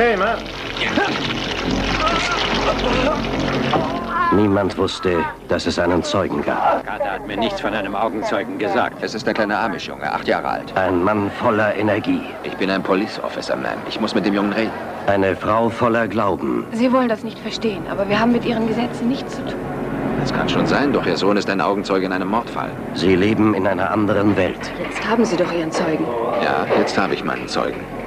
[0.00, 0.38] Hey, Mann!
[4.34, 6.86] Niemand wusste, dass es einen Zeugen gab.
[6.86, 8.96] Carter hat mir nichts von einem Augenzeugen gesagt.
[9.02, 10.74] Es ist der kleine Amish-Junge, acht Jahre alt.
[10.74, 12.22] Ein Mann voller Energie.
[12.44, 13.76] Ich bin ein Police Officer, Ma'am.
[13.90, 14.72] Ich muss mit dem Jungen reden.
[15.06, 16.64] Eine Frau voller Glauben.
[16.72, 19.60] Sie wollen das nicht verstehen, aber wir haben mit Ihren Gesetzen nichts zu tun.
[20.18, 22.70] Das kann schon sein, doch Ihr Sohn ist ein Augenzeuge in einem Mordfall.
[22.94, 24.72] Sie leben in einer anderen Welt.
[24.82, 26.06] Jetzt haben Sie doch Ihren Zeugen.
[26.42, 27.99] Ja, jetzt habe ich meinen Zeugen.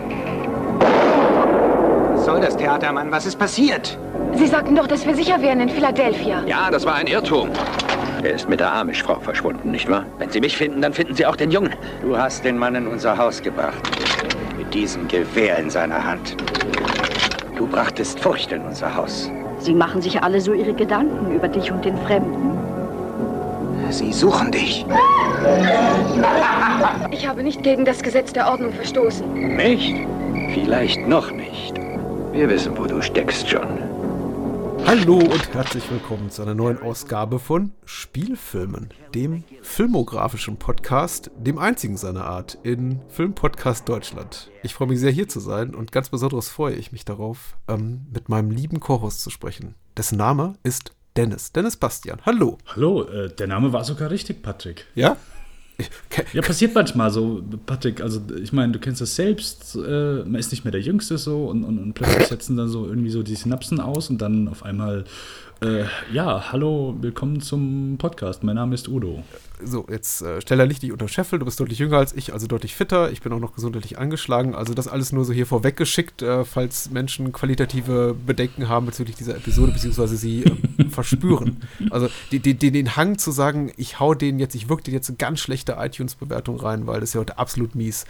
[2.44, 3.10] Das, Theatermann?
[3.10, 3.98] Was ist passiert?
[4.34, 6.44] Sie sagten doch, dass wir sicher wären in Philadelphia.
[6.46, 7.50] Ja, das war ein Irrtum.
[8.22, 10.06] Er ist mit der Amish-Frau verschwunden, nicht wahr?
[10.18, 11.74] Wenn Sie mich finden, dann finden Sie auch den Jungen.
[12.02, 13.82] Du hast den Mann in unser Haus gebracht.
[14.58, 16.36] Mit diesem Gewehr in seiner Hand.
[17.56, 19.32] Du brachtest Furcht in unser Haus.
[19.60, 22.58] Sie machen sich alle so ihre Gedanken über dich und den Fremden.
[23.90, 24.86] Sie suchen dich.
[27.12, 29.32] Ich habe nicht gegen das Gesetz der Ordnung verstoßen.
[29.56, 29.96] Nicht?
[30.54, 31.83] Vielleicht noch nicht.
[32.34, 33.78] Wir wissen, wo du steckst, John.
[34.88, 41.96] Hallo und herzlich willkommen zu einer neuen Ausgabe von Spielfilmen, dem filmografischen Podcast, dem einzigen
[41.96, 44.50] seiner Art in Filmpodcast Deutschland.
[44.64, 48.08] Ich freue mich sehr hier zu sein und ganz besonders freue ich mich darauf, ähm,
[48.12, 49.76] mit meinem lieben Co-Host zu sprechen.
[49.96, 51.52] Dessen Name ist Dennis.
[51.52, 52.20] Dennis Bastian.
[52.26, 52.58] Hallo.
[52.76, 54.88] Hallo, äh, der Name war sogar richtig, Patrick.
[54.96, 55.18] Ja?
[56.34, 58.02] Ja, passiert manchmal so, Patrick.
[58.02, 59.76] Also, ich meine, du kennst das selbst.
[59.76, 62.86] Äh, man ist nicht mehr der Jüngste so und, und, und plötzlich setzen dann so
[62.86, 65.06] irgendwie so die Synapsen aus und dann auf einmal,
[65.64, 68.44] äh, ja, hallo, willkommen zum Podcast.
[68.44, 69.24] Mein Name ist Udo.
[69.64, 71.40] So, jetzt äh, stell da nicht dich unter Scheffel.
[71.40, 73.12] Du bist deutlich jünger als ich, also deutlich fitter.
[73.12, 74.56] Ich bin auch noch gesundheitlich angeschlagen.
[74.56, 79.38] Also, das alles nur so hier vorweggeschickt, äh, falls Menschen qualitative Bedenken haben bezüglich dieser
[79.38, 81.62] Episode, beziehungsweise sie ähm, verspüren.
[81.92, 84.94] Also, die, die, die, den Hang zu sagen, ich hau den jetzt, ich wirke den
[84.94, 88.06] jetzt eine ganz schlechte iTunes-Bewertung rein, weil das ist ja heute absolut mies.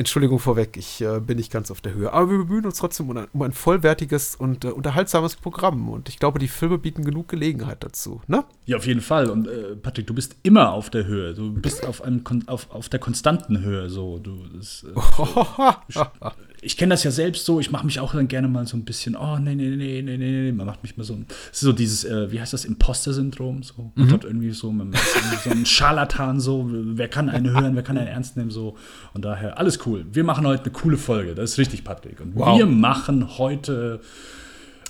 [0.00, 2.12] Entschuldigung vorweg, ich äh, bin nicht ganz auf der Höhe.
[2.12, 5.88] Aber wir bemühen uns trotzdem um ein, um ein vollwertiges und äh, unterhaltsames Programm.
[5.88, 8.44] Und ich glaube, die Filme bieten genug Gelegenheit dazu, ne?
[8.64, 9.28] Ja, auf jeden Fall.
[9.28, 11.34] Und äh, Patrick, du bist immer auf der Höhe.
[11.34, 13.88] Du bist auf, einem, auf, auf der konstanten Höhe.
[13.90, 14.18] So.
[14.18, 14.94] Du, das, äh,
[16.62, 17.58] ich kenne das ja selbst so.
[17.60, 20.16] Ich mache mich auch dann gerne mal so ein bisschen, oh, nee, nee, nee, nee,
[20.18, 20.52] nee, nee.
[20.52, 23.62] Man macht mich mal so ein, es ist so dieses, äh, wie heißt das, Imposter-Syndrom.
[23.62, 23.92] So.
[23.94, 26.68] Man hat irgendwie so, man ist irgendwie so ein Scharlatan, so.
[26.70, 28.76] Wer kann einen hören, wer kann einen ernst nehmen, so.
[29.14, 30.04] Und daher, alles cool.
[30.12, 31.34] Wir machen heute eine coole Folge.
[31.34, 32.20] Das ist richtig, Patrick.
[32.20, 32.58] Und Wow.
[32.58, 34.00] wir machen heute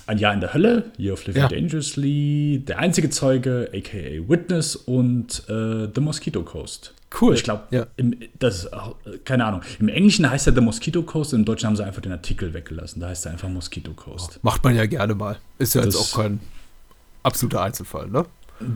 [0.07, 1.47] ein Jahr in der Hölle, Year of Living Ja.
[1.47, 6.93] Dangerously, Der einzige Zeuge, aka Witness und äh, The Mosquito Coast.
[7.19, 7.33] Cool.
[7.35, 7.87] Ich glaube, Ja.
[8.39, 8.95] das ist auch,
[9.25, 9.61] keine Ahnung.
[9.79, 13.01] Im Englischen heißt er The Mosquito Coast, im Deutschen haben sie einfach den Artikel weggelassen.
[13.01, 14.39] Da heißt er einfach Mosquito Coast.
[14.43, 15.37] Macht man ja gerne mal.
[15.57, 16.39] Ist ja jetzt Das- auch kein
[17.23, 18.25] absoluter Einzelfall, ne?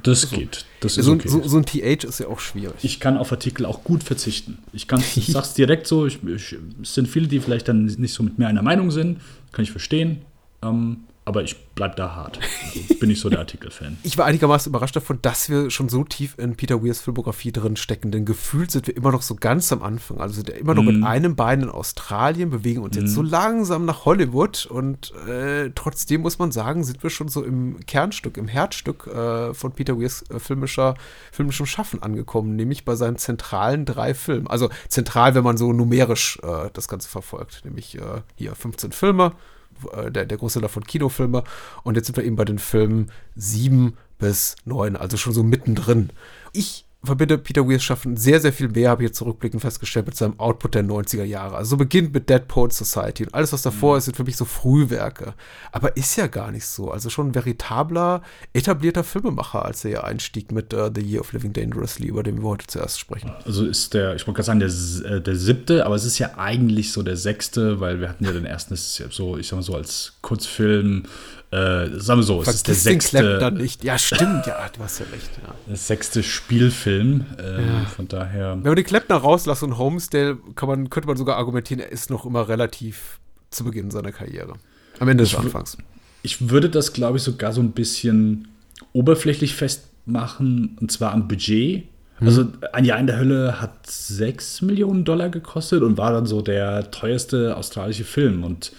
[0.01, 0.65] Das geht.
[0.79, 1.27] Das ist So, okay.
[1.27, 2.73] so, so ein TH ist ja auch schwierig.
[2.81, 4.57] ich kann auf Artikel auch gut verzichten.
[4.73, 6.07] Ich kann, ich sag's direkt so.
[6.07, 9.21] Ich, ich, es sind viele, die vielleicht dann nicht so mit mir einer Meinung sind.
[9.51, 10.21] Kann ich verstehen.
[10.63, 12.39] Ähm, aber ich bleib da hart.
[12.75, 13.97] Also bin ich so der Artikel-Fan.
[14.03, 17.75] ich war einigermaßen überrascht davon, dass wir schon so tief in Peter Weirs Filmografie drin
[17.75, 20.19] stecken, denn gefühlt sind wir immer noch so ganz am Anfang.
[20.21, 20.99] Also sind wir immer noch Mhm.
[20.99, 26.21] mit einem Bein in Australien, bewegen uns jetzt so langsam nach Hollywood und äh, trotzdem
[26.21, 30.23] muss man sagen, sind wir schon so im Kernstück, im Herzstück äh, von Peter Weirs
[30.29, 30.93] äh, filmischer,
[31.31, 34.45] filmischem Schaffen angekommen, nämlich bei seinen zentralen drei Filmen.
[34.47, 39.31] Also zentral, wenn man so numerisch äh, das Ganze verfolgt, nämlich äh, hier 15 Filme,
[40.09, 41.43] der, der Großteil davon Kinofilme.
[41.83, 46.09] Und jetzt sind wir eben bei den Filmen sieben bis neun, also schon so mittendrin.
[46.53, 50.15] Ich verbinde Peter Weirs Schaffen sehr, sehr viel mehr, habe ich jetzt zurückblickend festgestellt, mit
[50.15, 51.55] seinem Output der 90er Jahre.
[51.55, 54.37] Also so beginnt mit Dead Poet Society und alles, was davor ist, sind für mich
[54.37, 55.33] so Frühwerke.
[55.71, 56.91] Aber ist ja gar nicht so.
[56.91, 58.21] Also schon ein veritabler,
[58.53, 62.41] etablierter Filmemacher, als er ja einstieg mit äh, The Year of Living Dangerously, über den
[62.41, 63.31] wir heute zuerst sprechen.
[63.45, 66.37] Also ist der, ich wollte gerade sagen, der, äh, der siebte, aber es ist ja
[66.37, 69.47] eigentlich so der sechste, weil wir hatten ja den ersten, das ist ja so, ich
[69.47, 71.03] sag mal so, als Kurzfilm,
[71.55, 73.83] äh, sagen wir so, es ist der sechste, nicht.
[73.83, 75.29] Ja, stimmt, ja, du hast ja recht.
[75.41, 75.53] Ja.
[75.69, 77.25] der sechste Spielfilm.
[77.37, 78.55] Äh, Von daher.
[78.55, 82.09] Wenn man den Kleppner rauslässt und Homesdale, kann man, könnte man sogar argumentieren, er ist
[82.09, 83.19] noch immer relativ
[83.51, 84.53] zu Beginn seiner Karriere.
[84.99, 85.77] Am Ende des Anfangs.
[86.23, 88.49] Ich würde das, glaube ich, sogar so ein bisschen
[88.91, 91.85] oberflächlich festmachen, und zwar am Budget.
[92.19, 96.41] Also ein Jahr in der Hölle hat 6 Millionen Dollar gekostet und war dann so
[96.41, 98.43] der teuerste australische Film.
[98.43, 98.71] Und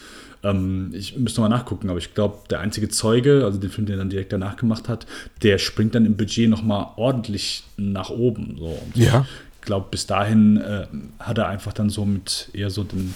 [0.47, 3.95] ähm, ich müsste mal nachgucken, aber ich glaube, der einzige Zeuge, also den Film, den
[3.95, 5.07] er dann direkt danach gemacht hat,
[5.43, 8.57] der springt dann im Budget nochmal ordentlich nach oben.
[8.59, 8.67] So.
[8.67, 9.27] Und Ja.
[9.61, 10.87] Ich glaube, bis dahin äh,
[11.19, 13.15] hat er einfach dann so mit eher so den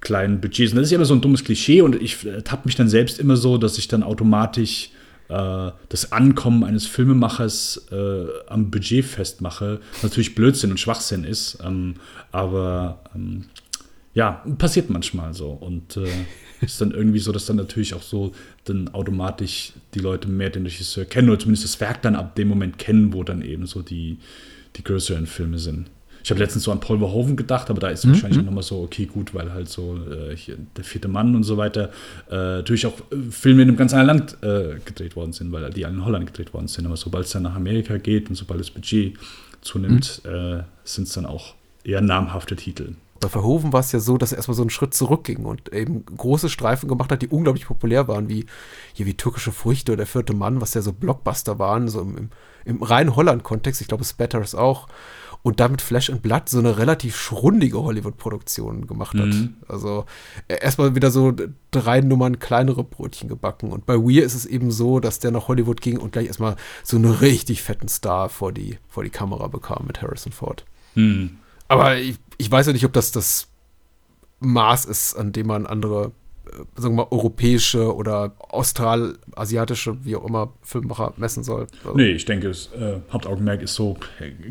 [0.00, 0.72] kleinen Budgets.
[0.72, 2.88] Und das ist ja immer so ein dummes Klischee und ich äh, tappe mich dann
[2.88, 4.90] selbst immer so, dass ich dann automatisch
[5.28, 11.58] äh, das Ankommen eines Filmemachers äh, am Budget festmache, natürlich Blödsinn und Schwachsinn ist.
[11.64, 11.96] Ähm,
[12.30, 13.46] aber ähm,
[14.14, 15.50] ja, passiert manchmal so.
[15.50, 16.08] Und äh,
[16.60, 18.32] ist dann irgendwie so, dass dann natürlich auch so
[18.64, 22.48] dann automatisch die Leute mehr den Regisseur kennen oder zumindest das Werk dann ab dem
[22.48, 24.18] Moment kennen, wo dann eben so die,
[24.76, 25.90] die größeren Filme sind.
[26.22, 28.10] Ich habe letztens so an Paul Verhoeven gedacht, aber da ist mhm.
[28.10, 31.44] wahrscheinlich auch nochmal so, okay, gut, weil halt so äh, hier, der vierte Mann und
[31.44, 31.90] so weiter
[32.30, 35.70] äh, natürlich auch äh, Filme in einem ganz anderen Land äh, gedreht worden sind, weil
[35.70, 36.86] die alle in Holland gedreht worden sind.
[36.86, 39.16] Aber sobald es dann nach Amerika geht und sobald das Budget
[39.62, 40.30] zunimmt, mhm.
[40.30, 41.54] Äh, sind es dann auch
[41.84, 42.92] eher namhafte Titel.
[43.20, 46.04] Bei Verhoeven war es ja so, dass er erstmal so einen Schritt zurückging und eben
[46.06, 48.46] große Streifen gemacht hat, die unglaublich populär waren, wie
[48.94, 52.30] hier wie türkische Früchte oder der vierte Mann, was ja so Blockbuster waren, so im,
[52.64, 53.82] im, reinen Holland-Kontext.
[53.82, 54.88] Ich glaube, Spatters auch
[55.42, 59.26] und damit Flash and Blood so eine relativ schrundige Hollywood-Produktion gemacht hat.
[59.26, 59.54] Mhm.
[59.68, 60.04] Also
[60.48, 61.34] erstmal wieder so
[61.70, 63.72] drei Nummern kleinere Brötchen gebacken.
[63.72, 66.56] Und bei Weir ist es eben so, dass der nach Hollywood ging und gleich erstmal
[66.82, 70.64] so einen richtig fetten Star vor die, vor die Kamera bekam mit Harrison Ford.
[70.94, 71.38] Mhm.
[71.68, 73.48] Aber ich, ich weiß ja nicht, ob das das
[74.40, 76.12] Maß ist, an dem man andere
[76.46, 81.66] äh, sagen wir mal, europäische oder australasiatische, wie auch immer, Filmemacher messen soll.
[81.84, 83.96] Also nee, ich denke, das äh, Hauptaugenmerk ist so,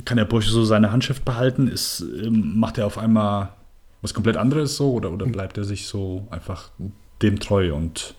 [0.06, 1.68] kann der Bursche so seine Handschrift behalten?
[1.68, 3.54] Ist, ähm, macht er auf einmal
[4.02, 5.34] was komplett anderes so oder, oder hm.
[5.34, 6.70] bleibt er sich so einfach
[7.22, 8.16] dem treu und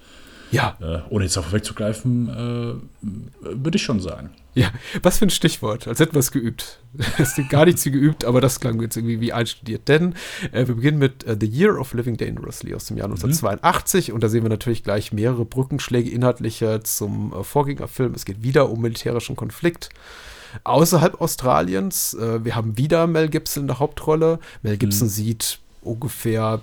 [0.50, 0.76] ja.
[0.80, 3.06] Äh, ohne jetzt auf wegzugreifen, äh,
[3.42, 4.30] würde ich schon sagen.
[4.52, 6.78] Ja, was für ein Stichwort, als hätten wir es geübt.
[7.18, 9.86] Es ist gar nichts wie geübt, aber das klang jetzt irgendwie wie einstudiert.
[9.86, 10.14] Denn
[10.50, 14.14] äh, wir beginnen mit uh, The Year of Living Dangerously aus dem Jahr 1982 mhm.
[14.14, 18.14] und da sehen wir natürlich gleich mehrere Brückenschläge inhaltlicher zum äh, Vorgängerfilm.
[18.14, 19.90] Es geht wieder um militärischen Konflikt
[20.64, 22.14] außerhalb Australiens.
[22.14, 24.40] Äh, wir haben wieder Mel Gibson in der Hauptrolle.
[24.62, 25.12] Mel Gibson mhm.
[25.12, 26.60] sieht ungefähr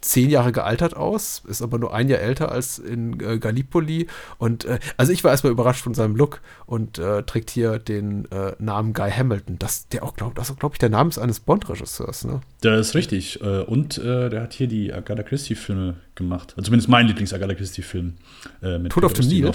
[0.00, 4.06] zehn Jahre gealtert aus, ist aber nur ein Jahr älter als in äh, Gallipoli.
[4.38, 8.30] Und äh, also ich war erstmal überrascht von seinem Look und äh, trägt hier den
[8.30, 9.58] äh, Namen Guy Hamilton.
[9.58, 12.40] Das, der auch das glaube ich, der Name ist eines Bond-Regisseurs, ne?
[12.62, 13.40] Der ist richtig.
[13.42, 16.54] Äh, und äh, der hat hier die Agatha Christie-Filme gemacht.
[16.56, 18.14] Also zumindest mein Lieblings-Agatha Christie-Film.
[18.62, 19.52] mit Tod auf dem Nil?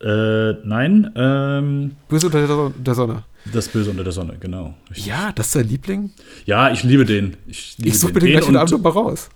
[0.00, 1.10] nein.
[1.16, 3.24] Ähm, Böse unter der Sonne.
[3.52, 4.74] Das Böse unter der Sonne, genau.
[4.90, 5.06] Richtig.
[5.06, 6.10] Ja, das ist dein Liebling?
[6.44, 7.36] Ja, ich liebe den.
[7.46, 9.30] Ich, ich suche mir den, den gleich Abend mal raus.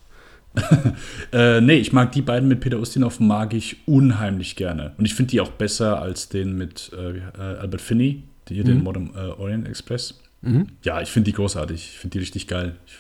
[1.33, 4.93] äh, nee, ich mag die beiden mit Peter Ustinov mag ich unheimlich gerne.
[4.99, 8.65] Und ich finde die auch besser als den mit äh, äh Albert Finney, die, mhm.
[8.65, 10.21] den Modern äh, Orient Express.
[10.43, 10.69] Mhm.
[10.83, 11.91] Ja, ich finde die großartig.
[11.93, 12.77] Ich finde die richtig geil.
[12.87, 12.95] Ich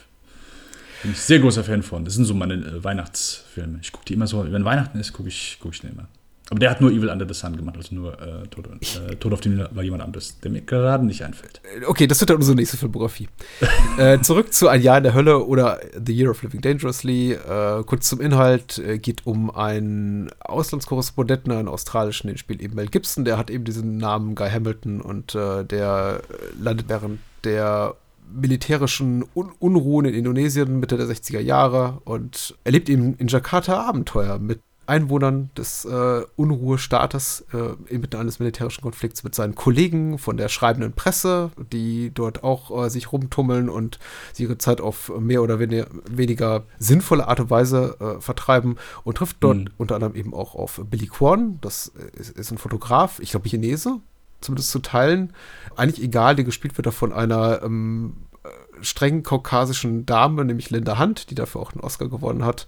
[1.02, 2.04] bin ich sehr großer Fan von.
[2.04, 3.78] Das sind so meine äh, Weihnachtsfilme.
[3.82, 6.08] Ich gucke die immer so, wenn Weihnachten ist, gucke ich, guck ich die immer.
[6.50, 9.32] Aber der hat nur Evil Under the Sun gemacht, also nur äh, Tod, äh, Tod
[9.32, 11.60] auf dem Nil war jemand anderes, der mir gerade nicht einfällt.
[11.80, 13.28] Äh, okay, das wird dann unsere nächste Filmografie.
[13.98, 17.32] äh, zurück zu Ein Jahr in der Hölle oder The Year of Living Dangerously.
[17.32, 22.88] Äh, kurz zum Inhalt, äh, geht um einen Auslandskorrespondenten, einen australischen, den spielt eben Mel
[22.88, 26.22] Gibson, der hat eben diesen Namen Guy Hamilton und äh, der
[26.60, 27.94] landet während der
[28.34, 34.38] militärischen Un Unruhen in Indonesien Mitte der 60er Jahre und erlebt eben in Jakarta Abenteuer
[34.38, 40.48] mit Einwohnern des äh, Unruhestaates äh, inmitten eines militärischen Konflikts mit seinen Kollegen von der
[40.48, 43.98] schreibenden Presse, die dort auch äh, sich rumtummeln und
[44.32, 49.18] sie ihre Zeit auf mehr oder weniger, weniger sinnvolle Art und Weise äh, vertreiben und
[49.18, 49.70] trifft dort mhm.
[49.78, 54.00] unter anderem eben auch auf Billy Kwon, das ist, ist ein Fotograf, ich glaube Chinese,
[54.40, 55.32] zumindest zu teilen.
[55.76, 58.48] Eigentlich egal, der gespielt wird von einer ähm, äh,
[58.82, 62.66] streng kaukasischen Dame, nämlich Linda Hunt, die dafür auch einen Oscar gewonnen hat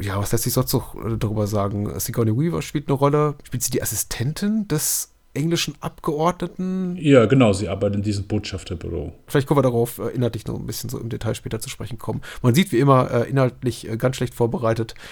[0.00, 1.98] ja, was lässt sich sonst noch äh, darüber sagen?
[1.98, 3.34] Sigourney Weaver spielt eine Rolle.
[3.42, 6.96] Spielt sie die Assistentin des englischen Abgeordneten.
[6.98, 9.12] Ja, genau, sie arbeitet in diesem Botschafterbüro.
[9.26, 11.98] Vielleicht können wir darauf äh, inhaltlich noch ein bisschen so im Detail später zu sprechen
[11.98, 12.22] kommen.
[12.42, 14.94] Man sieht wie immer äh, inhaltlich äh, ganz schlecht vorbereitet.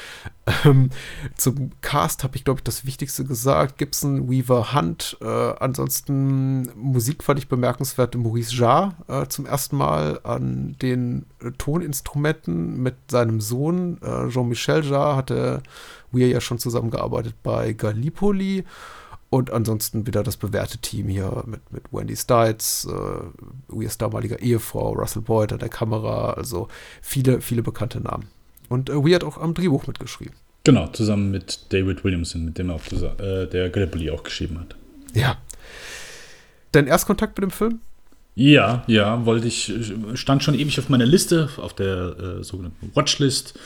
[0.65, 0.91] Ähm,
[1.37, 3.79] zum Cast habe ich, glaube ich, das Wichtigste gesagt.
[3.79, 5.17] Gibson, Weaver, Hunt.
[5.21, 8.15] Äh, ansonsten Musik fand ich bemerkenswert.
[8.15, 13.99] Maurice Jarre äh, zum ersten Mal an den äh, Toninstrumenten mit seinem Sohn.
[14.29, 15.63] Jean-Michel Jarre hatte
[16.13, 18.65] wir ja schon zusammengearbeitet bei Gallipoli.
[19.29, 23.27] Und ansonsten wieder das bewährte Team hier mit, mit Wendy Stites, äh,
[23.69, 26.69] Weir's damaliger Ehefrau, Russell Boyd an der Kamera, also
[27.03, 28.29] viele, viele bekannte Namen.
[28.69, 30.35] Und äh, Weir hat auch am Drehbuch mitgeschrieben.
[30.65, 34.77] Genau, zusammen mit David Williamson, mit dem er auch äh, der Gallipoli auch geschrieben hat.
[35.15, 35.39] Ja.
[36.73, 37.81] Dein Erstkontakt mit dem Film?
[38.35, 39.73] Ja, ja, wollte ich,
[40.15, 43.59] stand schon ewig auf meiner Liste, auf der äh, sogenannten Watchlist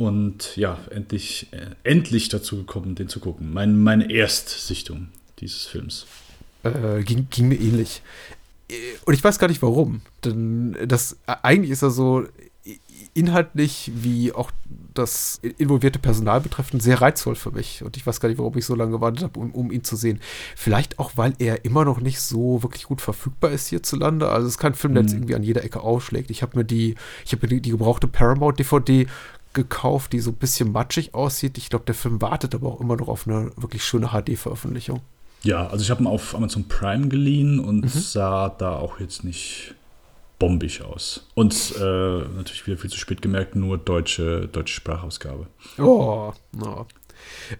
[0.00, 3.52] und ja, endlich, äh, endlich dazu gekommen, den zu gucken.
[3.52, 5.08] Mein, meine Erstsichtung
[5.40, 6.06] dieses Films.
[6.62, 8.00] Äh, ging, ging mir ähnlich.
[8.70, 10.00] Äh, und ich weiß gar nicht warum.
[10.24, 12.24] Denn das eigentlich ist er so
[13.12, 14.50] inhaltlich wie auch
[14.94, 17.82] das involvierte Personal betreffend sehr reizvoll für mich.
[17.82, 19.96] Und ich weiß gar nicht, warum ich so lange gewartet habe, um, um ihn zu
[19.96, 20.20] sehen.
[20.56, 24.28] Vielleicht auch, weil er immer noch nicht so wirklich gut verfügbar ist hierzulande.
[24.30, 25.18] Also es ist kein Film, der jetzt Mhm.
[25.18, 26.30] irgendwie an jeder Ecke aufschlägt.
[26.30, 26.94] Ich habe mir die,
[27.26, 29.06] ich habe mir die, die gebrauchte Paramount-DVD
[29.52, 31.58] gekauft, die so ein bisschen matschig aussieht.
[31.58, 35.00] Ich glaube, der Film wartet aber auch immer noch auf eine wirklich schöne HD-Veröffentlichung.
[35.42, 37.88] Ja, also ich habe ihn auf Amazon Prime geliehen und Mhm.
[37.88, 39.74] sah da auch jetzt nicht
[40.38, 41.26] bombig aus.
[41.34, 41.82] Und äh,
[42.36, 45.46] natürlich wieder viel zu spät gemerkt, nur deutsche, deutsche Sprachausgabe.
[45.78, 46.86] Oh, no.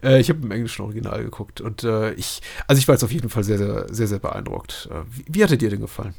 [0.03, 3.11] Äh, ich habe im englischen Original geguckt und äh, ich, also ich war jetzt auf
[3.11, 4.89] jeden Fall sehr, sehr, sehr, sehr beeindruckt.
[4.91, 6.15] Äh, wie, wie hat dir denn gefallen?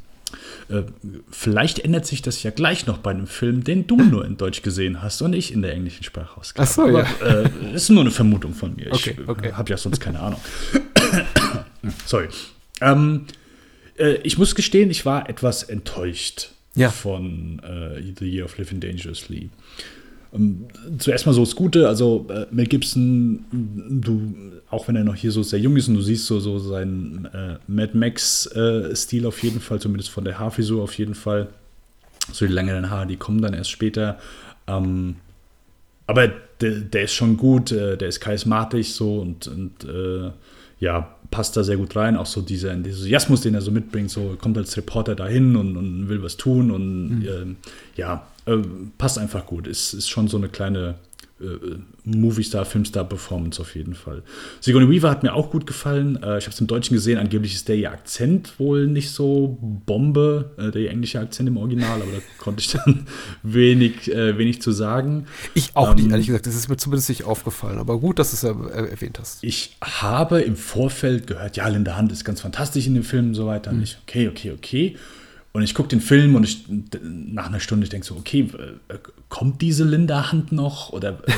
[0.68, 0.82] Äh,
[1.30, 4.62] vielleicht ändert sich das ja gleich noch bei einem Film, den du nur in Deutsch
[4.62, 6.68] gesehen hast und ich in der englischen Sprachausgabe.
[6.68, 7.42] Ach so, Aber, ja.
[7.44, 8.92] Äh, ist nur eine Vermutung von mir.
[8.92, 9.52] Okay, ich okay.
[9.52, 10.40] habe ja sonst keine Ahnung.
[12.06, 12.28] Sorry.
[12.80, 13.26] Ähm,
[13.98, 16.90] äh, ich muss gestehen, ich war etwas enttäuscht Ja.
[16.90, 19.50] von äh, The Year of Living Dangerously.
[20.34, 20.66] Ähm,
[20.98, 24.34] zuerst mal so das Gute, also äh, Mel Gibson, du,
[24.70, 27.26] auch wenn er noch hier so sehr jung ist und du siehst so, so seinen
[27.26, 31.48] äh, Mad Max-Stil auf jeden Fall, zumindest von der Haarfrisur auf jeden Fall.
[32.32, 34.18] So die längeren Haare, die kommen dann erst später.
[34.66, 35.16] Ähm,
[36.06, 36.28] aber
[36.60, 40.30] der, der ist schon gut, äh, der ist charismatisch so und, und äh,
[40.80, 42.16] ja, passt da sehr gut rein.
[42.16, 46.08] Auch so dieser Enthusiasmus, den er so mitbringt, so kommt als Reporter dahin und, und
[46.08, 47.56] will was tun und ähm,
[47.96, 48.58] ja, äh,
[48.98, 49.66] passt einfach gut.
[49.66, 50.96] Ist, ist schon so eine kleine
[51.42, 54.22] äh, Movie-Star, Filmstar-Performance auf jeden Fall.
[54.60, 56.16] Sigourney Weaver hat mir auch gut gefallen.
[56.16, 57.18] Äh, ich habe es im Deutschen gesehen.
[57.18, 62.02] Angeblich ist der ihr Akzent wohl nicht so Bombe, äh, der englische Akzent im Original,
[62.02, 63.06] aber da konnte ich dann
[63.42, 65.26] wenig, äh, wenig zu sagen.
[65.54, 66.46] Ich auch nicht, Ähm, ehrlich gesagt.
[66.46, 67.78] Das ist mir zumindest nicht aufgefallen.
[67.78, 69.42] Aber gut, dass du es ja äh, erwähnt hast.
[69.42, 73.34] Ich habe im Vorfeld gehört, ja, Linda Hunt ist ganz fantastisch in dem Film und
[73.34, 73.70] so weiter.
[73.70, 74.96] Und ich, okay, okay, okay.
[75.52, 76.64] Und ich gucke den Film und ich
[77.02, 78.48] nach einer Stunde, ich denke so, okay,
[78.88, 78.96] äh,
[79.28, 80.90] kommt diese Linda Hunt noch?
[80.90, 81.32] Oder äh,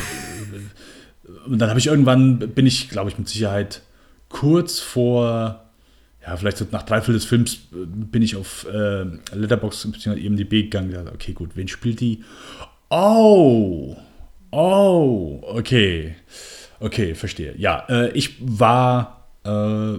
[1.47, 3.83] und dann habe ich irgendwann, bin ich, glaube ich, mit Sicherheit
[4.29, 5.65] kurz vor,
[6.25, 10.21] ja, vielleicht so nach Dreiviertel des Films äh, bin ich auf äh, Letterboxd bzw.
[10.21, 12.23] IMDb gegangen und gesagt, okay, gut, wen spielt die?
[12.91, 13.97] Oh,
[14.53, 16.15] oh, okay.
[16.79, 17.55] Okay, verstehe.
[17.57, 19.99] Ja, äh, ich war äh,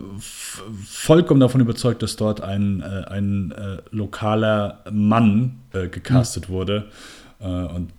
[0.86, 6.90] vollkommen davon überzeugt, dass dort ein, äh, ein äh, lokaler Mann äh, gecastet wurde
[7.40, 7.92] äh, und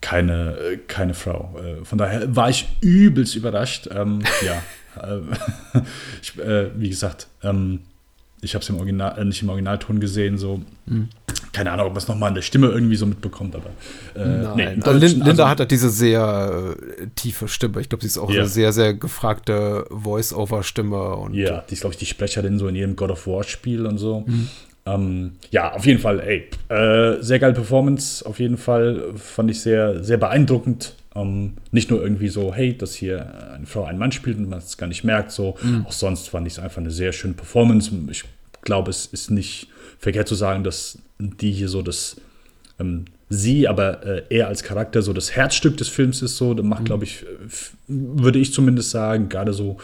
[0.00, 1.58] keine, keine Frau.
[1.82, 3.88] Von daher war ich übelst überrascht.
[3.90, 4.62] Ähm, ja,
[6.22, 7.80] ich, wie gesagt, ähm,
[8.46, 10.62] ich habe es im Original, äh, nicht im Originalton gesehen, so.
[11.52, 13.70] Keine Ahnung, ob man es nochmal an der Stimme irgendwie so mitbekommt, aber
[14.14, 17.80] äh, nee, Also Deutschen, Linda also- hat halt diese sehr äh, tiefe Stimme.
[17.80, 18.40] Ich glaube, sie ist auch Ja.
[18.40, 21.28] eine sehr, sehr gefragte Voice-Over-Stimme.
[21.32, 24.24] Ja, die ist, glaube ich, die Sprecherin so in jedem God of War-Spiel und so.
[24.86, 29.12] Ähm, ja, auf jeden Fall, ey, äh, sehr geile Performance, auf jeden Fall.
[29.16, 30.94] Fand ich sehr, sehr beeindruckend.
[31.14, 34.58] Ähm, nicht nur irgendwie so, hey, dass hier eine Frau einen Mann spielt und man
[34.58, 35.56] es gar nicht merkt, so.
[35.86, 37.90] Auch sonst fand ich es einfach eine sehr schöne Performance.
[38.10, 38.24] Ich
[38.66, 39.68] glaube, es ist nicht
[39.98, 42.16] verkehrt zu sagen, dass die hier so das
[42.78, 46.62] ähm, sie, aber äh, er als Charakter so das Herzstück des Films ist so, da
[46.62, 47.24] macht, glaube ich,
[47.88, 49.78] würde ich zumindest sagen, gerade so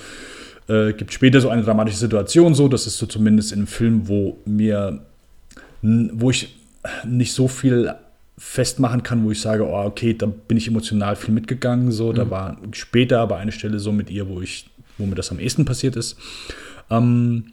[0.68, 4.08] äh, gibt später so eine dramatische Situation so, das ist so zumindest in einem Film,
[4.08, 5.00] wo mir,
[5.80, 6.56] wo ich
[7.04, 7.94] nicht so viel
[8.38, 12.30] festmachen kann, wo ich sage, oh, okay, da bin ich emotional viel mitgegangen, so, da
[12.30, 14.66] war später aber eine Stelle so mit ihr, wo ich,
[14.98, 16.16] wo mir das am ehesten passiert ist.
[16.90, 17.52] Ähm,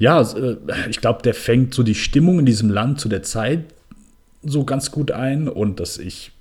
[0.00, 0.56] ja, äh,
[0.88, 3.66] ich glaube, der fängt so die Stimmung in diesem Land zu der Zeit
[4.42, 6.32] so ganz gut ein und dass ich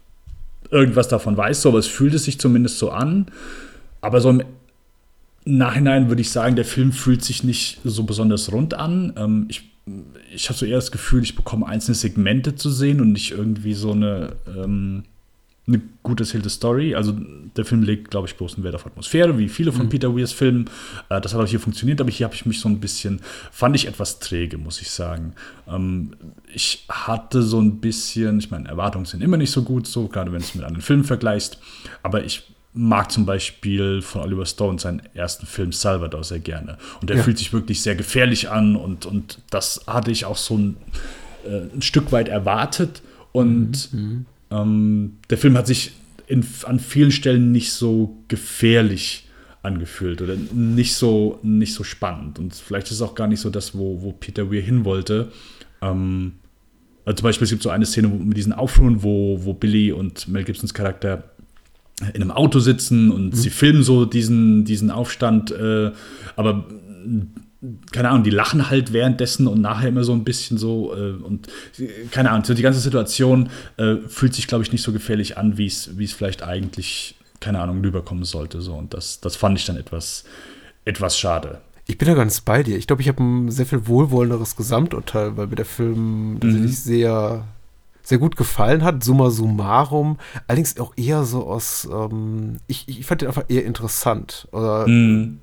[0.72, 3.28] irgendwas davon weiß, so, aber es fühlt es sich zumindest so an.
[4.01, 4.44] Aber so im
[5.46, 9.13] Nachhinein würde ich sagen, der Film fühlt sich nicht so besonders rund an.
[9.18, 9.70] Ähm, ich
[10.32, 13.74] ich habe so eher das Gefühl, ich bekomme einzelne Segmente zu sehen und nicht irgendwie
[13.74, 15.04] so eine, ähm,
[15.70, 16.96] eine gut erzählte Story.
[16.96, 17.14] Also
[17.56, 20.70] der Film legt, glaube ich, großen Wert auf Atmosphäre, wie viele von Peter Weirs Filmen.
[21.10, 23.22] Äh, das hat auch hier funktioniert, aber hier habe ich mich so ein bisschen,
[23.52, 25.34] fand ich etwas träge, muss ich sagen.
[25.68, 26.12] Ähm,
[26.54, 30.32] ich hatte so ein bisschen, ich meine, Erwartungen sind immer nicht so gut, so gerade
[30.32, 31.60] wenn du es mit anderen Filmen vergleichst,
[32.04, 36.78] aber ich mag zum Beispiel von Oliver Stone seinen ersten Film Salvador sehr gerne.
[37.02, 37.24] Und der Ja.
[37.24, 40.78] fühlt sich wirklich sehr gefährlich an und, und das hatte ich auch so ein,
[41.46, 43.02] äh, ein Stück weit erwartet.
[43.32, 43.90] Und
[44.51, 45.91] ähm, der Film hat sich
[46.27, 49.27] in, an vielen Stellen nicht so gefährlich
[49.62, 52.39] angefühlt oder nicht so, nicht so spannend.
[52.39, 55.32] Und vielleicht ist es auch gar nicht so das, wo, wo Peter Weir hin wollte.
[55.82, 56.34] Ähm,
[57.06, 60.27] also zum Beispiel es gibt so eine Szene mit diesen Aufruhen, wo, wo Billy und
[60.27, 61.24] Mel Gibsons Charakter
[62.13, 65.91] in einem Auto sitzen und sie filmen so diesen, diesen Aufstand, äh,
[66.38, 66.65] aber
[67.92, 71.48] keine Ahnung, die lachen halt währenddessen und nachher immer so ein bisschen so äh, und
[72.12, 75.58] keine Ahnung, so die ganze Situation äh, fühlt sich, glaube ich, nicht so gefährlich an,
[75.58, 78.62] wie es vielleicht eigentlich, keine Ahnung, rüberkommen sollte.
[78.62, 78.75] So.
[78.75, 80.24] Und das, das fand ich dann etwas,
[80.86, 81.60] etwas schade.
[81.86, 82.78] Ich bin da ganz bei dir.
[82.78, 86.39] Ich glaube, ich habe ein sehr viel wohlwollenderes Gesamturteil, weil mir der Film mhm.
[86.39, 87.46] tatsächlich sehr,
[88.04, 90.18] sehr gut gefallen hat, summa summarum.
[90.48, 94.48] Allerdings auch eher so aus, ähm, ich, ich fand den einfach eher interessant.
[94.54, 95.39] Oder mhm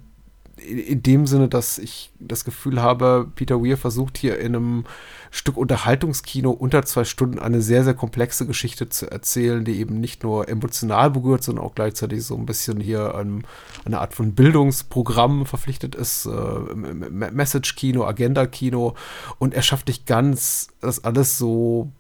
[0.56, 4.84] in dem Sinne, dass ich das Gefühl habe, Peter Weir versucht hier in einem
[5.30, 10.22] Stück Unterhaltungskino unter zwei Stunden eine sehr, sehr komplexe Geschichte zu erzählen, die eben nicht
[10.22, 13.44] nur emotional berührt, sondern auch gleichzeitig so ein bisschen hier an
[13.84, 18.94] eine Art von Bildungsprogramm verpflichtet ist, äh, Message-Kino, Agenda-Kino
[19.38, 21.90] und er schafft nicht ganz, das alles so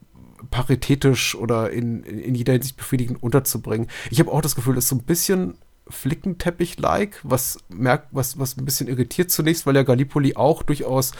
[0.50, 3.88] paritätisch oder in, in jeder Hinsicht befriedigend unterzubringen.
[4.10, 8.64] Ich habe auch das Gefühl, dass so ein bisschen Flickenteppich-like, was merkt, was, was ein
[8.64, 11.12] bisschen irritiert zunächst, weil ja Gallipoli auch durchaus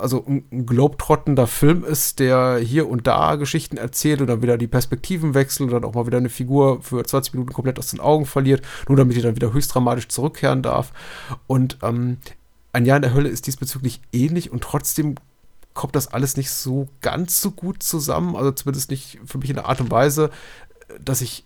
[0.00, 4.58] also ein, ein globetrottender Film ist, der hier und da Geschichten erzählt und dann wieder
[4.58, 7.88] die Perspektiven wechselt und dann auch mal wieder eine Figur für 20 Minuten komplett aus
[7.88, 10.92] den Augen verliert, nur damit die dann wieder höchst dramatisch zurückkehren darf.
[11.46, 12.18] Und ähm,
[12.72, 15.16] ein Jahr in der Hölle ist diesbezüglich ähnlich und trotzdem
[15.74, 19.56] kommt das alles nicht so ganz so gut zusammen, also zumindest nicht für mich in
[19.56, 20.30] der Art und Weise,
[21.00, 21.44] dass ich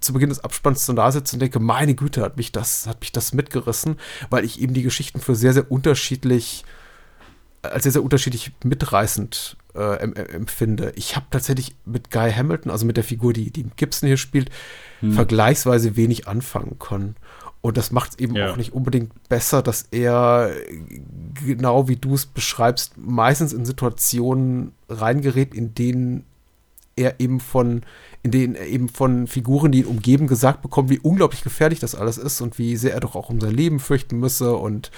[0.00, 3.00] zu Beginn des Abspanns so da sitze und denke, meine Güte, hat mich das, hat
[3.00, 3.96] mich das mitgerissen,
[4.30, 6.64] weil ich eben die Geschichten für sehr, sehr unterschiedlich,
[7.62, 9.96] als sehr, sehr unterschiedlich mitreißend äh,
[10.32, 10.92] empfinde.
[10.96, 14.50] Ich habe tatsächlich mit Guy Hamilton, also mit der Figur, die, die Gibson hier spielt,
[15.00, 15.12] hm.
[15.12, 17.16] vergleichsweise wenig anfangen können.
[17.60, 18.52] Und das macht es eben ja.
[18.52, 20.50] auch nicht unbedingt besser, dass er,
[21.46, 26.26] genau wie du es beschreibst, meistens in Situationen reingerät, in denen
[26.94, 27.82] er eben von
[28.24, 31.94] in denen er eben von Figuren, die ihn umgeben, gesagt bekommt, wie unglaublich gefährlich das
[31.94, 34.56] alles ist und wie sehr er doch auch um sein Leben fürchten müsse.
[34.56, 34.90] Und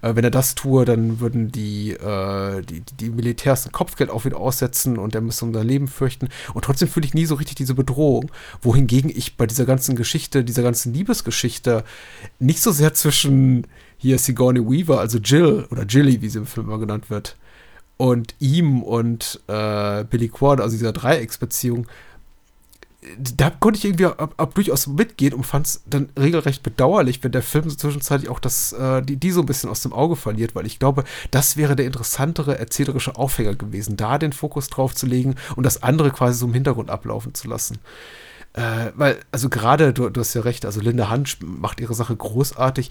[0.00, 4.24] äh, wenn er das tue, dann würden die, äh, die, die Militärs ein Kopfgeld auf
[4.24, 6.30] ihn aussetzen und er müsse um sein Leben fürchten.
[6.54, 8.32] Und trotzdem fühle ich nie so richtig diese Bedrohung.
[8.62, 11.84] Wohingegen ich bei dieser ganzen Geschichte, dieser ganzen Liebesgeschichte,
[12.38, 13.66] nicht so sehr zwischen
[13.98, 17.36] hier Sigourney Weaver, also Jill oder Jilly, wie sie im Film immer genannt wird,
[17.98, 21.86] und ihm und äh, Billy Quad, also dieser Dreiecksbeziehung,
[23.18, 27.32] da konnte ich irgendwie ab, ab durchaus mitgehen und fand es dann regelrecht bedauerlich, wenn
[27.32, 30.16] der Film so zwischenzeitlich auch das, äh, die, die so ein bisschen aus dem Auge
[30.16, 34.94] verliert, weil ich glaube, das wäre der interessantere erzählerische Aufhänger gewesen, da den Fokus drauf
[34.94, 37.78] zu legen und das andere quasi so im Hintergrund ablaufen zu lassen.
[38.52, 42.14] Äh, weil, also gerade, du, du hast ja recht, also Linda Hunt macht ihre Sache
[42.14, 42.90] großartig.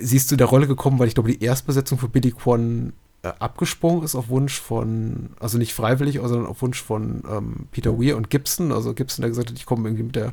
[0.00, 3.05] Sie ist zu der Rolle gekommen, weil ich glaube, die Erstbesetzung für Billy Quan äh,
[3.38, 8.16] abgesprungen ist auf Wunsch von, also nicht freiwillig, sondern auf Wunsch von ähm, Peter Weir
[8.16, 8.72] und Gibson.
[8.72, 10.32] Also Gibson, der gesagt hat, ich komme irgendwie mit der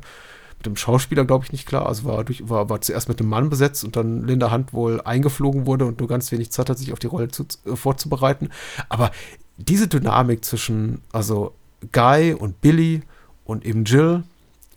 [0.64, 1.88] mit dem Schauspieler, glaube ich, nicht klar.
[1.88, 5.02] Also war, durch, war, war zuerst mit dem Mann besetzt und dann Linda Hunt wohl
[5.02, 8.50] eingeflogen wurde und nur ganz wenig Zeit hat, sich auf die Rolle zu, äh, vorzubereiten.
[8.88, 9.12] Aber
[9.58, 11.54] diese Dynamik zwischen, also
[11.92, 13.02] Guy und Billy
[13.44, 14.24] und eben Jill,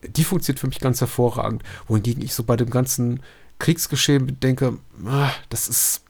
[0.02, 1.62] die funktioniert für mich ganz hervorragend.
[1.86, 3.20] Wohingegen ich so bei dem ganzen
[3.58, 6.02] Kriegsgeschehen denke, ah, das ist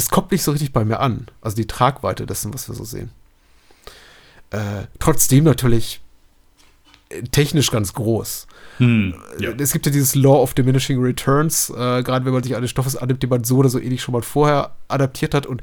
[0.00, 1.26] das kommt nicht so richtig bei mir an.
[1.42, 3.10] Also die Tragweite dessen, was wir so sehen.
[4.48, 6.00] Äh, trotzdem natürlich
[7.10, 8.46] äh, technisch ganz groß.
[8.78, 9.50] Hm, ja.
[9.58, 12.96] Es gibt ja dieses Law of Diminishing Returns, äh, gerade wenn man sich eines Stoffes
[12.96, 15.60] annimmt, den man so oder so ähnlich schon mal vorher adaptiert hat und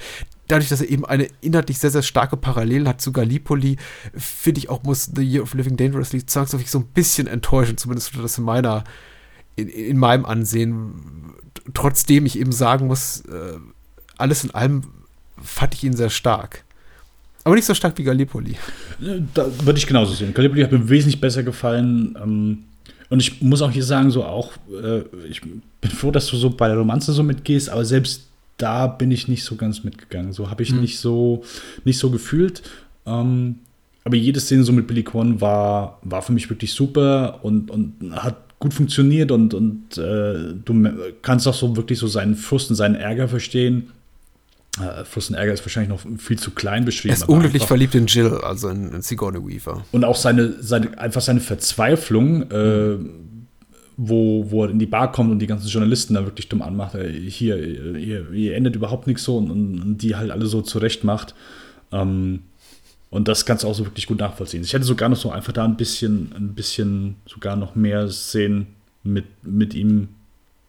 [0.47, 3.78] dadurch, dass er eben eine inhaltlich sehr, sehr starke Parallele hat zu Gallipoli,
[4.13, 8.12] finde ich auch, muss The Year of Living Dangerously zwangsläufig so ein bisschen enttäuschen, zumindest
[8.21, 8.84] das in meiner,
[9.56, 11.34] in, in meinem Ansehen.
[11.73, 13.58] Trotzdem ich eben sagen muss, äh,
[14.17, 14.84] alles in allem
[15.41, 16.63] fand ich ihn sehr stark.
[17.43, 18.58] Aber nicht so stark wie Gallipoli.
[19.34, 20.34] Da würde ich genauso sehen.
[20.34, 22.17] Gallipoli hat mir wesentlich besser gefallen.
[22.21, 22.63] Ähm,
[23.10, 26.49] und ich muss auch hier sagen, so auch, äh, ich bin froh, dass du so
[26.49, 28.27] bei der Romanze so mitgehst, aber selbst
[28.58, 30.34] da bin ich nicht so ganz mitgegangen.
[30.34, 30.82] So habe ich mhm.
[30.82, 31.43] nicht so
[31.86, 32.63] nicht so gefühlt.
[33.06, 33.60] Ähm,
[34.03, 37.93] aber jede Szene so mit Billy Quan war, war für mich wirklich super und, und
[38.12, 40.89] hat gut funktioniert und, und äh, du
[41.21, 43.91] kannst auch so wirklich so seinen Frust und seinen Ärger verstehen.
[44.82, 47.13] Äh, Fluss und Ärger ist wahrscheinlich noch viel zu klein beschrieben.
[47.13, 49.84] Er ist unglücklich verliebt in Jill, also in, in Sigourney Weaver.
[49.92, 52.98] Und auch seine, seine einfach seine Verzweiflung, äh,
[53.98, 56.96] wo, wo er in die Bar kommt und die ganzen Journalisten da wirklich dumm anmacht.
[56.96, 61.04] Äh, hier, ihr, ihr endet überhaupt nichts so und, und, die halt alle so zurecht
[61.04, 61.34] macht.
[61.92, 62.44] Ähm,
[63.10, 64.63] und das kannst du auch so wirklich gut nachvollziehen.
[64.63, 68.68] Ich hätte sogar noch so einfach da ein bisschen, ein bisschen sogar noch mehr Szenen
[69.04, 70.10] mit, mit ihm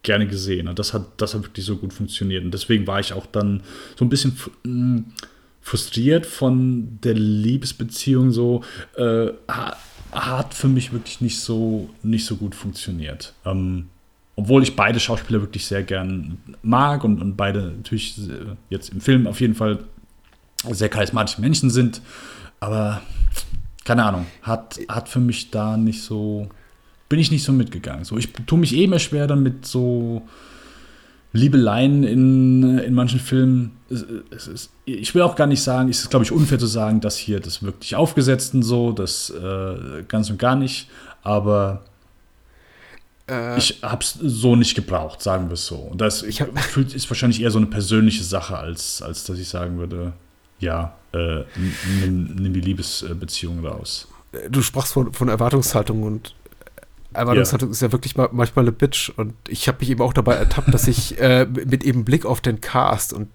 [0.02, 0.68] gerne gesehen.
[0.68, 2.44] Und das hat, das hat wirklich so gut funktioniert.
[2.44, 3.62] Und deswegen war ich auch dann
[3.96, 5.06] so ein bisschen hm,
[5.60, 8.62] frustriert von der Liebesbeziehung so.
[8.96, 9.28] Äh,
[10.12, 13.34] hat für mich wirklich nicht so, nicht so gut funktioniert.
[13.44, 13.88] Ähm,
[14.36, 19.00] obwohl ich beide Schauspieler wirklich sehr gern mag und, und beide natürlich äh, jetzt im
[19.00, 19.80] Film auf jeden Fall
[20.70, 22.00] sehr charismatische Menschen sind.
[22.60, 23.02] Aber
[23.84, 26.48] keine Ahnung, hat, hat für mich da nicht so,
[27.08, 28.04] bin ich nicht so mitgegangen.
[28.04, 30.22] So, ich tue mich eh mehr schwer damit, so
[31.32, 33.72] Liebeleien in, in manchen Filmen.
[33.90, 36.66] Es, es ist, ich will auch gar nicht sagen, es ist, glaube ich, unfair zu
[36.66, 40.88] sagen, dass hier das wirklich aufgesetzt und so, das äh, ganz und gar nicht.
[41.22, 41.82] Aber
[43.28, 45.76] äh, ich habe es so nicht gebraucht, sagen wir es so.
[45.76, 49.48] Und das ich hab, ist wahrscheinlich eher so eine persönliche Sache, als, als dass ich
[49.48, 50.12] sagen würde,
[50.60, 51.44] ja, äh,
[52.00, 54.08] nimm, nimm, die Liebesbeziehung raus.
[54.50, 56.34] Du sprachst von, von Erwartungshaltung und
[57.18, 57.72] Erwartungshaltung ja.
[57.72, 59.10] ist ja wirklich mal, manchmal eine Bitch.
[59.16, 62.40] Und ich habe mich eben auch dabei ertappt, dass ich äh, mit eben Blick auf
[62.40, 63.28] den Cast und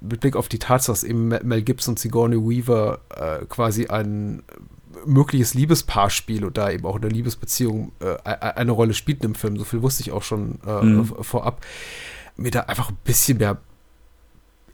[0.00, 4.42] mit Blick auf die Tatsache, dass eben Mel Gibson und Sigourney Weaver äh, quasi ein
[5.06, 9.56] mögliches Liebespaar spielt und da eben auch eine Liebesbeziehung äh, eine Rolle spielt im Film.
[9.56, 11.06] So viel wusste ich auch schon äh, mhm.
[11.06, 11.64] vorab.
[12.36, 13.58] Mir da einfach ein bisschen mehr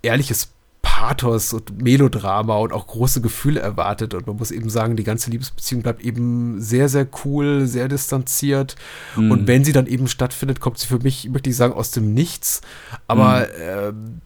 [0.03, 0.53] ehrliches
[0.99, 4.15] Pathos und Melodrama und auch große Gefühle erwartet.
[4.15, 8.75] Und man muss eben sagen, die ganze Liebesbeziehung bleibt eben sehr, sehr cool, sehr distanziert.
[9.15, 9.31] Mhm.
[9.31, 12.15] Und wenn sie dann eben stattfindet, kommt sie für mich, möchte ich sagen, aus dem
[12.15, 12.63] Nichts.
[13.07, 14.23] Aber mhm.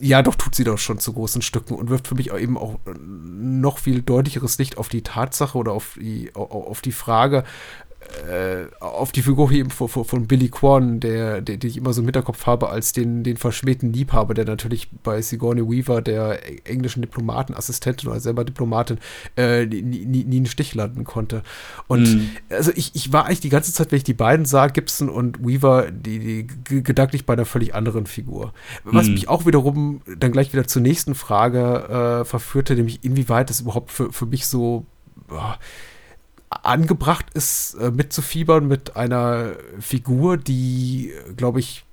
[0.00, 2.38] äh, ja, doch tut sie doch schon zu großen Stücken und wirft für mich auch
[2.38, 7.38] eben auch noch viel deutlicheres Licht auf die Tatsache oder auf die, auf die Frage,
[7.38, 7.87] äh,
[8.80, 12.06] auf die Figur eben von, von Billy Quan, der, der, den ich immer so im
[12.06, 18.08] Hinterkopf habe, als den, den verschmähten Liebhaber, der natürlich bei Sigourney Weaver, der englischen Diplomatenassistentin
[18.08, 18.98] oder selber Diplomatin,
[19.36, 21.42] äh, nie, nie, nie einen Stich landen konnte.
[21.86, 22.30] Und mhm.
[22.50, 25.44] also ich, ich war eigentlich die ganze Zeit, wenn ich die beiden sah, Gibson und
[25.44, 28.52] Weaver, die, die gedanklich bei einer völlig anderen Figur.
[28.84, 29.14] Was mhm.
[29.14, 33.90] mich auch wiederum dann gleich wieder zur nächsten Frage äh, verführte, nämlich inwieweit das überhaupt
[33.90, 34.86] für, für mich so
[35.26, 35.58] boah,
[36.50, 41.84] angebracht ist, äh, mitzufiebern mit einer Figur, die, glaube ich,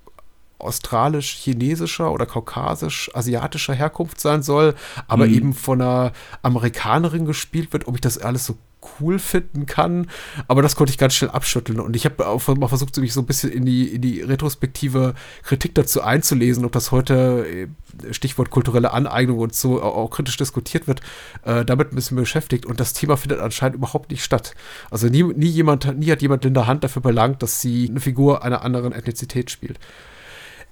[0.58, 4.76] australisch-chinesischer oder kaukasisch-asiatischer Herkunft sein soll,
[5.08, 5.34] aber mhm.
[5.34, 8.58] eben von einer Amerikanerin gespielt wird, ob ich das alles so
[9.00, 10.08] cool finden kann.
[10.48, 11.80] Aber das konnte ich ganz schnell abschütteln.
[11.80, 15.13] Und ich habe auch mal versucht, mich so ein bisschen in die, in die retrospektive
[15.43, 20.88] Kritik dazu einzulesen, ob das heute, äh, Stichwort kulturelle Aneignung und so, auch, kritisch diskutiert
[20.88, 21.02] wird.
[21.43, 22.65] Äh, damit ein bisschen beschäftigt.
[22.65, 24.54] Und das Thema findet anscheinend überhaupt nicht statt.
[24.91, 28.43] Also nie, nie, jemand, nie hat jemand Linda Hand dafür belangt, dass sie eine Figur
[28.43, 29.80] einer anderen Ethnizität spielt.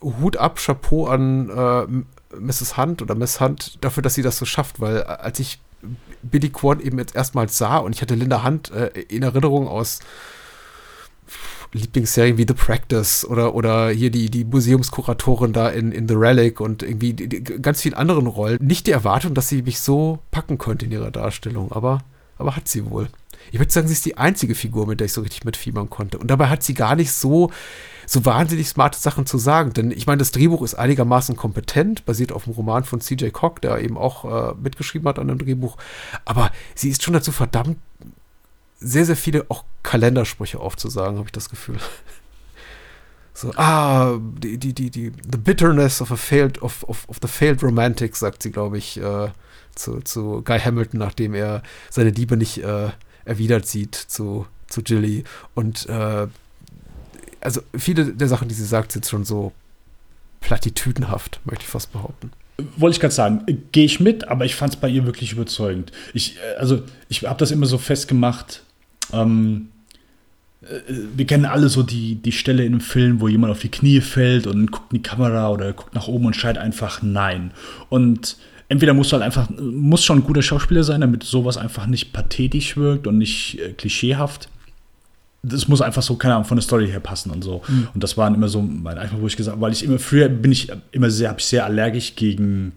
[0.02, 2.78] Hut ab, Chapeau an äh, Mrs.
[2.78, 5.60] Hunt oder Miss Hunt dafür, dass sie das so schafft, weil äh, als ich
[6.22, 10.00] Billy Quan eben jetzt erstmals sah und ich hatte Linda Hunt äh, in Erinnerung aus
[11.74, 16.60] Lieblingsserien wie The Practice oder, oder hier die, die Museumskuratorin da in, in The Relic
[16.60, 18.60] und irgendwie die, die, ganz vielen anderen Rollen.
[18.62, 22.04] Nicht die Erwartung, dass sie mich so packen könnte in ihrer Darstellung, aber,
[22.38, 23.08] aber hat sie wohl.
[23.52, 26.18] Ich würde sagen, sie ist die einzige Figur, mit der ich so richtig mitfiebern konnte.
[26.20, 27.52] Und dabei hat sie gar nicht so
[28.06, 29.74] so wahnsinnig smarte Sachen zu sagen.
[29.74, 33.60] Denn ich meine, das Drehbuch ist einigermaßen kompetent, basiert auf dem Roman von CJ Koch,
[33.60, 35.78] der eben auch äh, mitgeschrieben hat an dem Drehbuch.
[36.26, 37.78] Aber sie ist schon dazu verdammt,
[38.80, 41.78] sehr, sehr viele auch Kalendersprüche aufzusagen, habe ich das Gefühl.
[43.36, 47.28] So, ah, die, die, die, die, the bitterness of a failed, of, of, of the
[47.28, 49.30] failed romantic, sagt sie, glaube ich, äh,
[49.74, 52.92] zu, zu Guy Hamilton, nachdem er seine Liebe nicht äh,
[53.26, 55.24] erwidert sieht zu, zu Jilly.
[55.56, 56.28] Und äh,
[57.44, 59.52] also viele der Sachen, die sie sagt, sind schon so
[60.42, 62.32] platitüdenhaft, möchte ich fast behaupten.
[62.78, 65.92] Wollte ich gerade sagen, gehe ich mit, aber ich fand es bei ihr wirklich überzeugend.
[66.14, 68.62] Ich, äh, also, ich habe das immer so festgemacht.
[69.12, 69.70] Ähm,
[70.62, 70.80] äh,
[71.16, 74.02] wir kennen alle so die, die Stelle in einem Film, wo jemand auf die Knie
[74.02, 77.52] fällt und guckt in die Kamera oder guckt nach oben und schreit einfach Nein.
[77.90, 78.38] Und
[78.70, 82.14] entweder musst du halt einfach, muss schon ein guter Schauspieler sein, damit sowas einfach nicht
[82.14, 84.50] pathetisch wirkt und nicht äh, klischeehaft
[85.44, 87.62] das muss einfach so, keine Ahnung, von der Story her passen und so.
[87.68, 87.90] Mhm.
[87.94, 90.52] Und das waren immer so mein einfach, wo ich gesagt weil ich immer früher bin
[90.52, 92.72] ich immer sehr, habe ich sehr allergisch gegen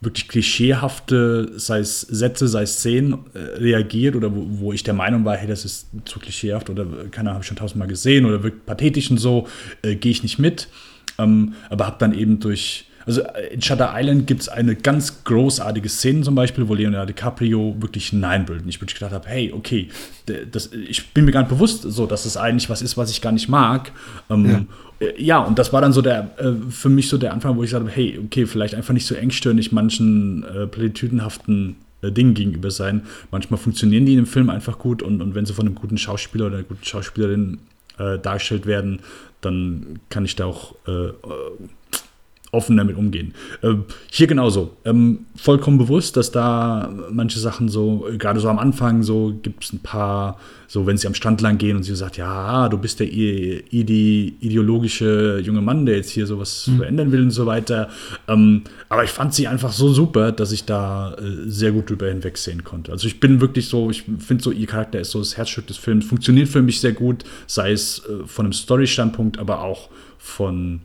[0.00, 4.94] wirklich klischeehafte, sei es Sätze, sei es Szenen, äh, reagiert oder wo, wo, ich der
[4.94, 8.24] Meinung war, hey, das ist zu klischeehaft oder keine Ahnung, habe ich schon tausendmal gesehen
[8.24, 9.48] oder wirkt pathetisch und so,
[9.82, 10.68] äh, gehe ich nicht mit.
[11.18, 15.24] Ähm, aber habe dann eben durch also äh, in Shutter Island gibt es eine ganz
[15.24, 18.46] großartige Szene zum Beispiel, wo Leonardo DiCaprio wirklich Nein.
[18.48, 19.88] Und ich wirklich gedacht habe, hey, okay,
[20.50, 23.22] das, ich bin mir gar nicht bewusst, so, dass es eigentlich was ist, was ich
[23.22, 23.92] gar nicht mag.
[24.28, 24.68] Ähm,
[25.00, 25.06] ja.
[25.06, 25.38] Äh, ja.
[25.38, 27.90] und das war dann so der, äh, für mich so der Anfang, wo ich sagte,
[27.90, 33.02] hey, okay, vielleicht einfach nicht so engstirnig manchen äh, platitüdenhaften äh, Dingen gegenüber sein.
[33.30, 35.98] Manchmal funktionieren die in dem Film einfach gut und, und wenn sie von einem guten
[35.98, 37.58] Schauspieler oder einer guten Schauspielerin
[37.98, 39.00] äh, dargestellt werden,
[39.42, 40.74] dann kann ich da auch
[42.52, 43.34] offen damit umgehen.
[43.62, 43.74] Äh,
[44.10, 44.76] hier genauso.
[44.84, 49.72] Ähm, vollkommen bewusst, dass da manche Sachen so, gerade so am Anfang, so gibt es
[49.72, 53.00] ein paar, so wenn sie am Strand lang gehen und sie sagt, ja, du bist
[53.00, 56.76] der ide ideologische junge Mann, der jetzt hier sowas mhm.
[56.78, 57.88] verändern will und so weiter.
[58.28, 62.08] Ähm, aber ich fand sie einfach so super, dass ich da äh, sehr gut drüber
[62.08, 62.92] hinwegsehen konnte.
[62.92, 65.76] Also ich bin wirklich so, ich finde so, ihr Charakter ist so das Herzstück des
[65.76, 70.80] Films, funktioniert für mich sehr gut, sei es äh, von einem Story-Standpunkt, aber auch von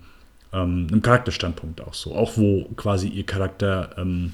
[0.54, 2.16] ähm, einem Charakterstandpunkt auch so.
[2.16, 4.34] Auch wo quasi ihr Charakter, ähm,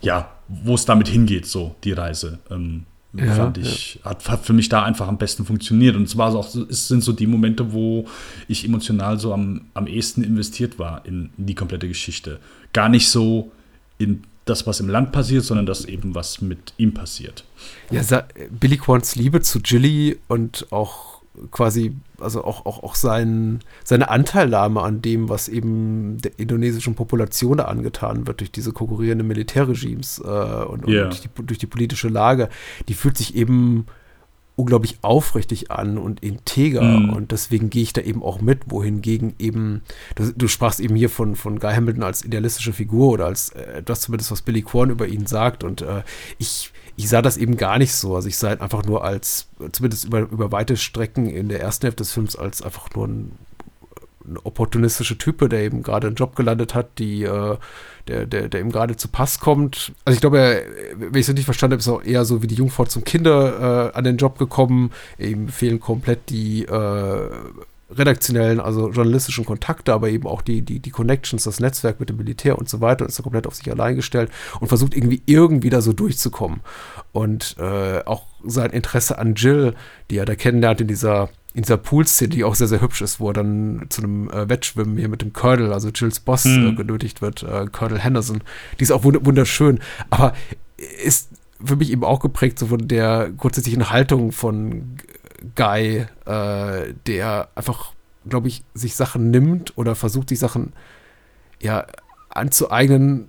[0.00, 2.38] ja, wo es damit hingeht, so die Reise.
[2.50, 4.10] Ähm, ja, fand ich, ja.
[4.10, 5.96] hat, hat, für mich da einfach am besten funktioniert.
[5.96, 8.06] Und es war auch, es sind so die Momente, wo
[8.46, 12.38] ich emotional so am, am ehesten investiert war in, in die komplette Geschichte.
[12.72, 13.52] Gar nicht so
[13.98, 17.44] in das, was im Land passiert, sondern das eben, was mit ihm passiert.
[17.90, 21.15] Ja, Billy Quants Liebe zu Jilly und auch
[21.50, 27.58] quasi, also auch, auch, auch sein, seine Anteilnahme an dem, was eben der indonesischen Population
[27.58, 31.04] da angetan wird durch diese konkurrierenden Militärregimes äh, und, yeah.
[31.04, 32.48] und durch, die, durch, die, politische Lage,
[32.88, 33.86] die fühlt sich eben
[34.56, 37.10] unglaublich aufrichtig an und integer mm.
[37.10, 39.82] und deswegen gehe ich da eben auch mit, wohingegen eben,
[40.14, 43.82] du, du, sprachst eben hier von, von Guy Hamilton als idealistische Figur oder als äh,
[43.82, 46.02] das zumindest, was Billy Korn über ihn sagt und äh,
[46.38, 48.16] ich ich sah das eben gar nicht so.
[48.16, 51.86] Also ich sah halt einfach nur als, zumindest über, über weite Strecken in der ersten
[51.86, 53.32] Hälfte des Films, als einfach nur ein,
[54.26, 57.56] ein opportunistischer Typ, der eben gerade einen Job gelandet hat, die, äh,
[58.08, 59.92] der, der, der ihm gerade zu Pass kommt.
[60.04, 60.64] Also ich glaube,
[60.96, 63.90] wenn ich es richtig verstanden habe, ist auch eher so wie die Jungfrau zum Kinder
[63.92, 64.90] äh, an den Job gekommen.
[65.18, 67.30] Ihm fehlen komplett die äh,
[67.90, 72.16] redaktionellen, also journalistischen Kontakte, aber eben auch die, die, die Connections, das Netzwerk mit dem
[72.16, 75.22] Militär und so weiter und ist da komplett auf sich allein gestellt und versucht irgendwie
[75.26, 76.60] irgendwie da so durchzukommen.
[77.12, 79.74] Und äh, auch sein Interesse an Jill,
[80.10, 83.18] die er da kennenlernt in dieser in dieser Pool-Szene, die auch sehr, sehr hübsch ist,
[83.18, 86.68] wo er dann zu einem äh, Wettschwimmen hier mit dem Colonel, also Jills Boss, mhm.
[86.68, 88.42] äh, genötigt wird, äh, Colonel Henderson.
[88.78, 90.34] Die ist auch wunderschön, aber
[91.02, 91.30] ist
[91.64, 94.96] für mich eben auch geprägt so von der grundsätzlichen Haltung von
[95.54, 97.92] Guy, äh, der einfach,
[98.28, 100.72] glaube ich, sich Sachen nimmt oder versucht, sich Sachen
[101.60, 101.86] ja
[102.30, 103.28] anzueignen,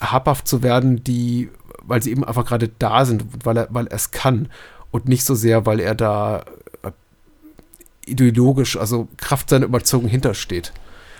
[0.00, 1.50] habhaft zu werden, die,
[1.82, 4.48] weil sie eben einfach gerade da sind, weil er, weil er es kann
[4.90, 6.44] und nicht so sehr, weil er da
[6.82, 6.92] äh,
[8.06, 10.72] ideologisch, also Kraft seiner Überzeugung hintersteht.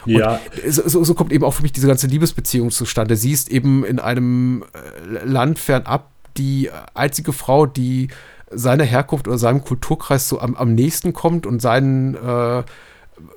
[0.07, 0.41] Ja.
[0.67, 3.17] So, so, kommt eben auch für mich diese ganze Liebesbeziehung zustande.
[3.17, 8.09] Sie ist eben in einem äh, Land fernab die einzige Frau, die
[8.51, 12.63] seiner Herkunft oder seinem Kulturkreis so am, am nächsten kommt und seinen äh,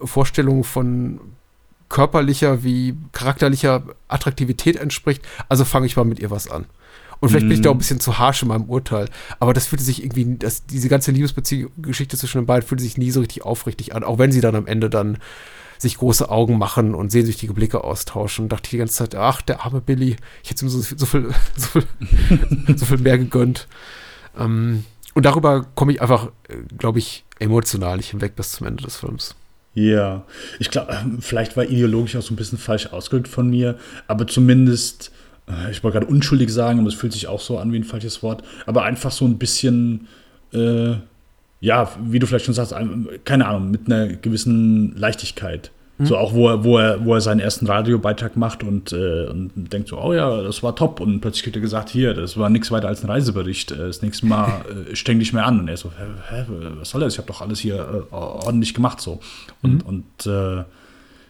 [0.03, 1.19] Vorstellungen von
[1.89, 5.23] körperlicher wie charakterlicher Attraktivität entspricht.
[5.49, 6.65] Also fange ich mal mit ihr was an.
[7.19, 7.79] Und vielleicht bin ich da auch ein mhm.
[7.79, 9.07] bisschen zu harsch in meinem Urteil.
[9.39, 13.11] Aber das fühlte sich irgendwie, das, diese ganze Liebesbeziehungsgeschichte zwischen den beiden fühlte sich nie
[13.11, 14.03] so richtig aufrichtig an.
[14.03, 15.19] Auch wenn sie dann am Ende dann
[15.77, 18.49] sich große Augen machen und sehnsüchtige Blicke austauschen.
[18.49, 21.29] Dachte ich die ganze Zeit, ach, der arme Billy, ich hätte ihm so, so, viel,
[21.55, 23.67] so, viel, so viel mehr gegönnt.
[24.37, 28.83] Ähm, und darüber komme ich einfach, äh, glaube ich, emotional nicht hinweg bis zum Ende
[28.83, 29.35] des Films.
[29.73, 30.25] Ja,
[30.59, 34.27] ich glaube, ähm, vielleicht war ideologisch auch so ein bisschen falsch ausgedrückt von mir, aber
[34.27, 35.11] zumindest,
[35.47, 37.85] äh, ich wollte gerade unschuldig sagen, aber es fühlt sich auch so an wie ein
[37.85, 40.07] falsches Wort, aber einfach so ein bisschen,
[40.53, 40.95] äh,
[41.61, 42.75] ja, wie du vielleicht schon sagst,
[43.23, 45.71] keine Ahnung, mit einer gewissen Leichtigkeit.
[46.01, 46.05] Mhm.
[46.07, 49.51] So auch, wo er, wo, er, wo er seinen ersten Radiobeitrag macht und, äh, und
[49.71, 50.99] denkt so, oh ja, das war top.
[50.99, 53.71] Und plötzlich kriegt er gesagt, hier, das war nichts weiter als ein Reisebericht.
[53.71, 55.59] Äh, das nächste Mal äh, streng dich mehr an.
[55.59, 56.45] Und er so, hä,
[56.79, 57.13] was soll das?
[57.13, 57.75] Ich habe doch alles hier
[58.11, 59.19] äh, ordentlich gemacht so.
[59.61, 59.81] Und, mhm.
[59.81, 60.63] und äh,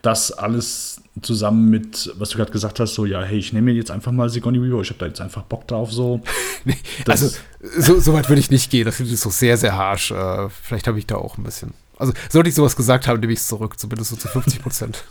[0.02, 3.78] das alles zusammen mit, was du gerade gesagt hast, so, ja, hey, ich nehme mir
[3.78, 6.22] jetzt einfach mal Sigourney Weaver, ich habe da jetzt einfach Bock drauf, so.
[6.66, 7.28] nee, also,
[7.78, 10.12] so, so weit würde ich nicht gehen, das ist so sehr, sehr harsh.
[10.12, 13.34] Äh, vielleicht habe ich da auch ein bisschen also sollte ich sowas gesagt haben, nehme
[13.34, 15.04] ich es zurück, zumindest so zu 50 Prozent.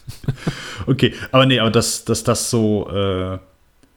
[0.87, 3.39] okay, aber nee, aber dass das, das so äh,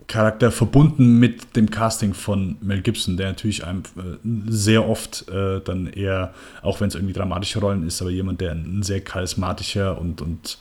[0.08, 5.62] Charakter verbunden mit dem Casting von Mel Gibson, der natürlich einem äh, sehr oft äh,
[5.62, 10.00] dann eher, auch wenn es irgendwie dramatische Rollen ist, aber jemand, der ein sehr charismatischer
[10.00, 10.58] und, und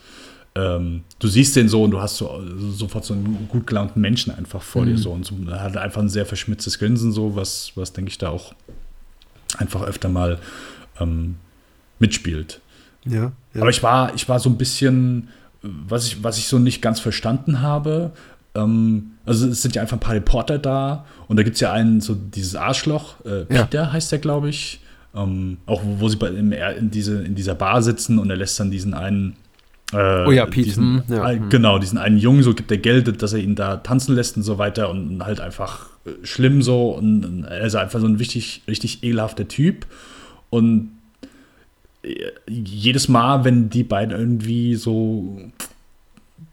[0.54, 4.34] ähm, du siehst den so und du hast so, sofort so einen gut gelaunten Menschen
[4.34, 4.86] einfach vor mhm.
[4.86, 8.10] dir so und so, er hat einfach ein sehr verschmitztes Grinsen so, was, was denke
[8.10, 8.54] ich da auch
[9.58, 10.38] einfach öfter mal
[11.00, 11.36] ähm,
[12.02, 12.60] mitspielt.
[13.06, 13.60] Ja, ja.
[13.60, 15.28] Aber ich war, ich war so ein bisschen,
[15.62, 18.12] was ich, was ich so nicht ganz verstanden habe.
[18.54, 21.72] Ähm, also es sind ja einfach ein paar Reporter da und da gibt es ja
[21.72, 23.92] einen, so dieses Arschloch, äh, Peter ja.
[23.92, 24.80] heißt der, glaube ich.
[25.14, 28.36] Ähm, auch wo, wo sie bei, im, in, diese, in dieser Bar sitzen und er
[28.36, 29.36] lässt dann diesen einen
[29.92, 30.64] äh, oh ja, Pete.
[30.64, 31.28] Diesen, hm, ja.
[31.28, 31.50] Hm.
[31.50, 34.42] Genau, diesen einen Jungen, so gibt er Geld, dass er ihn da tanzen lässt und
[34.42, 38.62] so weiter und halt einfach äh, schlimm so und er ist einfach so ein richtig,
[38.66, 39.86] richtig ekelhafter Typ
[40.50, 40.92] und
[42.48, 45.38] jedes Mal, wenn die beiden irgendwie so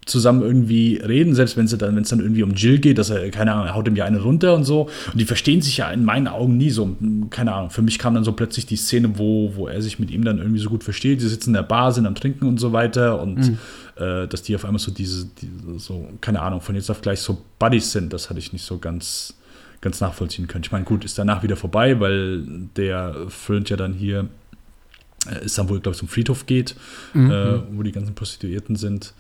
[0.10, 3.10] zusammen irgendwie reden, selbst wenn es dann, wenn es dann irgendwie um Jill geht, dass
[3.10, 4.90] er, keine Ahnung, er haut ihm ja eine runter und so.
[5.12, 6.96] Und die verstehen sich ja in meinen Augen nie so.
[7.30, 7.70] Keine Ahnung.
[7.70, 10.40] Für mich kam dann so plötzlich die Szene, wo, wo er sich mit ihm dann
[10.40, 11.22] irgendwie so gut versteht.
[11.22, 13.58] Die sitzen in der Bar, sind am Trinken und so weiter und mhm.
[13.96, 17.20] äh, dass die auf einmal so diese, diese, so, keine Ahnung, von jetzt auf gleich
[17.20, 19.36] so Buddies sind, das hatte ich nicht so ganz,
[19.82, 20.64] ganz nachvollziehen können.
[20.64, 22.44] Ich meine, gut, ist danach wieder vorbei, weil
[22.76, 24.28] der föhnt ja dann hier
[25.44, 26.76] Istanbul, glaube ich, zum Friedhof geht,
[27.14, 27.32] mhm.
[27.32, 29.14] äh, wo die ganzen Prostituierten sind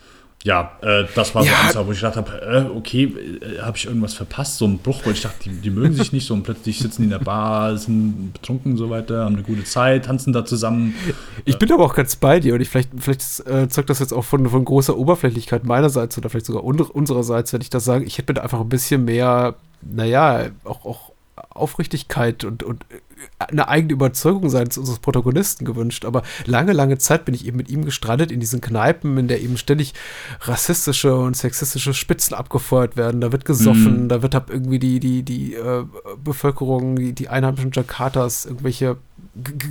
[0.45, 1.59] ja, äh, das war so ja.
[1.65, 5.01] eins, wo ich gedacht habe, äh, okay, äh, habe ich irgendwas verpasst, so ein Bruch,
[5.05, 7.19] weil ich dachte, die, die mögen sich nicht so und plötzlich sitzen die in der
[7.19, 10.95] Bar, sind betrunken und so weiter, haben eine gute Zeit, tanzen da zusammen.
[11.43, 14.13] Ich bin aber auch ganz bei dir und ich vielleicht, vielleicht äh, zeugt das jetzt
[14.13, 18.17] auch von, von großer Oberflächlichkeit meinerseits oder vielleicht sogar unsererseits, wenn ich das sage, ich
[18.17, 21.08] hätte mir da einfach ein bisschen mehr, naja, auch, auch
[21.49, 22.85] Aufrichtigkeit und, und
[23.37, 26.05] eine eigene Überzeugung seines unseres Protagonisten gewünscht.
[26.05, 29.41] Aber lange, lange Zeit bin ich eben mit ihm gestrandet in diesen Kneipen, in der
[29.41, 29.93] eben ständig
[30.41, 33.21] rassistische und sexistische Spitzen abgefeuert werden.
[33.21, 34.09] Da wird gesoffen, mhm.
[34.09, 35.85] da wird ab irgendwie die, die, die äh,
[36.23, 38.97] Bevölkerung, die, die einheimischen Jakartas, irgendwelche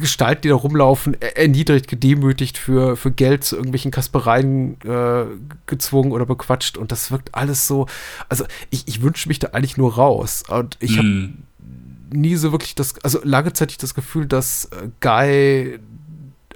[0.01, 5.25] Gestalten, die da rumlaufen, erniedrigt, gedemütigt für, für Geld zu irgendwelchen Kaspereien äh,
[5.67, 6.79] gezwungen oder bequatscht.
[6.79, 7.87] Und das wirkt alles so.
[8.29, 10.45] Also, ich, ich wünsche mich da eigentlich nur raus.
[10.49, 11.48] Und ich habe mm
[12.11, 15.79] nie so wirklich das, also lange Zeit das Gefühl, dass äh, Guy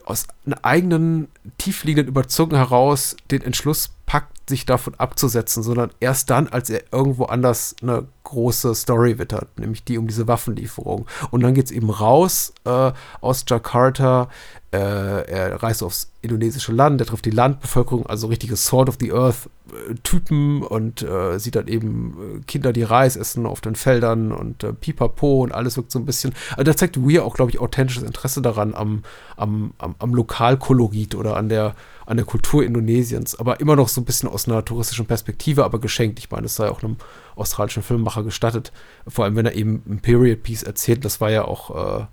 [0.05, 6.49] aus einer eigenen tiefliegenden Überzeugung heraus den Entschluss packt, sich davon abzusetzen, sondern erst dann,
[6.49, 11.07] als er irgendwo anders eine große Story wittert, nämlich die um diese Waffenlieferung.
[11.31, 14.29] Und dann geht es eben raus äh, aus Jakarta
[14.73, 19.13] äh, er reist aufs indonesische Land, er trifft die Landbevölkerung, also richtige Sword of the
[19.13, 24.33] Earth äh, und äh, sieht dann eben äh, Kinder, die Reis essen auf den Feldern
[24.33, 26.33] und äh, Pipapo und alles wirkt so ein bisschen.
[26.53, 29.03] Also da zeigt Weir auch, glaube ich, authentisches Interesse daran am,
[29.37, 31.75] am, am, am Lokalkolorit oder an der,
[32.07, 35.81] an der Kultur Indonesiens, aber immer noch so ein bisschen aus einer touristischen Perspektive, aber
[35.81, 36.19] geschenkt.
[36.19, 36.97] Ich meine, es sei auch einem
[37.37, 38.73] australischen Filmemacher gestattet,
[39.07, 42.07] vor allem wenn er eben ein Period Piece erzählt, das war ja auch äh,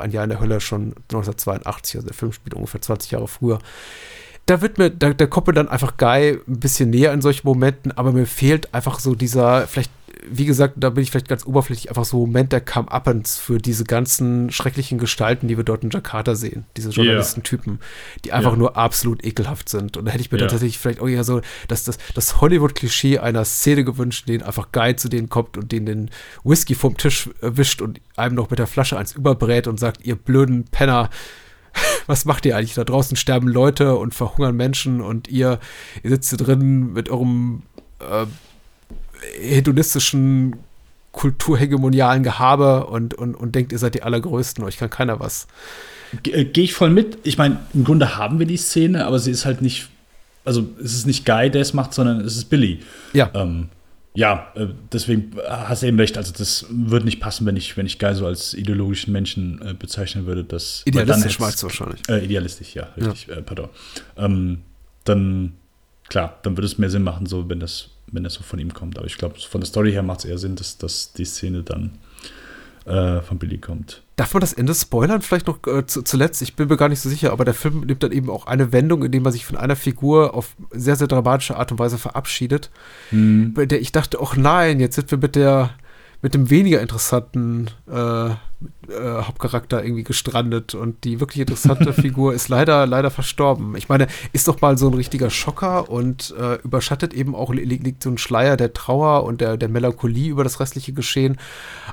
[0.00, 3.58] ein Jahr in der Hölle schon 1982, also der Film spielt ungefähr 20 Jahre früher.
[4.46, 7.46] Da wird mir, da, da kommt mir dann einfach Guy ein bisschen näher in solchen
[7.46, 9.90] Momenten, aber mir fehlt einfach so dieser, vielleicht
[10.28, 13.58] wie gesagt, da bin ich vielleicht ganz oberflächlich, einfach so ein Moment der Come-Uppens für
[13.58, 16.64] diese ganzen schrecklichen Gestalten, die wir dort in Jakarta sehen.
[16.76, 17.80] Diese Journalistentypen,
[18.24, 18.58] die einfach yeah.
[18.58, 19.96] nur absolut ekelhaft sind.
[19.96, 23.18] Und da hätte ich mir dann tatsächlich vielleicht auch eher so dass das, das Hollywood-Klischee
[23.18, 26.10] einer Szene gewünscht, in denen einfach Guy zu denen kommt und denen den
[26.42, 30.16] Whisky vom Tisch wischt und einem noch mit der Flasche eins überbrät und sagt, ihr
[30.16, 31.10] blöden Penner,
[32.06, 32.74] was macht ihr eigentlich?
[32.74, 35.58] Da draußen sterben Leute und verhungern Menschen und ihr,
[36.02, 37.62] ihr sitzt hier drin mit eurem
[38.00, 38.26] äh,
[39.40, 40.56] hedonistischen,
[41.12, 45.46] kulturhegemonialen Gehabe und, und, und denkt, ihr seid die Allergrößten, euch kann keiner was.
[46.26, 47.18] Äh, gehe ich voll mit.
[47.22, 49.88] Ich meine, im Grunde haben wir die Szene, aber sie ist halt nicht,
[50.44, 52.80] also es ist nicht Guy, der es macht, sondern es ist Billy.
[53.12, 53.30] Ja.
[53.34, 53.68] Ähm,
[54.16, 56.16] ja, äh, deswegen hast du eben recht.
[56.16, 59.74] Also, das würde nicht passen, wenn ich, wenn ich Guy so als ideologischen Menschen äh,
[59.74, 60.44] bezeichnen würde.
[60.44, 62.00] Das, idealistisch meinst du wahrscheinlich.
[62.08, 63.26] Äh, idealistisch, ja, richtig.
[63.26, 63.36] Ja.
[63.36, 63.70] Äh, pardon.
[64.16, 64.62] Ähm,
[65.02, 65.54] dann,
[66.08, 68.72] klar, dann würde es mehr Sinn machen, so, wenn das wenn das so von ihm
[68.72, 68.96] kommt.
[68.98, 71.62] Aber ich glaube, von der Story her macht es eher Sinn, dass, dass die Szene
[71.62, 71.98] dann
[72.86, 74.02] äh, von Billy kommt.
[74.16, 75.22] Darf man das Ende spoilern?
[75.22, 76.40] Vielleicht noch äh, zu, zuletzt?
[76.42, 78.72] Ich bin mir gar nicht so sicher, aber der Film nimmt dann eben auch eine
[78.72, 82.70] Wendung, indem man sich von einer Figur auf sehr, sehr dramatische Art und Weise verabschiedet.
[83.10, 83.54] Hm.
[83.54, 85.70] Bei der ich dachte, ach nein, jetzt sind wir mit der
[86.24, 88.34] mit dem weniger interessanten äh, äh,
[88.88, 93.76] Hauptcharakter irgendwie gestrandet und die wirklich interessante Figur ist leider, leider verstorben.
[93.76, 98.02] Ich meine, ist doch mal so ein richtiger Schocker und äh, überschattet eben auch, liegt
[98.02, 101.36] so ein Schleier der Trauer und der, der Melancholie über das restliche Geschehen.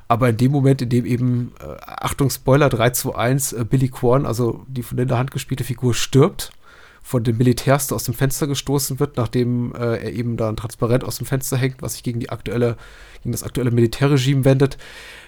[0.07, 4.63] Aber in dem Moment, in dem eben, äh, Achtung, Spoiler 321, äh, Billy Quan, also
[4.69, 6.53] die von der Hand gespielte Figur, stirbt,
[7.01, 11.03] von den Militärs aus dem Fenster gestoßen wird, nachdem äh, er eben da ein Transparent
[11.03, 12.77] aus dem Fenster hängt, was sich gegen die aktuelle
[13.21, 14.77] gegen das aktuelle Militärregime wendet,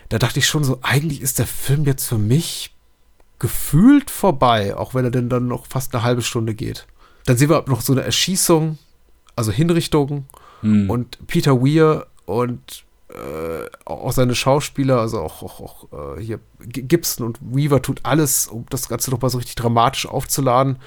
[0.09, 2.73] da dachte ich schon so, eigentlich ist der Film jetzt für mich
[3.39, 6.87] gefühlt vorbei, auch wenn er denn dann noch fast eine halbe Stunde geht.
[7.25, 8.77] Dann sehen wir noch so eine Erschießung,
[9.35, 10.25] also Hinrichtung
[10.61, 10.89] hm.
[10.89, 17.25] und Peter Weir und äh, auch seine Schauspieler, also auch, auch, auch äh, hier Gibson
[17.27, 20.77] und Weaver tut alles, um das Ganze noch mal so richtig dramatisch aufzuladen.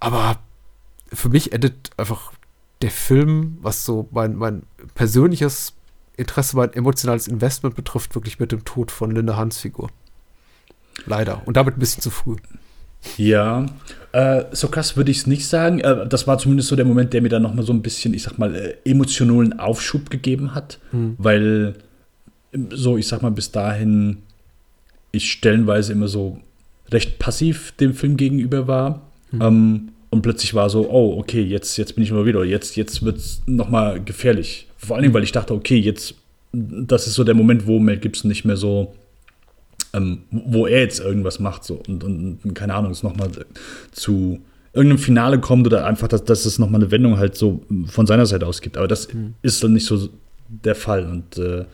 [0.00, 0.38] Aber
[1.12, 2.32] für mich endet einfach
[2.82, 5.74] der Film, was so mein, mein persönliches
[6.16, 9.90] Interesse, mein emotionales Investment betrifft, wirklich mit dem Tod von Linda Hans Figur.
[11.06, 11.42] Leider.
[11.46, 12.36] Und damit ein bisschen zu früh.
[13.18, 13.66] Ja,
[14.12, 15.80] äh, so krass würde ich es nicht sagen.
[15.80, 18.22] Äh, das war zumindest so der Moment, der mir dann nochmal so ein bisschen, ich
[18.22, 20.78] sag mal, äh, emotionalen Aufschub gegeben hat.
[20.92, 21.16] Mhm.
[21.18, 21.74] Weil,
[22.70, 24.22] so, ich sag mal, bis dahin
[25.10, 26.40] ich stellenweise immer so
[26.90, 29.02] recht passiv dem Film gegenüber war.
[29.34, 29.42] Mhm.
[29.42, 33.04] Ähm, und plötzlich war so, oh, okay, jetzt, jetzt bin ich immer wieder, jetzt, jetzt
[33.04, 34.68] wird es nochmal gefährlich.
[34.76, 36.14] Vor allen Dingen, weil ich dachte, okay, jetzt,
[36.52, 38.94] das ist so der Moment, wo Mel Gibson nicht mehr so,
[39.92, 43.30] ähm, wo er jetzt irgendwas macht so und, und, und keine Ahnung, es nochmal
[43.90, 44.40] zu
[44.72, 48.26] irgendeinem Finale kommt oder einfach, dass, dass es nochmal eine Wendung halt so von seiner
[48.26, 48.76] Seite aus gibt.
[48.76, 49.34] Aber das mhm.
[49.42, 50.08] ist dann nicht so
[50.48, 51.64] der Fall und äh,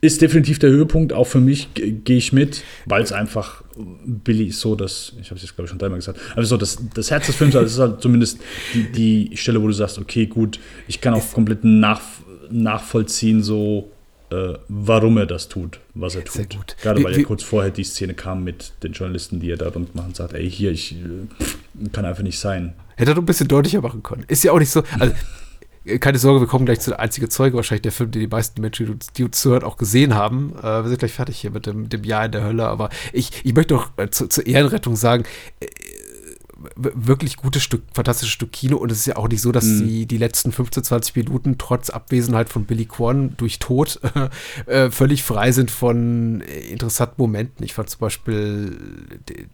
[0.00, 3.62] ist definitiv der Höhepunkt, auch für mich gehe ich mit, weil es einfach
[4.04, 6.56] Billy ist so, dass, ich habe es jetzt glaube ich schon dreimal gesagt, aber so
[6.56, 8.38] das, das Herz des Films, das ist halt zumindest
[8.74, 12.00] die, die Stelle, wo du sagst, okay, gut, ich kann auch komplett nach,
[12.50, 13.90] nachvollziehen, so
[14.30, 16.76] äh, warum er das tut, was er tut.
[16.82, 19.94] Gerade weil ja kurz vorher die Szene kam mit den Journalisten, die er da rund
[19.94, 22.74] machen und sagt, ey, hier, ich äh, kann einfach nicht sein.
[22.96, 24.24] Hätte er doch ein bisschen deutlicher machen können.
[24.26, 25.14] Ist ja auch nicht so, also
[26.00, 28.60] keine Sorge, wir kommen gleich zu der einzigen Zeuge, wahrscheinlich der Film, den die meisten
[28.60, 30.54] Menschen, die uns zuhören, auch gesehen haben.
[30.58, 33.44] Äh, wir sind gleich fertig hier mit dem, dem Jahr in der Hölle, aber ich,
[33.44, 35.24] ich möchte noch äh, zu, zur Ehrenrettung sagen,
[35.60, 35.66] äh,
[36.74, 39.78] wirklich gutes Stück, fantastisches Stück Kino und es ist ja auch nicht so, dass mhm.
[39.78, 44.00] sie die letzten 15, 20 Minuten trotz Abwesenheit von Billy Kwan durch Tod
[44.66, 47.64] äh, völlig frei sind von interessanten Momenten.
[47.64, 48.76] Ich fand zum Beispiel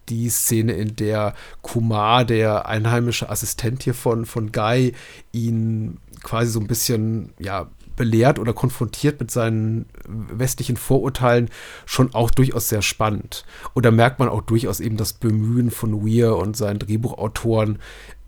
[0.08, 4.94] die Szene, in der Kumar, der einheimische Assistent hier von, von Guy,
[5.32, 11.50] ihn quasi so ein bisschen, ja, belehrt oder konfrontiert mit seinen westlichen Vorurteilen
[11.86, 13.44] schon auch durchaus sehr spannend.
[13.74, 17.78] Und da merkt man auch durchaus eben das Bemühen von Weir und seinen Drehbuchautoren,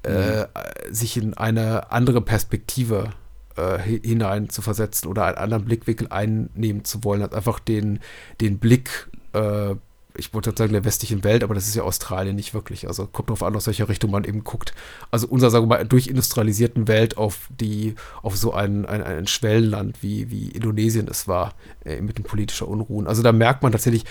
[0.02, 0.46] äh, mhm.
[0.90, 3.10] sich in eine andere Perspektive
[3.56, 8.00] äh, hinein zu versetzen oder einen anderen Blickwinkel einnehmen zu wollen, als einfach den,
[8.40, 9.74] den Blick äh,
[10.16, 12.86] ich wollte sagen, der westlichen Welt, aber das ist ja Australien nicht wirklich.
[12.86, 14.72] Also kommt darauf an, aus welcher Richtung man eben guckt.
[15.10, 20.02] Also unser, sagen wir mal, durchindustrialisierten Welt auf die, auf so ein, ein, ein Schwellenland
[20.02, 21.54] wie, wie Indonesien es war,
[21.84, 23.08] äh, mit den politischen Unruhen.
[23.08, 24.04] Also da merkt man tatsächlich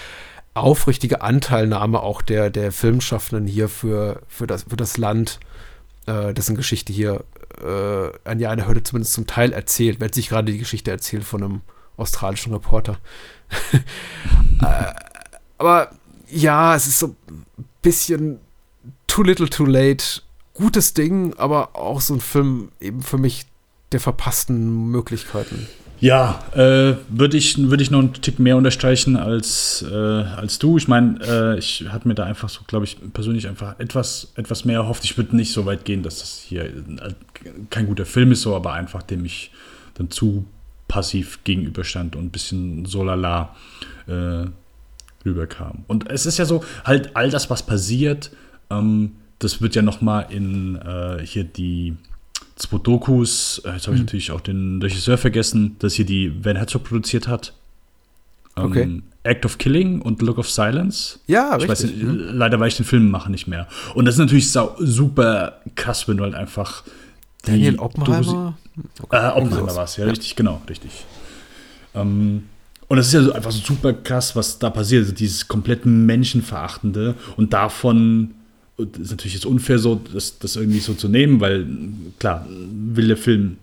[0.53, 5.39] aufrichtige Anteilnahme auch der, der Filmschaffenden hier für, für, das, für das Land,
[6.05, 7.23] äh, dessen Geschichte hier
[7.63, 11.23] äh, ein Jahr eine Hürde zumindest zum Teil erzählt, wenn sich gerade die Geschichte erzählt
[11.23, 11.61] von einem
[11.95, 12.97] australischen Reporter.
[13.73, 14.93] äh,
[15.63, 15.91] aber
[16.29, 18.39] ja, es ist so ein bisschen
[19.07, 20.21] too little too late.
[20.53, 23.45] Gutes Ding, aber auch so ein Film eben für mich
[23.91, 25.67] der verpassten Möglichkeiten.
[25.99, 30.77] Ja, äh, würde ich, würd ich noch einen Tick mehr unterstreichen als, äh, als du.
[30.77, 34.65] Ich meine, äh, ich hatte mir da einfach so, glaube ich, persönlich einfach etwas, etwas
[34.65, 35.05] mehr erhofft.
[35.05, 37.13] Ich würde nicht so weit gehen, dass das hier äh,
[37.69, 39.51] kein guter Film ist, so, aber einfach dem ich
[39.93, 40.45] dann zu
[40.89, 43.55] passiv gegenüberstand und ein bisschen so lala
[44.07, 44.47] äh,
[45.25, 45.85] rüberkam.
[45.87, 48.31] Und es ist ja so, halt all das, was passiert,
[48.69, 51.95] ähm, das wird ja nochmal in äh, hier die
[52.55, 54.05] zwei Dokus, äh, jetzt habe ich mhm.
[54.05, 57.53] natürlich auch den Regisseur vergessen, das hier die Van Herzog produziert hat.
[58.55, 59.01] Ähm, okay.
[59.23, 61.19] Act of Killing und Look of Silence.
[61.27, 61.91] Ja, ich richtig.
[61.91, 62.19] Weiß, mhm.
[62.33, 63.67] Leider weiß ich den Film machen nicht mehr.
[63.95, 66.83] Und das ist natürlich super krass, wenn du halt einfach.
[67.43, 68.57] Daniel Oppenheimer?
[69.01, 69.15] Okay.
[69.15, 71.05] Äh, Oppenheimer war es, ja, richtig, genau, richtig.
[71.93, 72.43] Ähm,
[72.87, 75.03] und das ist ja so einfach super krass, was da passiert.
[75.03, 78.31] Also dieses komplett Menschenverachtende und davon
[78.77, 81.67] ist natürlich jetzt unfair, so das, das irgendwie so zu nehmen, weil
[82.19, 83.57] klar, will der Film,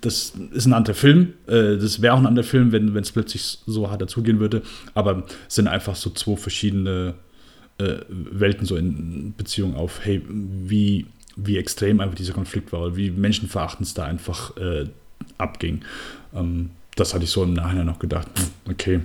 [0.00, 3.58] das ist ein anderer Film, äh, das wäre auch ein anderer Film, wenn es plötzlich
[3.66, 4.62] so hart dazugehen würde,
[4.94, 7.14] aber es sind einfach so zwei verschiedene
[7.78, 13.10] äh, Welten so in Beziehung auf, hey, wie, wie extrem einfach dieser Konflikt war, wie
[13.10, 14.86] menschenverachtend es da einfach äh,
[15.38, 15.82] abging.
[16.34, 19.00] Ähm, das hatte ich so im Nachhinein noch gedacht, hm, okay,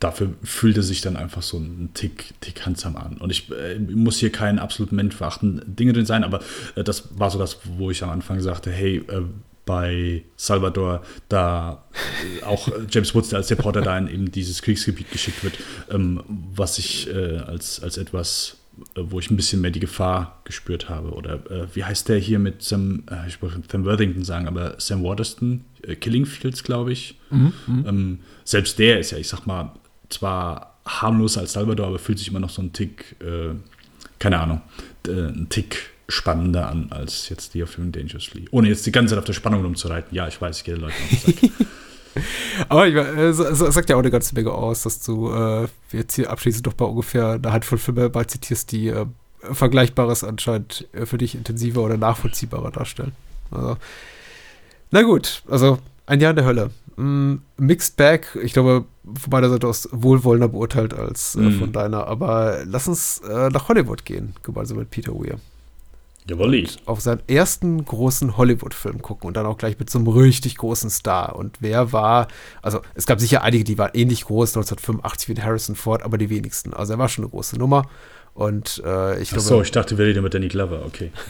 [0.00, 3.16] dafür fühlte sich dann einfach so ein Tick, Tick handsam an.
[3.18, 6.40] Und ich äh, muss hier kein absolut menschverachtenden Dinge drin sein, aber
[6.74, 9.22] äh, das war so das, wo ich am Anfang sagte, hey, äh,
[9.64, 11.84] bei Salvador, da
[12.40, 15.58] äh, auch James Woods als Reporter da in eben dieses Kriegsgebiet geschickt wird,
[15.90, 20.40] ähm, was ich äh, als, als etwas äh, wo ich ein bisschen mehr die Gefahr
[20.44, 21.10] gespürt habe.
[21.12, 24.74] Oder äh, wie heißt der hier mit Sam, äh, ich wollte Sam Worthington sagen, aber
[24.78, 27.18] Sam Waterston, äh, Killing Fields, glaube ich.
[27.30, 29.72] Mhm, mhm, ähm, selbst der ist ja, ich sag mal,
[30.08, 33.54] zwar harmloser als Salvador, aber fühlt sich immer noch so ein Tick, äh,
[34.18, 34.60] keine Ahnung,
[35.06, 38.46] äh, ein Tick spannender an als jetzt die auf Living Dangerously.
[38.50, 40.14] Ohne jetzt die ganze Zeit auf der Spannung rumzureiten.
[40.14, 41.50] Ja, ich weiß, ich gehe Leute auf den Sack.
[42.68, 46.14] Aber ich meine, es sagt ja auch eine ganze Menge aus, dass du äh, jetzt
[46.14, 49.06] hier abschließend doch bei ungefähr eine Handvoll Filme mal zitierst, die äh,
[49.40, 53.12] Vergleichbares anscheinend äh, für dich intensiver oder nachvollziehbarer darstellen.
[53.50, 53.76] Also,
[54.90, 56.70] na gut, also ein Jahr in der Hölle.
[56.96, 61.58] Mm, mixed Bag, ich glaube, von meiner Seite aus wohlwollender beurteilt als äh, mm.
[61.58, 65.38] von deiner, aber lass uns äh, nach Hollywood gehen, gemeinsam mit Peter Weir.
[66.28, 66.68] Jawolli.
[66.86, 70.90] Auf seinen ersten großen Hollywood-Film gucken und dann auch gleich mit so einem richtig großen
[70.90, 71.36] Star.
[71.36, 72.28] Und wer war,
[72.62, 76.30] also es gab sicher einige, die waren ähnlich groß, 1985 wie Harrison Ford, aber die
[76.30, 76.74] wenigsten.
[76.74, 77.88] Also er war schon eine große Nummer.
[78.34, 79.48] Und äh, ich Ach glaube.
[79.48, 81.10] so, ich dachte, wir reden mit Danny Glover, okay.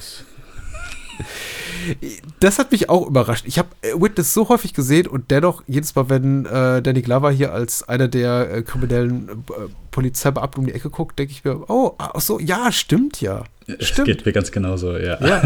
[2.41, 3.45] Das- hat mich auch überrascht.
[3.47, 7.31] Ich habe äh, Witness so häufig gesehen und dennoch jedes Mal, wenn äh, Danny Glover
[7.31, 11.69] hier als einer der äh, kriminellen äh, Polizeibeamten um die Ecke guckt, denke ich mir,
[11.71, 13.45] oh, ach so, ja, stimmt ja.
[13.67, 14.07] Es Stimmt.
[14.07, 15.21] geht mir ganz genauso, ja.
[15.25, 15.43] Ja.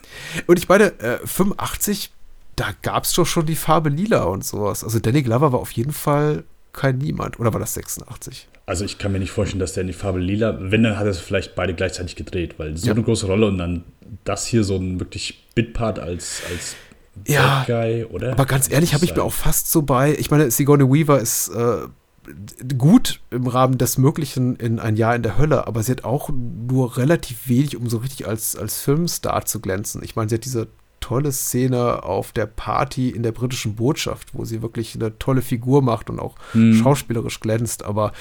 [0.46, 2.10] Und ich meine, äh, 85,
[2.56, 4.84] da gab es doch schon die Farbe lila und sowas.
[4.84, 7.38] Also Danny Glover war auf jeden Fall kein Niemand.
[7.40, 8.48] Oder war das 86?
[8.72, 11.04] Also ich kann mir nicht vorstellen, dass der in die Farbe lila, wenn, dann hat
[11.04, 12.94] er es vielleicht beide gleichzeitig gedreht, weil so Ja.
[12.94, 13.84] eine große Rolle und dann
[14.24, 16.74] das hier so ein wirklich Bitpart als, als
[17.26, 18.32] Ja, Bad Guy, oder?
[18.32, 20.14] Aber ganz ehrlich, habe ich mir auch fast so bei.
[20.18, 21.86] Ich meine, Sigourney Weaver ist äh,
[22.78, 26.30] gut im Rahmen des Möglichen in ein Jahr in der Hölle, aber sie hat auch
[26.30, 30.02] nur relativ wenig, um so richtig als, als Filmstar zu glänzen.
[30.02, 30.68] Ich meine, sie hat diese
[31.02, 35.82] tolle Szene auf der Party in der britischen Botschaft, wo sie wirklich eine tolle Figur
[35.82, 36.74] macht und auch Hm.
[36.82, 38.12] schauspielerisch glänzt, aber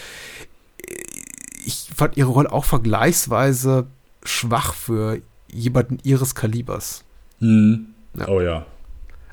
[1.65, 3.87] ich fand ihre Rolle auch vergleichsweise
[4.23, 5.21] schwach für
[5.51, 7.03] jemanden ihres Kalibers.
[7.39, 7.87] Hm.
[8.17, 8.27] Ja.
[8.27, 8.65] Oh ja.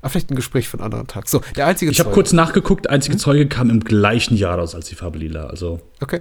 [0.01, 1.28] Aber vielleicht ein Gespräch für einen anderen Tag.
[1.28, 3.18] So, der einzige Ich habe kurz nachgeguckt, einzige Hm?
[3.18, 5.46] Zeuge kam im gleichen Jahr raus als die Farbe lila.
[5.46, 6.20] Also Okay.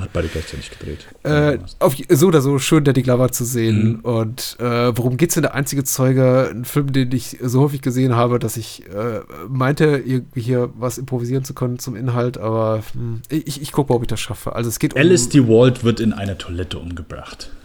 [0.00, 1.06] Hat beide gleichzeitig gedreht.
[1.22, 3.98] Äh, auf, so oder so schön, Danny Glover zu sehen.
[3.98, 4.00] Mhm.
[4.00, 5.42] Und äh, worum geht's denn?
[5.42, 10.02] Der einzige Zeuge, ein Film, den ich so häufig gesehen habe, dass ich äh, meinte,
[10.04, 14.02] irgendwie hier was improvisieren zu können zum Inhalt, aber hm, ich, ich gucke mal, ob
[14.02, 14.54] ich das schaffe.
[14.54, 15.00] Also es geht um.
[15.00, 17.50] Alice DeWalt wird in einer Toilette umgebracht.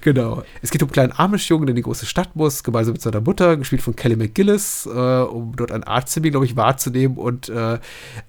[0.00, 0.42] Genau.
[0.60, 3.20] Es geht um einen kleinen Amish-Jungen, der in die große Stadt muss, gemeinsam mit seiner
[3.20, 7.16] Mutter, gespielt von Kelly McGillis, äh, um dort ein Arzttermin, glaube ich, wahrzunehmen.
[7.16, 7.78] Und äh, äh,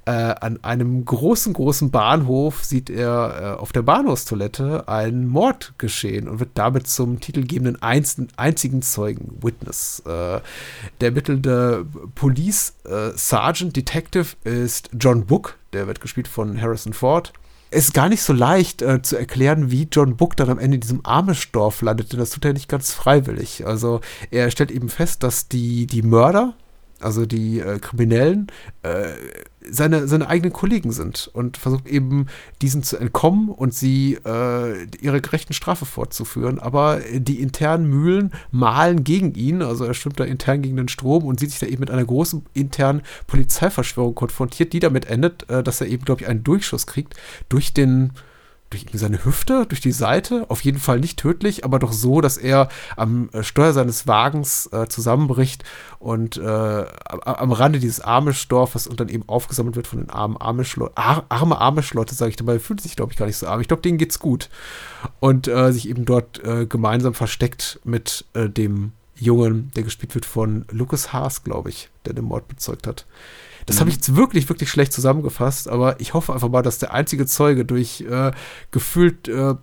[0.05, 6.39] an einem großen, großen Bahnhof sieht er äh, auf der Bahnhofstoilette einen Mord geschehen und
[6.39, 10.01] wird damit zum titelgebenden einz einzigen Zeugen, Witness.
[10.05, 10.39] Äh,
[11.01, 11.85] der ermittelnde
[12.15, 17.33] Police äh, Sergeant Detective ist John Book, der wird gespielt von Harrison Ford
[17.73, 20.75] es ist gar nicht so leicht äh, zu erklären, wie John Book dann am Ende
[20.75, 23.65] in diesem Amish-Dorf landet, denn das tut er nicht ganz freiwillig.
[23.65, 24.01] Also
[24.31, 26.53] er stellt eben fest, dass die, die Mörder,
[26.99, 28.47] also die äh, Kriminellen,
[28.83, 29.13] äh,
[29.69, 32.27] seine, seine eigenen Kollegen sind und versucht eben
[32.61, 36.59] diesen zu entkommen und sie äh, ihre gerechten Strafe fortzuführen.
[36.59, 41.23] Aber die internen Mühlen mahlen gegen ihn, also er schwimmt da intern gegen den Strom
[41.25, 45.63] und sieht sich da eben mit einer großen internen Polizeiverschwörung konfrontiert, die damit endet, äh,
[45.63, 47.15] dass er eben, glaube ich, einen Durchschuss kriegt
[47.49, 48.11] durch den
[48.73, 52.37] durch seine Hüfte, durch die Seite, auf jeden Fall nicht tödlich, aber doch so, dass
[52.37, 55.63] er am äh, Steuer seines Wagens äh, zusammenbricht
[55.99, 60.37] und äh, am, am Rande dieses Amish-Dorfes und dann eben aufgesammelt wird von den armen
[60.39, 60.97] Amish-Leuten.
[60.97, 63.61] Ar arme Amish-Leute, sage ich dabei, fühlt sich, glaube ich, gar nicht so arm.
[63.61, 64.49] Ich glaube, denen geht's gut.
[65.19, 70.25] Und äh, sich eben dort äh, gemeinsam versteckt mit äh, dem Jungen, der gespielt wird
[70.25, 73.05] von Lucas Haas, glaube ich, der den Mord bezeugt hat.
[73.65, 76.93] Das habe ich jetzt wirklich, wirklich schlecht zusammengefasst, aber ich hoffe einfach mal, dass der
[76.93, 78.31] einzige Zeuge durch äh,
[78.71, 79.55] gefühlt äh,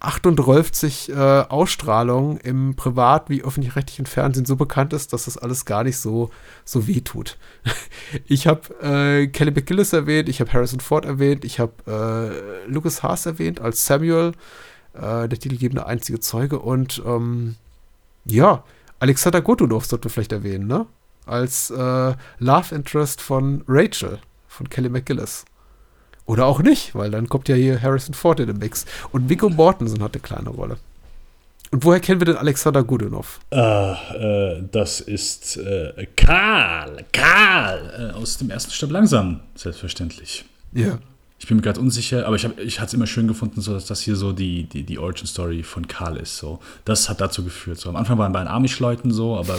[0.00, 5.84] 38 äh, Ausstrahlungen im privat- wie öffentlich-rechtlichen Fernsehen so bekannt ist, dass das alles gar
[5.84, 6.30] nicht so,
[6.64, 7.38] so weh tut.
[8.26, 11.72] Ich habe äh, Kelly McGillis erwähnt, ich habe Harrison Ford erwähnt, ich habe
[12.66, 14.32] äh, Lucas Haas erwähnt als Samuel,
[14.94, 17.56] äh, der titelgebende einzige Zeuge und ähm,
[18.24, 18.62] ja,
[19.00, 20.86] Alexander Godunov sollten wir vielleicht erwähnen, ne?
[21.26, 24.18] Als äh, Love Interest von Rachel,
[24.48, 25.44] von Kelly McGillis.
[26.24, 28.84] Oder auch nicht, weil dann kommt ja hier Harrison Ford in den Mix.
[29.12, 30.78] Und Viggo Mortensen hat eine kleine Rolle.
[31.70, 33.40] Und woher kennen wir denn Alexander Godunov?
[33.50, 40.44] Äh, äh, das ist äh, Karl, Karl äh, aus dem ersten Stab langsam, selbstverständlich.
[40.72, 40.98] Ja.
[41.38, 43.74] Ich bin mir gerade unsicher, aber ich, hab- ich hatte es immer schön gefunden, so,
[43.74, 46.38] dass das hier so die, die, die Origin-Story von Karl ist.
[46.38, 46.60] So.
[46.86, 47.78] Das hat dazu geführt.
[47.78, 47.90] So.
[47.90, 49.58] Am Anfang waren bei den Amish-Leuten so, aber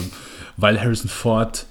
[0.58, 1.68] weil Harrison Ford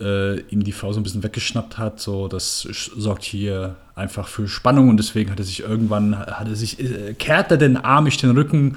[0.00, 2.60] äh, ihm die Frau so ein bisschen weggeschnappt hat, so, das
[2.96, 7.14] sorgt hier einfach für Spannung und deswegen hat er sich irgendwann, hat er sich, äh,
[7.14, 8.76] kehrt er den Amish den Rücken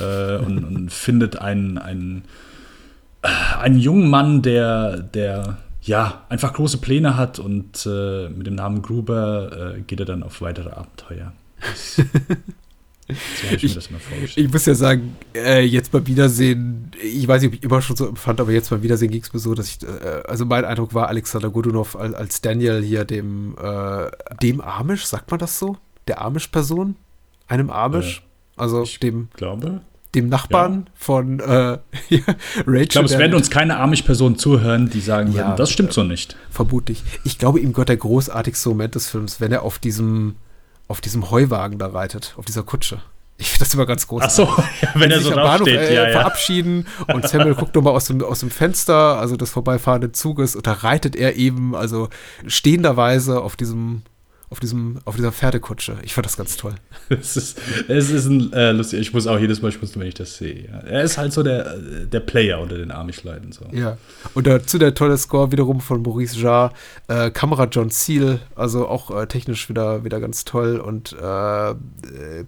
[0.00, 2.24] äh, und, und findet einen, einen,
[3.22, 3.28] äh,
[3.60, 8.82] einen jungen Mann, der, der ja, einfach große Pläne hat und äh, mit dem Namen
[8.82, 11.32] Gruber äh, geht er dann auf weitere Abenteuer.
[11.60, 12.04] Das, so
[13.50, 14.46] ich vorgestellt.
[14.46, 17.96] Ich muss ja sagen, äh, jetzt beim Wiedersehen, ich weiß nicht, ob ich immer schon
[17.96, 20.64] so empfand, aber jetzt beim Wiedersehen ging es mir so, dass ich, äh, also mein
[20.64, 24.10] Eindruck war, Alexander Godunov als, als Daniel hier dem, äh,
[24.42, 25.76] dem Amish, sagt man das so?
[26.08, 26.96] Der Amish-Person?
[27.46, 28.22] Einem Amish?
[28.56, 29.82] also ich dem, glaube.
[30.14, 31.44] Dem Nachbarn von äh,
[32.66, 32.82] Rachel.
[32.82, 36.02] Ich glaube, es werden uns keine Amish-Personen zuhören, die sagen Ja, würden, das stimmt so
[36.02, 36.36] nicht.
[36.50, 37.02] Vermutlich.
[37.24, 40.36] Ich glaube, ihm gehört der großartigste Moment des Films, wenn er auf diesem,
[40.88, 43.00] auf diesem Heuwagen da reitet, auf dieser Kutsche.
[43.38, 44.22] Ich finde das immer ganz groß.
[44.24, 44.44] Ach so,
[44.80, 46.10] ja, wenn er so am Bahnhof, äh, ja, ja.
[46.12, 50.66] verabschieden und Samuel guckt nochmal aus dem, aus dem Fenster, also des vorbeifahrenden Zuges, und
[50.66, 52.08] da reitet er eben, also
[52.46, 54.02] stehenderweise auf diesem,
[54.48, 55.96] auf diesem, auf dieser Pferdekutsche.
[56.02, 56.74] Ich fand das ganz toll.
[57.08, 60.14] Es ist, es ist ein äh, lustig, ich muss auch jedes Mal schmunzeln, wenn ich
[60.14, 60.66] das sehe.
[60.66, 60.78] Ja.
[60.80, 63.52] Er ist halt so der, äh, der Player unter den Amish-Leuten.
[63.52, 63.64] So.
[63.72, 63.96] Ja.
[64.34, 66.72] Und dazu der tolle Score wiederum von Maurice Jarre,
[67.06, 70.78] äh, Kamera John Seal, also auch äh, technisch wieder, wieder ganz toll.
[70.78, 71.74] Und äh, äh,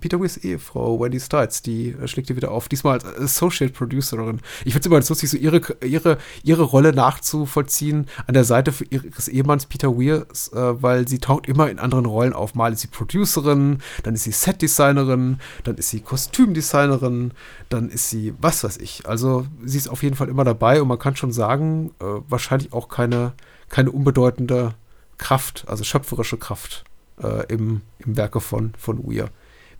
[0.00, 4.40] Peter Weirs Ehefrau Wendy Stites, die schlägt hier wieder auf, diesmal als Associate Producerin.
[4.64, 8.72] Ich finde es immer ganz lustig, so ihre, ihre, ihre Rolle nachzuvollziehen an der Seite
[8.90, 12.54] ihres Ehemanns Peter Weirs, weil sie taucht immer in anderen Rollen auf.
[12.54, 17.32] Mal ist sie Producerin, dann ist sie Setdesignerin, dann ist sie Kostümdesignerin,
[17.68, 19.06] dann ist sie was weiß ich.
[19.06, 22.72] Also sie ist auf jeden Fall immer dabei und man kann schon sagen, äh, wahrscheinlich
[22.72, 23.32] auch keine,
[23.68, 24.74] keine unbedeutende
[25.16, 26.84] Kraft, also schöpferische Kraft
[27.22, 29.30] äh, im, im Werke von, von Weir.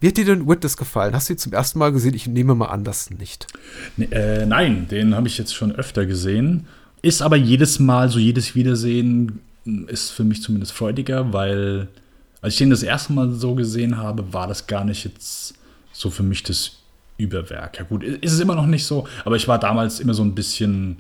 [0.01, 1.15] Wie hat dir denn Witness gefallen?
[1.15, 2.15] Hast du ihn zum ersten Mal gesehen?
[2.15, 3.49] Ich nehme mal an, das nicht.
[3.97, 6.67] Nee, äh, nein, den habe ich jetzt schon öfter gesehen.
[7.03, 9.41] Ist aber jedes Mal, so jedes Wiedersehen
[9.89, 11.89] ist für mich zumindest freudiger, weil
[12.41, 15.55] als ich den das erste Mal so gesehen habe, war das gar nicht jetzt
[15.93, 16.73] so für mich das
[17.17, 17.79] Überwerk.
[17.79, 20.35] Ja gut, ist es immer noch nicht so, aber ich war damals immer so ein
[20.35, 20.99] bisschen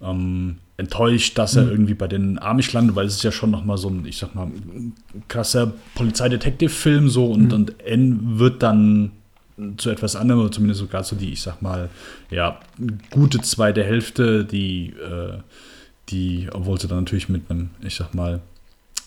[0.00, 1.70] ähm, enttäuscht, dass er Mhm.
[1.70, 4.18] irgendwie bei den Amish landet, weil es ist ja schon noch mal so ein, ich
[4.18, 4.92] sag mal, ein
[5.26, 7.52] krasser Polizeidetektiv-Film so und, Mhm.
[7.52, 9.10] und N wird dann
[9.76, 11.88] zu etwas anderem, oder zumindest sogar zu die, ich sag mal,
[12.30, 12.60] ja,
[13.10, 15.38] gute zweite Hälfte, die, äh,
[16.10, 18.40] die, obwohl sie dann natürlich mit einem, ich sag mal,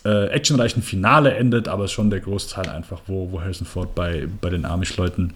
[0.03, 4.49] äh, actionreichen Finale endet, aber schon der Großteil einfach, wo, wo Harrison Ford bei, bei
[4.49, 5.33] den Amish-Leuten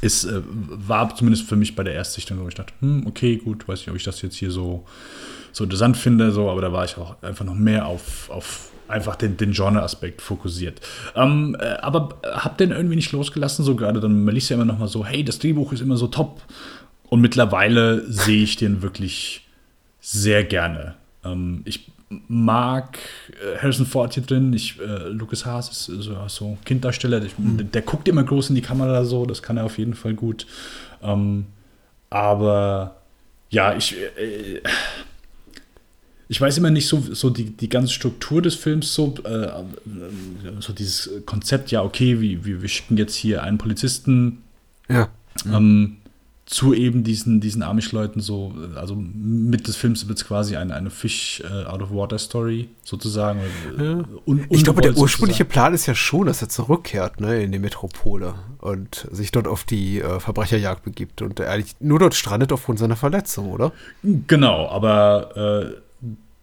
[0.00, 3.66] ist, äh, war zumindest für mich bei der Erstsichtung, wo ich dachte, hm, okay, gut,
[3.66, 4.84] weiß nicht, ob ich das jetzt hier so,
[5.52, 9.16] so interessant finde, so, aber da war ich auch einfach noch mehr auf, auf einfach
[9.16, 10.80] den, den Genre-Aspekt fokussiert.
[11.16, 14.64] Ähm, äh, aber hab den irgendwie nicht losgelassen, so gerade dann, man liest ja immer
[14.64, 16.42] noch mal so, hey, das Drehbuch ist immer so top.
[17.08, 19.43] Und mittlerweile sehe ich den wirklich
[20.04, 20.96] sehr gerne.
[21.24, 21.90] Ähm, ich
[22.28, 22.98] mag
[23.30, 24.52] äh, Harrison Ford hier drin.
[24.52, 27.24] Ich, äh, Lucas Haas ist so, so Kinddarsteller.
[27.24, 29.24] Ich, der, der guckt immer groß in die Kamera so.
[29.24, 30.46] Das kann er auf jeden Fall gut.
[31.02, 31.46] Ähm,
[32.10, 32.96] aber
[33.48, 34.60] ja, ich, äh,
[36.28, 39.48] ich weiß immer nicht so, so die, die ganze Struktur des Films, so, äh,
[40.60, 44.42] so dieses Konzept, ja, okay, wie, wie, wir schicken jetzt hier einen Polizisten
[44.88, 45.08] Ja.
[45.46, 45.96] ähm,
[46.46, 50.90] zu eben diesen, diesen Amish-Leuten so, also mit des Films wird es quasi eine, eine
[50.90, 53.40] Fish äh, out of Water Story sozusagen.
[53.78, 54.04] Ja.
[54.26, 55.48] Un, Ich glaube, der ursprüngliche sozusagen.
[55.48, 59.64] Plan ist ja schon, dass er zurückkehrt ne, in die Metropole und sich dort auf
[59.64, 63.72] die äh, Verbrecherjagd begibt und er eigentlich nur dort strandet aufgrund seiner Verletzung, oder?
[64.02, 65.72] Genau, aber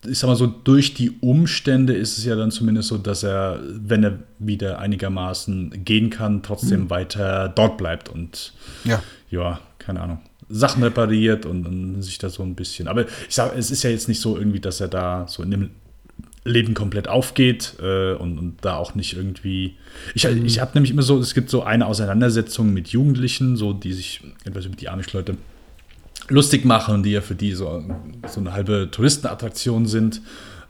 [0.04, 3.22] äh, ich sag mal so, durch die Umstände ist es ja dann zumindest so, dass
[3.22, 6.90] er, wenn er wieder einigermaßen gehen kann, trotzdem Mhm.
[6.90, 9.04] weiter dort bleibt und Ja.
[9.32, 10.20] Ja, keine Ahnung,
[10.50, 12.88] Sachen repariert und, und sich da so ein bisschen.
[12.88, 15.52] Aber ich sage, es ist ja jetzt nicht so irgendwie, dass er da so in
[15.52, 15.70] dem
[16.44, 19.76] Leben komplett aufgeht äh, und, und da auch nicht irgendwie.
[20.16, 23.94] Ich, ich habe nämlich immer so, es gibt so eine Auseinandersetzung mit Jugendlichen, so die
[23.94, 25.38] sich etwas über die Amish-Leute
[26.30, 27.84] lustig machen und die ja für die so,
[28.28, 30.22] so eine halbe Touristenattraktion sind.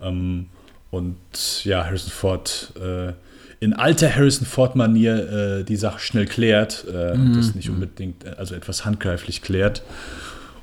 [0.02, 0.48] Ähm,
[0.90, 3.14] und ja, Harrison Ford äh,
[3.62, 7.36] in alter Harrison Ford-Manier äh, die Sache schnell klärt äh, und Mhm.
[7.38, 9.82] das nicht unbedingt, äh, also etwas handgreiflich klärt.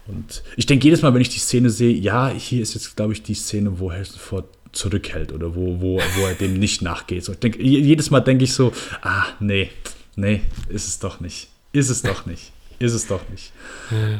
[0.06, 3.12] Und ich denke jedes Mal, wenn ich die Szene sehe, ja, hier ist jetzt, glaube
[3.14, 7.24] ich, die Szene, wo Harrison Ford zurückhält oder wo, wo, wo er dem nicht nachgeht.
[7.24, 8.72] So, ich denk, je- jedes Mal denke ich so,
[9.02, 9.70] ah, nee,
[10.16, 11.48] nee, ist es doch nicht.
[11.72, 12.52] Ist es doch nicht.
[12.80, 13.52] Ist es doch nicht.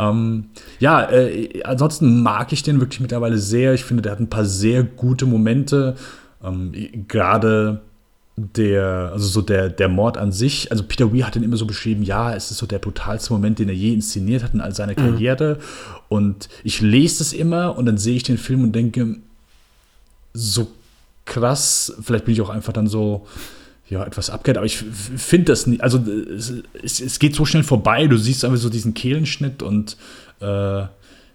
[0.01, 0.47] Ähm,
[0.81, 3.73] ja, äh, ansonsten mag ich den wirklich mittlerweile sehr.
[3.75, 5.97] Ich finde, der hat ein paar sehr gute Momente.
[6.45, 6.73] Ähm,
[7.09, 7.81] Gerade
[8.57, 11.67] der, also so der, der Mord an sich, also Peter Weir hat ihn immer so
[11.67, 14.75] beschrieben, ja, es ist so der brutalste Moment, den er je inszeniert hat in all
[14.75, 15.59] seiner Karriere.
[16.09, 19.17] Und ich lese das immer und dann sehe ich den Film und denke,
[20.33, 20.71] so
[21.25, 23.27] krass, vielleicht bin ich auch einfach dann so,
[23.89, 25.99] ja, etwas abgehört, aber ich finde das nicht, also
[26.83, 29.97] es, es, geht so schnell vorbei, du siehst einfach so diesen Kehlenschnitt und
[30.41, 30.83] äh,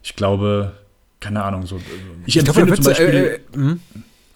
[0.03, 0.73] ich glaube,
[1.19, 1.79] keine Ahnung, so.
[2.25, 3.15] Ich, Ich glaube, empfinde wirkt, zum Beispiel.
[3.15, 3.79] äh, äh, hm?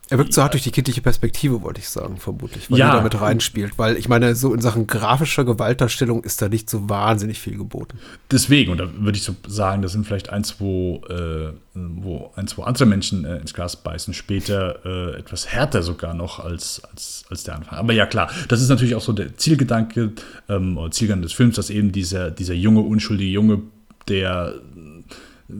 [0.09, 2.89] Er wirkt so hart durch die kindliche Perspektive, wollte ich sagen, vermutlich, weil Ja.
[2.91, 3.77] er damit reinspielt.
[3.77, 7.97] Weil ich meine, so in Sachen grafischer Gewaltdarstellung ist da nicht so wahnsinnig viel geboten.
[8.31, 12.47] Deswegen, und da würde ich so sagen, das sind vielleicht ein, zwei, äh, wo ein,
[12.47, 17.25] zwei andere Menschen äh, ins Gras beißen, später äh, etwas härter sogar noch als, als,
[17.29, 17.77] als der Anfang.
[17.77, 20.13] Aber ja, klar, das ist natürlich auch so der Zielgedanke
[20.47, 23.61] ähm, oder Zielgedanke des Films, dass eben dieser, dieser junge, unschuldige Junge,
[24.07, 24.53] der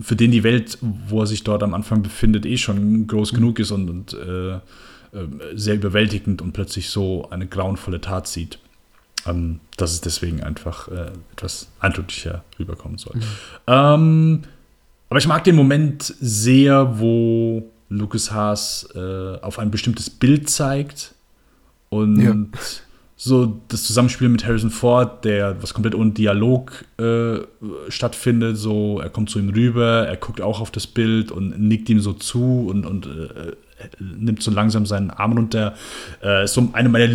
[0.02, 3.60] für den die Welt, wo er sich dort am Anfang befindet, eh schon groß genug
[3.60, 4.60] ist und, und äh, äh,
[5.56, 8.60] sehr überwältigend und plötzlich so eine grauenvolle Tat sieht.
[9.26, 13.16] ähm, dass es deswegen einfach äh, etwas eindeutiger rüberkommen soll.
[13.16, 13.24] Mhm.
[13.68, 14.42] Ähm,
[15.10, 21.14] aber ich mag den Moment sehr, wo Lucas Haas äh, auf ein bestimmtes Bild zeigt
[21.90, 22.36] und ja.
[23.20, 27.40] so das Zusammenspiel mit Harrison Ford, der was komplett ohne Dialog äh,
[27.90, 31.90] stattfindet, so er kommt zu ihm rüber, er guckt auch auf das Bild und nickt
[31.90, 33.54] ihm so zu und, und äh,
[34.00, 35.74] nimmt so langsam seinen Arm runter.
[36.24, 37.10] Äh, ist so eine meiner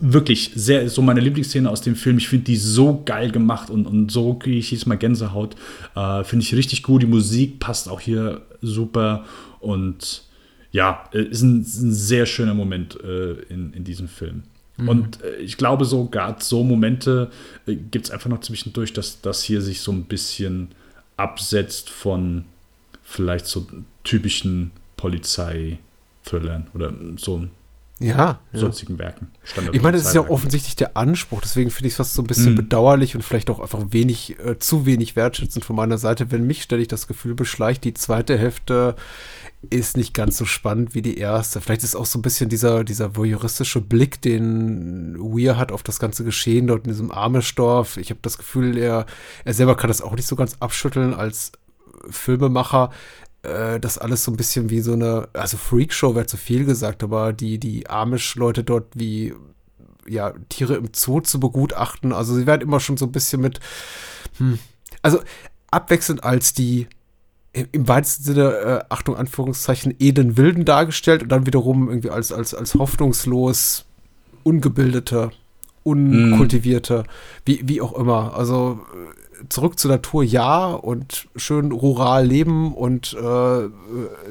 [0.00, 2.18] wirklich sehr, so meine Lieblingsszene aus dem Film.
[2.18, 5.54] Ich finde die so geil gemacht und, und so kriege ich jedes Mal Gänsehaut.
[5.94, 7.02] Äh, finde ich richtig gut.
[7.02, 9.24] Die Musik passt auch hier super
[9.60, 10.27] und
[10.70, 14.44] ja, äh, ist ein, ist ein sehr schöner Moment äh, in, in diesem Film.
[14.76, 14.88] Mhm.
[14.88, 17.30] Und äh, ich glaube, so gerade so Momente
[17.66, 20.68] äh, gibt es einfach noch zwischendurch, dass das hier sich so ein bisschen
[21.16, 22.44] absetzt von
[23.02, 23.66] vielleicht so
[24.04, 27.48] typischen Polizei-Thrillern oder so
[28.00, 28.98] ja, sonstigen ja.
[29.00, 29.28] Werken.
[29.42, 32.22] Standard ich meine, das ist ja offensichtlich der Anspruch, deswegen finde ich es fast so
[32.22, 32.56] ein bisschen mhm.
[32.56, 36.62] bedauerlich und vielleicht auch einfach wenig, äh, zu wenig wertschätzend von meiner Seite, wenn mich
[36.62, 38.94] ständig das Gefühl beschleicht, die zweite Hälfte
[39.70, 41.60] ist nicht ganz so spannend wie die erste.
[41.60, 45.98] Vielleicht ist auch so ein bisschen dieser, dieser voyeuristische Blick, den Weir hat auf das
[45.98, 47.96] ganze Geschehen dort in diesem Amish-Dorf.
[47.96, 49.06] Ich habe das Gefühl, er,
[49.44, 51.52] er selber kann das auch nicht so ganz abschütteln als
[52.08, 52.90] Filmemacher
[53.42, 57.02] äh, das alles so ein bisschen wie so eine, also Freakshow wäre zu viel gesagt,
[57.02, 59.34] aber die, die Amish-Leute dort wie
[60.06, 62.12] ja, Tiere im Zoo zu begutachten.
[62.12, 63.60] Also sie werden immer schon so ein bisschen mit,
[64.38, 64.58] hm,
[65.02, 65.20] also
[65.70, 66.88] abwechselnd als die
[67.72, 72.54] im weitesten Sinne, äh, Achtung, Anführungszeichen, edlen Wilden dargestellt und dann wiederum irgendwie als, als,
[72.54, 73.86] als hoffnungslos
[74.42, 75.30] ungebildete,
[75.82, 77.04] unkultivierte, mm.
[77.44, 78.36] wie, wie auch immer.
[78.36, 78.80] Also
[79.48, 83.68] zurück zur Natur ja und schön rural leben und äh,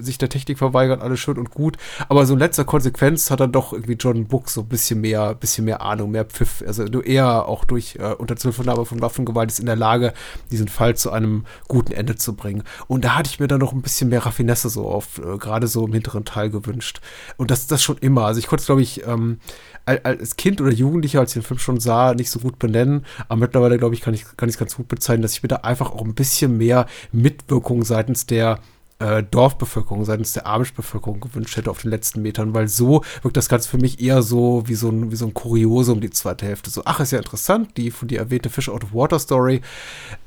[0.02, 1.78] sich der Technik verweigern, alles schön und gut.
[2.10, 5.36] Aber so in letzter Konsequenz hat dann doch irgendwie John Book so ein bisschen mehr,
[5.36, 6.64] bisschen mehr Ahnung, mehr Pfiff.
[6.66, 10.14] Also eher auch durch äh, Unterzuhilfenahme von Waffengewalt ist in der Lage,
[10.52, 12.64] diesen Fall zu einem guten Ende zu bringen.
[12.88, 15.68] Und da hatte ich mir dann noch ein bisschen mehr Raffinesse so auf, äh, gerade
[15.68, 17.02] so im hinteren Teil gewünscht.
[17.38, 18.26] Und das, das schon immer.
[18.26, 19.40] Also ich konnte es, glaube ich, ähm,
[19.88, 23.06] als Kind oder Jugendlicher, als ich den Film schon sah, nicht so gut benennen.
[23.30, 25.58] Aber mittlerweile, glaube ich, kann ich kann es ganz gut bezeichnen, dass ich mir da
[25.58, 28.60] einfach auch ein bisschen mehr Mitwirkung seitens der
[29.00, 33.50] äh, Dorfbevölkerung, seitens der Amish-Bevölkerung gewünscht hätte auf den letzten Metern, weil so wirkt das
[33.50, 36.70] Ganze für mich eher so wie so ein, wie so ein Kuriosum, die zweite Hälfte.
[36.70, 39.62] So, ach, ist ja interessant, die von dir erwähnte Fish Out of Water Story.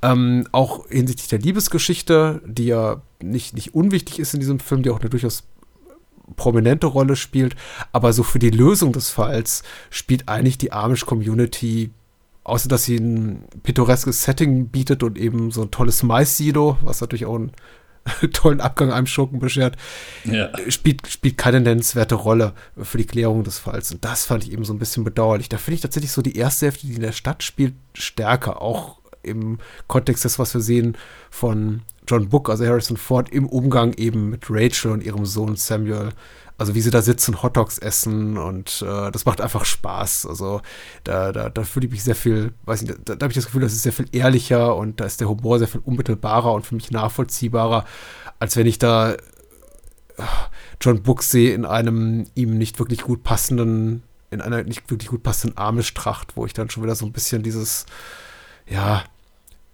[0.03, 4.91] Ähm, auch hinsichtlich der Liebesgeschichte, die ja nicht, nicht unwichtig ist in diesem Film, die
[4.91, 5.45] auch eine durchaus
[6.37, 7.57] prominente Rolle spielt,
[7.93, 11.91] aber so für die Lösung des Falls spielt eigentlich die Amish-Community
[12.45, 17.27] außer dass sie ein pittoreskes Setting bietet und eben so ein tolles Mais-Silo, was natürlich
[17.27, 17.53] auch einen
[18.33, 19.77] tollen Abgang einem Schurken beschert,
[20.25, 20.51] ja.
[20.69, 23.93] spielt, spielt keine nennenswerte Rolle für die Klärung des Falls.
[23.93, 25.49] Und das fand ich eben so ein bisschen bedauerlich.
[25.49, 29.00] Da finde ich tatsächlich so die erste Hälfte, die in der Stadt spielt, stärker, auch
[29.23, 30.97] im Kontext des, was wir sehen
[31.31, 36.11] von John Book, also Harrison Ford, im Umgang eben mit Rachel und ihrem Sohn Samuel.
[36.59, 40.27] Also wie sie da sitzen, Hotdogs essen und äh, das macht einfach Spaß.
[40.27, 40.61] Also
[41.05, 43.47] da, da, da fühle ich mich sehr viel, weiß nicht, da, da habe ich das
[43.47, 46.67] Gefühl, das ist sehr viel ehrlicher und da ist der Humor sehr viel unmittelbarer und
[46.67, 47.87] für mich nachvollziehbarer,
[48.41, 49.17] als wenn ich da äh,
[50.83, 55.23] John Book sehe in einem ihm nicht wirklich gut passenden, in einer nicht wirklich gut
[55.23, 57.87] passenden Amish-Tracht, wo ich dann schon wieder so ein bisschen dieses,
[58.71, 59.05] ja,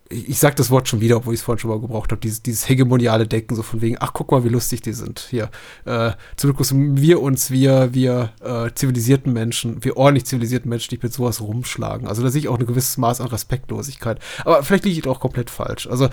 [0.09, 2.42] ich, sag das Wort schon wieder, obwohl ich es vorhin schon mal gebraucht habe, dieses,
[2.42, 5.26] dieses hegemoniale Denken, so von wegen, ach, guck mal, wie lustig die sind.
[5.30, 5.51] Hier,
[5.84, 10.94] äh, zum Glück müssen wir uns, wir, wir äh, zivilisierten Menschen, wir ordentlich zivilisierten Menschen,
[10.94, 12.07] nicht mit sowas rumschlagen.
[12.07, 14.20] Also da sehe ich auch ein gewisses Maß an Respektlosigkeit.
[14.44, 15.88] Aber vielleicht liege ich auch komplett falsch.
[15.88, 16.09] Also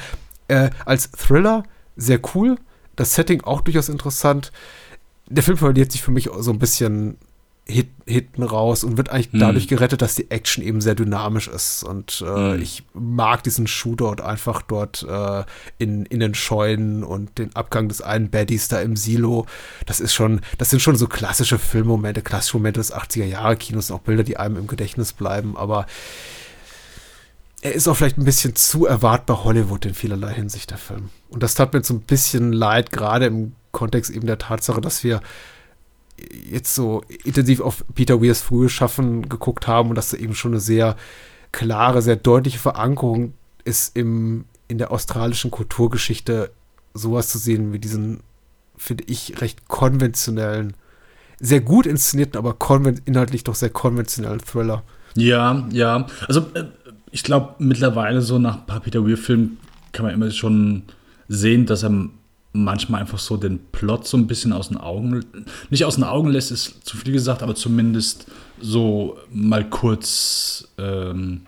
[0.48, 1.64] äh, als Thriller
[1.96, 2.58] sehr cool,
[2.96, 4.52] das Setting auch durchaus interessant.
[5.28, 7.18] Der Film verliert sich für mich so ein bisschen
[7.66, 9.40] hit, hinten raus und wird eigentlich hm.
[9.40, 11.84] dadurch gerettet, dass die Action eben sehr dynamisch ist.
[11.84, 12.62] Und äh, hm.
[12.62, 15.44] ich mag diesen Shootout einfach dort äh,
[15.78, 19.46] in, in den Scheunen und den Abgang des einen Baddies da im Silo.
[19.86, 23.92] Das ist schon, das sind schon so klassische Filmmomente, klassische Momente des 80er Jahre Kinos,
[23.92, 25.86] auch Bilder, die einem im Gedächtnis bleiben, aber
[27.62, 31.10] er ist auch vielleicht ein bisschen zu erwartbar Hollywood in vielerlei Hinsicht, der Film.
[31.30, 35.06] Und das tat mir so ein bisschen leid, gerade im Kontext eben der Tatsache, dass
[35.06, 35.22] wir
[36.50, 40.52] jetzt so intensiv auf Peter Weirs frühes Schaffen geguckt haben und dass da eben schon
[40.52, 40.96] eine sehr
[41.52, 43.34] klare, sehr deutliche Verankerung
[43.64, 46.52] ist im, in der australischen Kulturgeschichte,
[46.94, 48.22] sowas zu sehen wie diesen,
[48.78, 50.74] finde ich, recht konventionellen,
[51.40, 52.58] sehr gut inszenierten, aber
[53.06, 54.84] inhaltlich doch sehr konventionellen Thriller.
[55.16, 56.08] Ja, ja.
[56.28, 56.66] Also äh,
[57.12, 59.58] ich glaube, mittlerweile so nach ein paar Peter Weir-Filmen
[59.92, 60.84] kann man immer schon
[61.28, 61.92] sehen, dass er
[62.54, 65.26] manchmal einfach so den Plot so ein bisschen aus den Augen,
[65.70, 68.28] nicht aus den Augen lässt, ist zu viel gesagt, aber zumindest
[68.62, 71.42] so mal kurz ähm,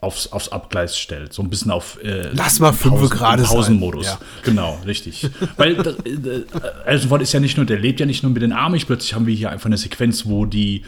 [0.00, 1.32] aufs, aufs Abgleis stellt.
[1.32, 4.06] So ein bisschen auf äh, Lass mal fünf Grad Pausenmodus.
[4.06, 4.18] Ja.
[4.44, 5.28] Genau, richtig.
[5.56, 6.44] Weil äh,
[6.86, 9.14] Alison Ford ist ja nicht nur, der lebt ja nicht nur mit den Amish, plötzlich
[9.14, 10.82] haben wir hier einfach eine Sequenz, wo die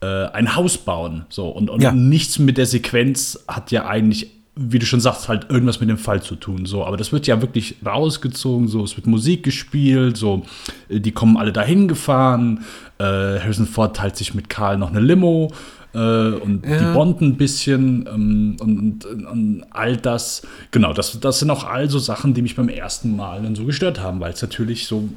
[0.00, 1.26] äh, ein Haus bauen.
[1.28, 1.92] So, und, und ja.
[1.92, 5.98] nichts mit der Sequenz hat ja eigentlich wie du schon sagst, halt irgendwas mit dem
[5.98, 6.66] Fall zu tun.
[6.66, 10.42] So, aber das wird ja wirklich rausgezogen, so, es wird Musik gespielt, so,
[10.88, 12.64] äh, die kommen alle dahin gefahren.
[12.98, 15.52] Äh, Harrison Ford teilt sich mit Karl noch eine Limo
[15.94, 16.78] äh, und ja.
[16.78, 20.42] die bonden ein bisschen ähm, und, und, und, all das.
[20.70, 23.64] Genau, das, das sind auch all so Sachen, die mich beim ersten Mal dann so
[23.64, 25.08] gestört haben, weil es natürlich so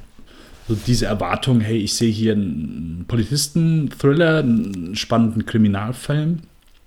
[0.66, 6.40] so diese Erwartung, hey, ich sehe hier einen Polizisten-Thriller, einen spannenden Kriminalfilm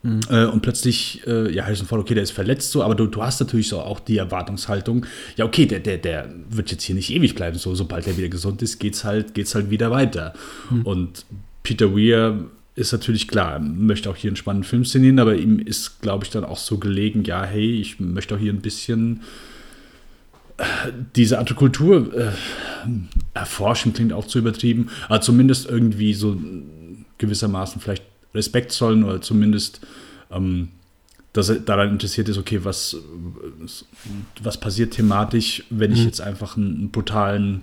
[0.07, 0.20] Mhm.
[0.30, 3.22] Äh, und plötzlich, äh, ja, Harrison Ford, okay, der ist verletzt so, aber du, du
[3.22, 5.04] hast natürlich so auch die Erwartungshaltung,
[5.36, 8.28] ja, okay, der, der, der wird jetzt hier nicht ewig bleiben, so, sobald er wieder
[8.28, 10.32] gesund ist, geht's halt, geht's halt wieder weiter.
[10.70, 10.82] Mhm.
[10.82, 11.26] Und
[11.64, 12.44] Peter Weir
[12.76, 16.24] ist natürlich klar, er möchte auch hier einen spannenden Film szenieren, aber ihm ist, glaube
[16.24, 19.22] ich, dann auch so gelegen, ja, hey, ich möchte auch hier ein bisschen
[20.59, 20.64] äh,
[21.16, 22.30] diese Art Kultur äh,
[23.34, 26.36] erforschen, klingt auch zu übertrieben, aber zumindest irgendwie so
[27.18, 28.04] gewissermaßen vielleicht
[28.37, 29.80] Respekt zollen oder zumindest,
[30.30, 30.68] ähm,
[31.32, 32.97] dass er daran interessiert ist, okay, was,
[34.43, 36.07] was passiert thematisch, wenn ich mhm.
[36.07, 37.62] jetzt einfach einen, brutalen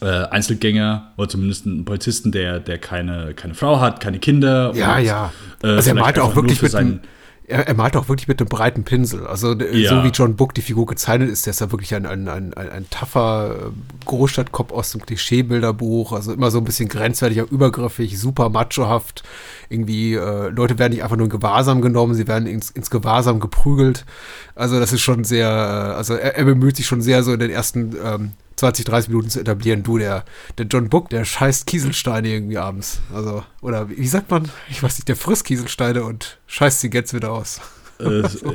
[0.00, 4.72] äh, Einzelgänger oder zumindest einen Polizisten, der, der keine, keine Frau hat, keine Kinder.
[4.74, 5.32] Ja, und, ja.
[5.62, 7.00] Äh, also er malt auch wirklich mit seinen,
[7.46, 9.26] er, er malt auch wirklich mit einem breiten Pinsel.
[9.26, 9.90] Also äh, ja.
[9.90, 12.54] so wie John Book die Figur gezeichnet ist, der ist ja wirklich ein, ein, ein,
[12.54, 16.12] ein, ein taffer äh, Großstadtkopf aus dem Klischeebilderbuch.
[16.12, 19.24] Also immer so ein bisschen grenzwertig, auch übergriffig, super machohaft.
[19.68, 23.40] Irgendwie, äh, Leute werden nicht einfach nur in Gewahrsam genommen, sie werden ins, ins Gewahrsam
[23.40, 24.06] geprügelt.
[24.54, 27.40] Also das ist schon sehr, äh, also er, er bemüht sich schon sehr so in
[27.40, 29.82] den ersten ähm, 20, 30 Minuten zu etablieren.
[29.82, 30.24] Du, der,
[30.58, 33.00] der John Book, der scheißt Kieselsteine irgendwie abends.
[33.12, 34.50] Also, oder wie sagt man?
[34.70, 37.60] Ich weiß nicht, der frisst Kieselsteine und scheißt sie jetzt wieder aus.
[37.98, 38.54] Äh, so.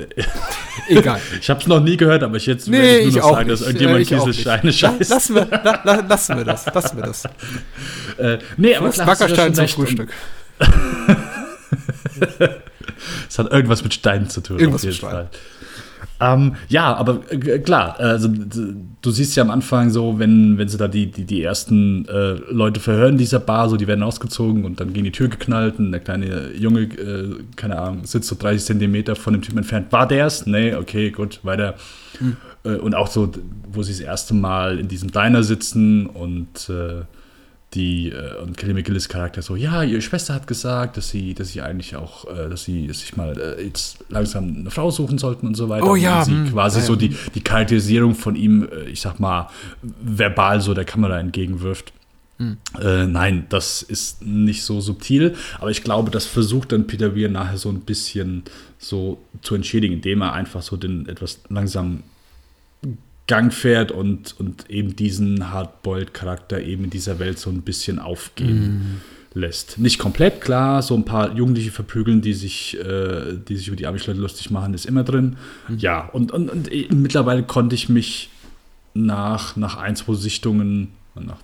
[0.87, 1.21] Egal.
[1.39, 3.49] Ich habe es noch nie gehört, aber ich jetzt nee, werde ich nur noch sagen,
[3.49, 3.61] nicht.
[3.61, 5.09] dass irgendjemand Kieselsteine scheißt.
[5.09, 6.65] Lassen wir, la, la, lassen wir das.
[6.65, 7.23] Lassen wir das.
[8.17, 10.09] Äh, nee, aber klar, Wackerstein zum Frühstück.
[13.29, 14.59] Es hat irgendwas mit Steinen zu tun.
[14.59, 15.29] Irgendwas mit Steinen.
[16.21, 20.77] Ähm, ja, aber äh, klar, also du siehst ja am Anfang so, wenn, wenn sie
[20.77, 24.81] da die, die, die ersten äh, Leute verhören dieser Bar, so die werden ausgezogen und
[24.81, 28.65] dann gehen die Tür geknallt und der kleine Junge, äh, keine Ahnung, sitzt so 30
[28.65, 29.91] Zentimeter von dem Typen entfernt.
[29.91, 30.45] War der's?
[30.45, 31.75] Nee, okay, gut, weiter.
[32.17, 32.35] Hm.
[32.65, 33.31] Äh, und auch so,
[33.71, 37.03] wo sie das erste Mal in diesem Diner sitzen und äh,
[37.73, 41.49] die äh, und Kelly McGillis Charakter so, ja, ihre Schwester hat gesagt, dass sie, dass
[41.49, 45.45] sie eigentlich auch, äh, dass sie sich mal äh, jetzt langsam eine Frau suchen sollten
[45.47, 45.85] und so weiter.
[45.85, 46.19] Oh ja.
[46.19, 49.49] Und sie mh, quasi ja, so die, die Charakterisierung von ihm, äh, ich sag mal,
[49.81, 51.93] verbal so der Kamera entgegenwirft.
[52.41, 52.57] Mhm.
[53.11, 57.57] Nein, das ist nicht so subtil, aber ich glaube, das versucht dann Peter Weir nachher
[57.57, 58.43] so ein bisschen
[58.77, 62.03] so zu entschädigen, indem er einfach so den etwas langsam
[63.29, 69.01] Gang fährt und, und eben diesen Hardboiled-Charakter eben in dieser Welt so ein bisschen aufgehen
[69.35, 69.39] mm.
[69.39, 69.77] lässt.
[69.77, 73.85] Nicht komplett, klar, so ein paar Jugendliche verprügeln, die sich, äh, die sich über die
[73.85, 75.37] Amish-Leute lustig machen, ist immer drin.
[75.67, 75.77] Mm.
[75.77, 78.31] Ja, und, und, und mittlerweile konnte ich mich
[78.95, 81.37] nach, nach ein, zwei Sichtungen, nach,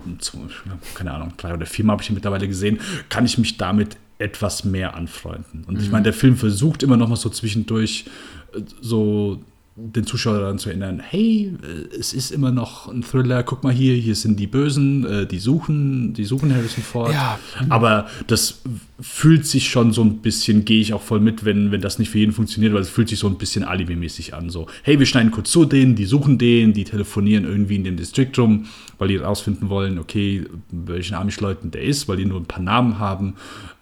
[0.94, 2.80] keine Ahnung, drei oder vier Mal habe ich ihn mittlerweile gesehen,
[3.10, 5.62] kann ich mich damit etwas mehr anfreunden.
[5.68, 5.80] Und mm.
[5.80, 5.92] ich mhm.
[5.92, 8.06] meine, der Film versucht immer noch mal so zwischendurch
[8.54, 9.40] äh, so
[9.78, 13.72] den Zuschauer daran zu erinnern, hey, äh, es ist immer noch ein Thriller, guck mal
[13.74, 17.12] hier, hier sind die Bösen, äh, die suchen, die suchen Harrison Ford.
[17.12, 17.38] Ja.
[17.68, 18.62] Aber das
[18.98, 22.08] fühlt sich schon so ein bisschen, gehe ich auch voll mit, wenn, wenn das nicht
[22.08, 24.48] für jeden funktioniert, weil es fühlt sich so ein bisschen alibimäßig an.
[24.48, 27.98] So, hey, wir schneiden kurz zu denen, die suchen den, die telefonieren irgendwie in dem
[27.98, 28.66] Distrikt rum,
[28.96, 32.98] weil die rausfinden wollen, okay, welchen Amish-Leuten der ist, weil die nur ein paar Namen
[32.98, 33.34] haben.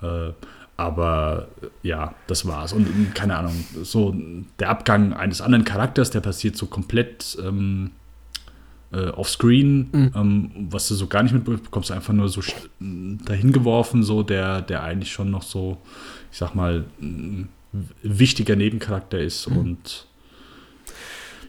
[0.03, 0.33] Äh,
[0.77, 1.49] aber
[1.83, 2.73] ja, das war's.
[2.73, 4.15] Und keine Ahnung, so
[4.59, 7.93] der Abgang eines anderen Charakters, der passiert so komplett ähm,
[8.93, 10.11] äh, offscreen, mhm.
[10.15, 12.43] ähm, was du so gar nicht mitbekommst, einfach nur so
[12.81, 15.79] dahin geworfen, so der, der eigentlich schon noch so,
[16.31, 17.49] ich sag mal, ein
[18.03, 19.57] wichtiger Nebencharakter ist mhm.
[19.57, 20.07] und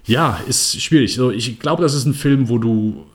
[0.06, 1.16] ja, ist schwierig.
[1.16, 3.08] So, ich glaube, das ist ein Film, wo du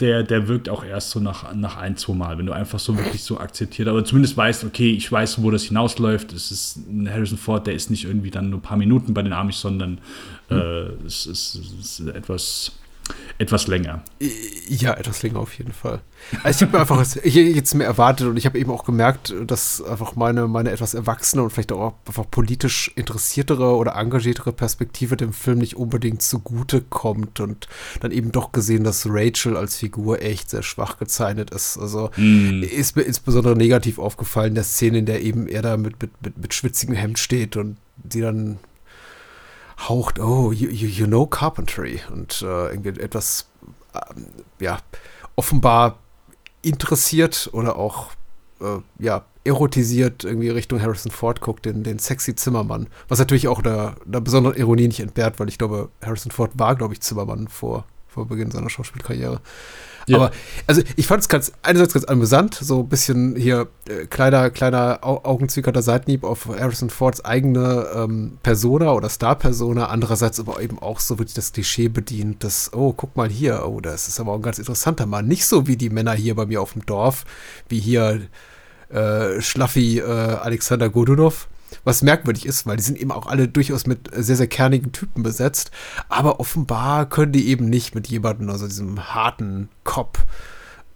[0.00, 2.96] der, der wirkt auch erst so nach, nach ein, zwei Mal, wenn du einfach so
[2.96, 6.32] wirklich so akzeptiert, aber zumindest weißt, okay, ich weiß, wo das hinausläuft.
[6.32, 9.22] Es ist ein Harrison Ford, der ist nicht irgendwie dann nur ein paar Minuten bei
[9.22, 9.98] den Amish, sondern
[10.50, 10.54] äh,
[11.06, 12.72] es, ist, es, ist, etwas
[13.38, 14.02] Etwas länger.
[14.68, 16.00] Ja, etwas länger auf jeden Fall.
[16.42, 19.82] Also ich habe mir einfach jetzt mehr erwartet und ich habe eben auch gemerkt, dass
[19.82, 25.32] einfach meine, meine etwas erwachsene und vielleicht auch einfach politisch interessiertere oder engagiertere Perspektive dem
[25.32, 27.68] Film nicht unbedingt zugute kommt und
[28.00, 31.78] dann eben doch gesehen, dass Rachel als Figur echt sehr schwach gezeichnet ist.
[31.78, 32.62] Also mm.
[32.62, 36.10] ist mir insbesondere negativ aufgefallen, in der Szene, in der eben er da mit, mit,
[36.22, 38.58] mit, mit schwitzigem Hemd steht und sie dann
[39.88, 43.48] haucht, oh, you, you, know Carpentry und äh, irgendwie etwas,
[43.94, 44.00] äh,
[44.64, 44.78] ja,
[45.36, 45.98] offenbar
[46.62, 48.10] interessiert oder auch,
[48.60, 52.88] äh, ja, erotisiert irgendwie Richtung Harrison Ford guckt, den, den sexy Zimmermann.
[53.08, 56.76] Was natürlich auch der, der besonderen Ironie nicht entbehrt, weil ich glaube, Harrison Ford war,
[56.76, 59.40] glaube ich, Zimmermann vor, vor Beginn seiner Schauspielkarriere.
[60.10, 60.16] Ja.
[60.16, 60.30] Aber
[60.66, 64.98] also ich fand es ganz einerseits ganz amüsant, so ein bisschen hier äh, kleiner, kleiner
[65.02, 71.00] Au augenzwinkernder Seitenhieb auf Harrison Fords eigene ähm, Persona oder Star-Persona, andererseits aber eben auch
[71.00, 74.36] so wirklich das Klischee bedient, dass, oh, guck mal hier, oh, das ist aber auch
[74.36, 75.28] ein ganz interessanter Mann.
[75.28, 77.24] Nicht so wie die Männer hier bei mir auf dem Dorf,
[77.68, 78.22] wie hier
[78.88, 81.48] äh, Schlaffi äh, Alexander Godunov
[81.84, 85.22] was merkwürdig ist, weil die sind eben auch alle durchaus mit sehr, sehr kernigen Typen
[85.22, 85.70] besetzt.
[86.08, 90.18] Aber offenbar können die eben nicht mit jemandem, also diesem harten Cop,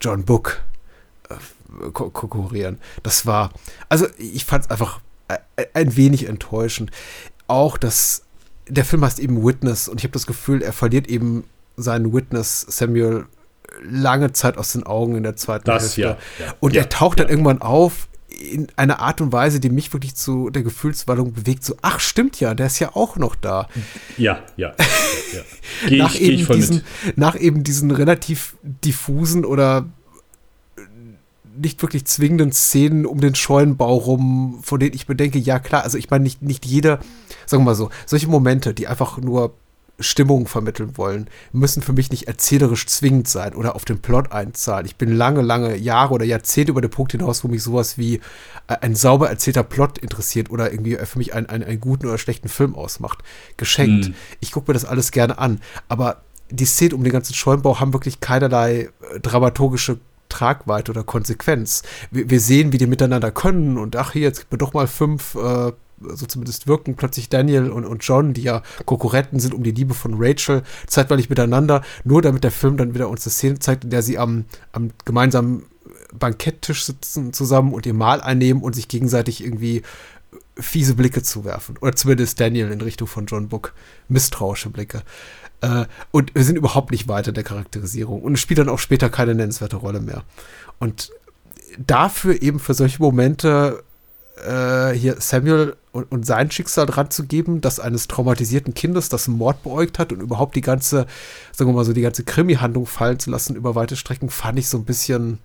[0.00, 0.62] John Book,
[1.30, 2.78] äh, ko konkurrieren.
[3.02, 3.50] Das war,
[3.88, 5.00] also ich fand es einfach
[5.72, 6.90] ein wenig enttäuschend.
[7.46, 8.22] Auch, dass
[8.68, 11.44] der Film heißt eben Witness und ich habe das Gefühl, er verliert eben
[11.76, 13.26] seinen Witness Samuel
[13.82, 16.00] lange Zeit aus den Augen in der zweiten das, Hälfte.
[16.00, 19.70] Ja, ja, und ja, er taucht dann irgendwann auf in einer Art und Weise, die
[19.70, 21.64] mich wirklich zu der Gefühlswallung bewegt.
[21.64, 23.68] So, ach, stimmt ja, der ist ja auch noch da.
[24.16, 24.74] Ja, ja.
[24.78, 25.40] ja,
[25.90, 25.96] ja.
[25.96, 26.82] nach, ich, eben diesen,
[27.16, 29.86] nach eben diesen relativ diffusen oder
[31.56, 35.98] nicht wirklich zwingenden Szenen um den Scheunenbau rum, von denen ich bedenke, ja klar, also
[35.98, 36.98] ich meine, nicht, nicht jeder,
[37.46, 39.54] sagen wir mal so, solche Momente, die einfach nur
[40.00, 44.86] Stimmung vermitteln wollen, müssen für mich nicht erzählerisch zwingend sein oder auf den Plot einzahlen.
[44.86, 48.16] Ich bin lange, lange Jahre oder Jahrzehnte über den Punkt hinaus, wo mich sowas wie
[48.66, 52.18] äh, ein sauber erzählter Plot interessiert oder irgendwie für mich einen, einen, einen guten oder
[52.18, 53.18] schlechten Film ausmacht.
[53.56, 54.06] Geschenkt.
[54.06, 54.14] Hm.
[54.40, 55.60] Ich gucke mir das alles gerne an.
[55.88, 61.82] Aber die Szenen um den ganzen Schäumbau haben wirklich keinerlei äh, dramaturgische Tragweite oder Konsequenz.
[62.10, 64.88] Wir, wir, sehen, wie die miteinander können und ach, hier, jetzt gibt mir doch mal
[64.88, 69.62] fünf äh, so zumindest wirken plötzlich Daniel und, und John, die ja Konkurrenten sind um
[69.62, 73.58] die Liebe von Rachel, zeitweilig miteinander, nur damit der Film dann wieder uns eine Szene
[73.58, 75.66] zeigt, in der sie am, am gemeinsamen
[76.12, 79.82] Banketttisch sitzen zusammen und ihr Mahl einnehmen und sich gegenseitig irgendwie
[80.56, 81.76] fiese Blicke zuwerfen.
[81.78, 83.74] Oder zumindest Daniel in Richtung von John Book.
[84.08, 85.02] Misstrauische Blicke.
[85.60, 88.22] Äh, und wir sind überhaupt nicht weiter in der Charakterisierung.
[88.22, 90.22] Und spielt dann auch später keine nennenswerte Rolle mehr.
[90.78, 91.10] Und
[91.78, 93.82] dafür eben für solche Momente
[94.46, 99.28] äh, hier Samuel und, und, sein Schicksal dran zu geben, das eines traumatisierten Kindes, das
[99.28, 101.06] einen Mord beäugt hat und überhaupt die ganze,
[101.52, 104.68] sagen wir mal so, die ganze Krimi-Handlung fallen zu lassen über weite Strecken, fand ich
[104.68, 105.38] so ein bisschen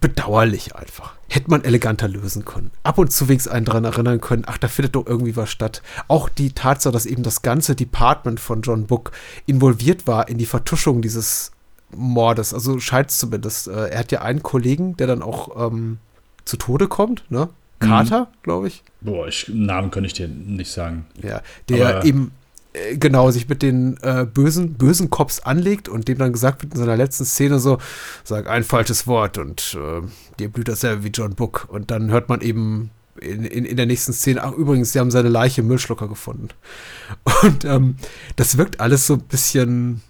[0.00, 1.14] bedauerlich einfach.
[1.28, 2.70] Hätte man eleganter lösen können.
[2.82, 5.82] Ab und zu wenigstens einen daran erinnern können, ach, da findet doch irgendwie was statt.
[6.08, 9.12] Auch die Tatsache, dass eben das ganze Department von John Book
[9.46, 11.52] involviert war in die Vertuschung dieses
[11.94, 12.54] Mordes.
[12.54, 13.68] Also scheint es zumindest.
[13.68, 15.98] Äh, er hat ja einen Kollegen, der dann auch ähm,
[16.44, 17.48] zu Tode kommt, ne?
[17.80, 18.42] Carter, mhm.
[18.42, 18.82] glaube ich.
[19.00, 21.06] Boah, ich, Namen könnte ich dir nicht sagen.
[21.22, 22.30] Ja, der Aber eben
[22.72, 26.74] äh, genau sich mit den äh, bösen, bösen Cops anlegt und dem dann gesagt wird
[26.74, 27.78] in seiner letzten Szene so,
[28.22, 30.06] sag ein falsches Wort und äh,
[30.38, 31.66] dir blüht dasselbe wie John Book.
[31.68, 35.10] Und dann hört man eben in, in, in der nächsten Szene, ach übrigens, sie haben
[35.10, 36.48] seine Leiche im Müllschlucker gefunden.
[37.42, 37.96] Und ähm,
[38.36, 40.02] das wirkt alles so ein bisschen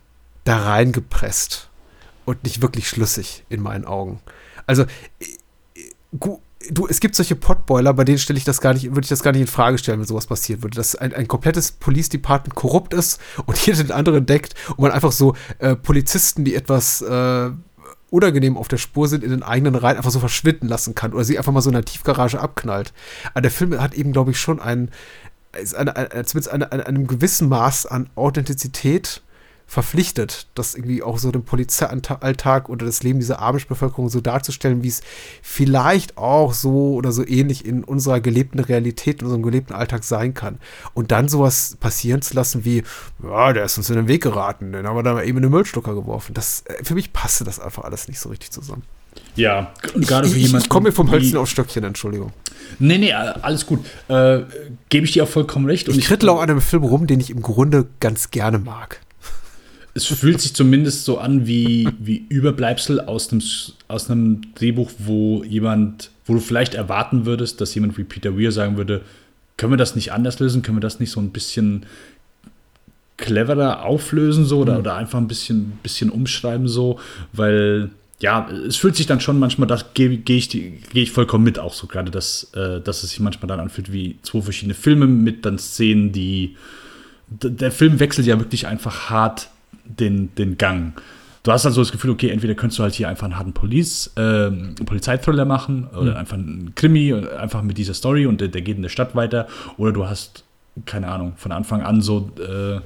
[0.44, 1.68] da reingepresst
[2.24, 4.20] und nicht wirklich schlüssig in meinen Augen.
[4.66, 4.84] Also,
[6.18, 9.08] gut du, es gibt solche Potboiler, bei denen stelle ich das gar nicht, würde ich
[9.08, 10.76] das gar nicht in Frage stellen, wenn sowas passieren würde.
[10.76, 14.92] Dass ein, ein komplettes Police Department korrupt ist und hier den anderen deckt und man
[14.92, 17.50] einfach so äh, Polizisten, die etwas äh,
[18.10, 21.24] unangenehm auf der Spur sind, in den eigenen Reihen einfach so verschwinden lassen kann oder
[21.24, 22.92] sie einfach mal so in der Tiefgarage abknallt.
[23.32, 24.90] Aber der Film hat eben, glaube ich, schon ein,
[25.76, 29.22] eine, eine, zumindest eine, einem gewissen Maß an Authentizität
[29.70, 34.88] verpflichtet, das irgendwie auch so den Polizeialltag oder das Leben dieser Amish-Bevölkerung so darzustellen, wie
[34.88, 35.00] es
[35.42, 40.34] vielleicht auch so oder so ähnlich in unserer gelebten Realität, in unserem gelebten Alltag sein
[40.34, 40.58] kann.
[40.92, 42.82] Und dann sowas passieren zu lassen wie,
[43.22, 45.52] ja, der ist uns in den Weg geraten, den haben wir da eben in den
[45.52, 46.34] Müllstucker geworfen.
[46.34, 48.82] Das, äh, für mich passte das einfach alles nicht so richtig zusammen.
[49.36, 50.64] Ja, und gerade für jemanden.
[50.64, 52.32] Ich komme mir vom Hölzchen auf Stöckchen, Entschuldigung.
[52.80, 53.86] Nee, nee, alles gut.
[54.08, 54.40] Äh,
[54.88, 55.88] Gebe ich dir auch vollkommen recht.
[55.88, 59.00] Und ich krittle auch an einem Film rum, den ich im Grunde ganz gerne mag
[60.00, 63.42] es fühlt sich zumindest so an wie, wie Überbleibsel aus einem,
[63.88, 68.52] aus einem Drehbuch, wo jemand, wo du vielleicht erwarten würdest, dass jemand wie Peter Weir
[68.52, 69.02] sagen würde,
[69.56, 70.62] können wir das nicht anders lösen?
[70.62, 71.84] Können wir das nicht so ein bisschen
[73.18, 74.80] cleverer auflösen so oder, mhm.
[74.80, 76.98] oder einfach ein bisschen, bisschen umschreiben so,
[77.34, 77.90] weil
[78.20, 81.58] ja, es fühlt sich dann schon manchmal, da gehe geh ich, geh ich vollkommen mit
[81.58, 85.06] auch so gerade, dass, äh, dass es sich manchmal dann anfühlt wie zwei verschiedene Filme
[85.06, 86.56] mit dann Szenen, die
[87.28, 89.50] der Film wechselt ja wirklich einfach hart
[89.98, 90.94] den, den Gang.
[91.42, 93.54] Du hast dann so das Gefühl, okay, entweder könntest du halt hier einfach einen harten
[93.54, 94.50] Police, äh,
[94.84, 96.16] Polizeithriller machen oder mhm.
[96.16, 99.46] einfach einen Krimi, einfach mit dieser Story und der, der, geht in der Stadt weiter.
[99.78, 100.44] Oder du hast,
[100.84, 102.80] keine Ahnung, von Anfang an so äh,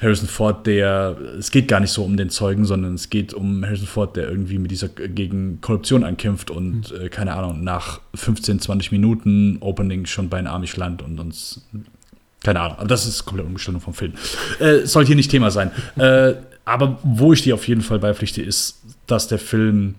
[0.00, 3.64] Harrison Ford, der, es geht gar nicht so um den Zeugen, sondern es geht um
[3.64, 7.06] Harrison Ford, der irgendwie mit dieser, gegen Korruption ankämpft und, mhm.
[7.06, 11.66] äh, keine Ahnung, nach 15, 20 Minuten Opening schon bei einem Amish-Land und uns
[12.42, 14.12] keine Ahnung, aber das ist komplett Umgestaltung vom Film.
[14.60, 15.70] Äh, soll hier nicht Thema sein.
[15.96, 16.34] Äh,
[16.64, 19.94] aber wo ich dir auf jeden Fall beipflichte, ist, dass der Film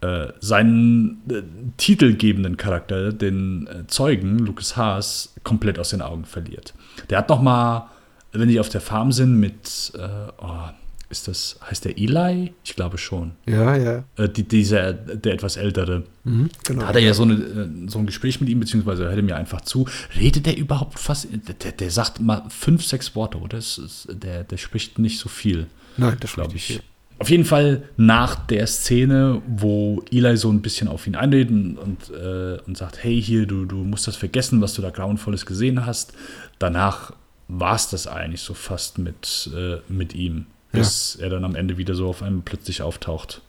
[0.00, 1.42] äh, seinen äh,
[1.76, 6.74] titelgebenden Charakter, den äh, Zeugen, Lucas Haas, komplett aus den Augen verliert.
[7.10, 7.90] Der hat noch mal,
[8.32, 10.08] wenn die auf der Farm sind, mit, äh,
[10.38, 10.68] oh,
[11.10, 12.52] ist das, heißt der Eli?
[12.64, 13.32] Ich glaube schon.
[13.46, 14.04] Ja, ja.
[14.16, 16.04] Äh, die, dieser, der etwas ältere.
[16.24, 16.82] Mhm, genau.
[16.82, 19.22] Da hat er ja so, eine, äh, so ein Gespräch mit ihm, beziehungsweise hört er
[19.22, 19.86] mir einfach zu.
[20.18, 21.28] Redet der überhaupt fast?
[21.62, 23.58] Der, der sagt mal fünf, sechs Worte, oder?
[23.58, 25.66] Ist, der, der spricht nicht so viel.
[25.96, 26.64] Nein, das glaube ich.
[26.64, 26.80] Viel.
[27.18, 31.76] Auf jeden Fall nach der Szene, wo Eli so ein bisschen auf ihn einredet und,
[31.78, 35.46] und, äh, und sagt, hey, hier, du, du musst das vergessen, was du da grauenvolles
[35.46, 36.12] gesehen hast.
[36.58, 37.12] Danach
[37.46, 41.24] war es das eigentlich so fast mit, äh, mit ihm bis ja.
[41.24, 43.40] er dann am Ende wieder so auf einem plötzlich auftaucht.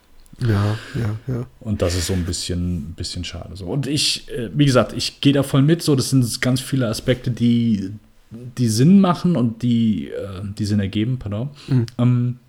[0.42, 1.46] Ja, ja, ja.
[1.62, 3.56] Und das ist so ein bisschen, bisschen schade.
[3.56, 3.66] So.
[3.66, 5.82] Und ich, äh, wie gesagt, ich gehe da voll mit.
[5.82, 7.92] So, das sind ganz viele Aspekte, die,
[8.32, 11.50] die Sinn machen und die, äh, die Sinn ergeben, pardon.
[11.68, 11.86] Mhm.
[11.98, 12.40] Ähm,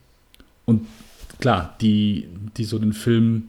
[0.64, 0.86] und
[1.38, 3.48] klar, die, die so den Film ein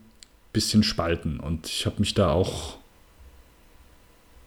[0.53, 1.39] bisschen spalten.
[1.39, 2.77] Und ich habe mich da auch,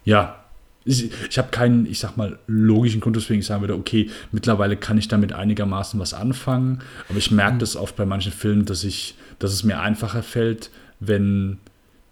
[0.04, 0.39] ja,
[0.84, 4.76] ich, ich habe keinen, ich sag mal, logischen Grund, weswegen ich sagen würde, okay, mittlerweile
[4.76, 6.80] kann ich damit einigermaßen was anfangen.
[7.08, 7.58] Aber ich merke mhm.
[7.58, 11.58] das oft bei manchen Filmen, dass ich, dass es mir einfacher fällt, wenn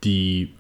[0.05, 0.53] die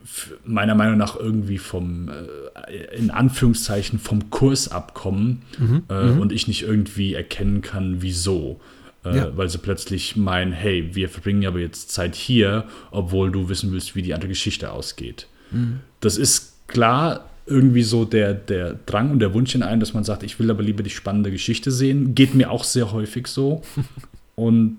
[0.44, 6.20] meiner Meinung nach irgendwie vom, äh, in Anführungszeichen, vom Kurs abkommen mhm, äh, mhm.
[6.20, 8.60] und ich nicht irgendwie erkennen kann, wieso.
[9.04, 9.36] Äh, ja.
[9.36, 13.94] Weil sie plötzlich meinen, hey, wir verbringen aber jetzt Zeit hier, obwohl du wissen willst,
[13.94, 15.28] wie die andere Geschichte ausgeht.
[15.52, 15.80] Mhm.
[16.00, 20.04] Das ist klar, irgendwie so der, der Drang und der Wunsch in einen, dass man
[20.04, 22.14] sagt, ich will aber lieber die spannende Geschichte sehen.
[22.14, 23.62] Geht mir auch sehr häufig so.
[24.34, 24.76] und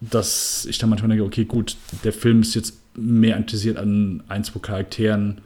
[0.00, 4.44] dass ich dann manchmal denke, okay, gut, der Film ist jetzt mehr interessiert an ein,
[4.44, 5.40] zwei Charakteren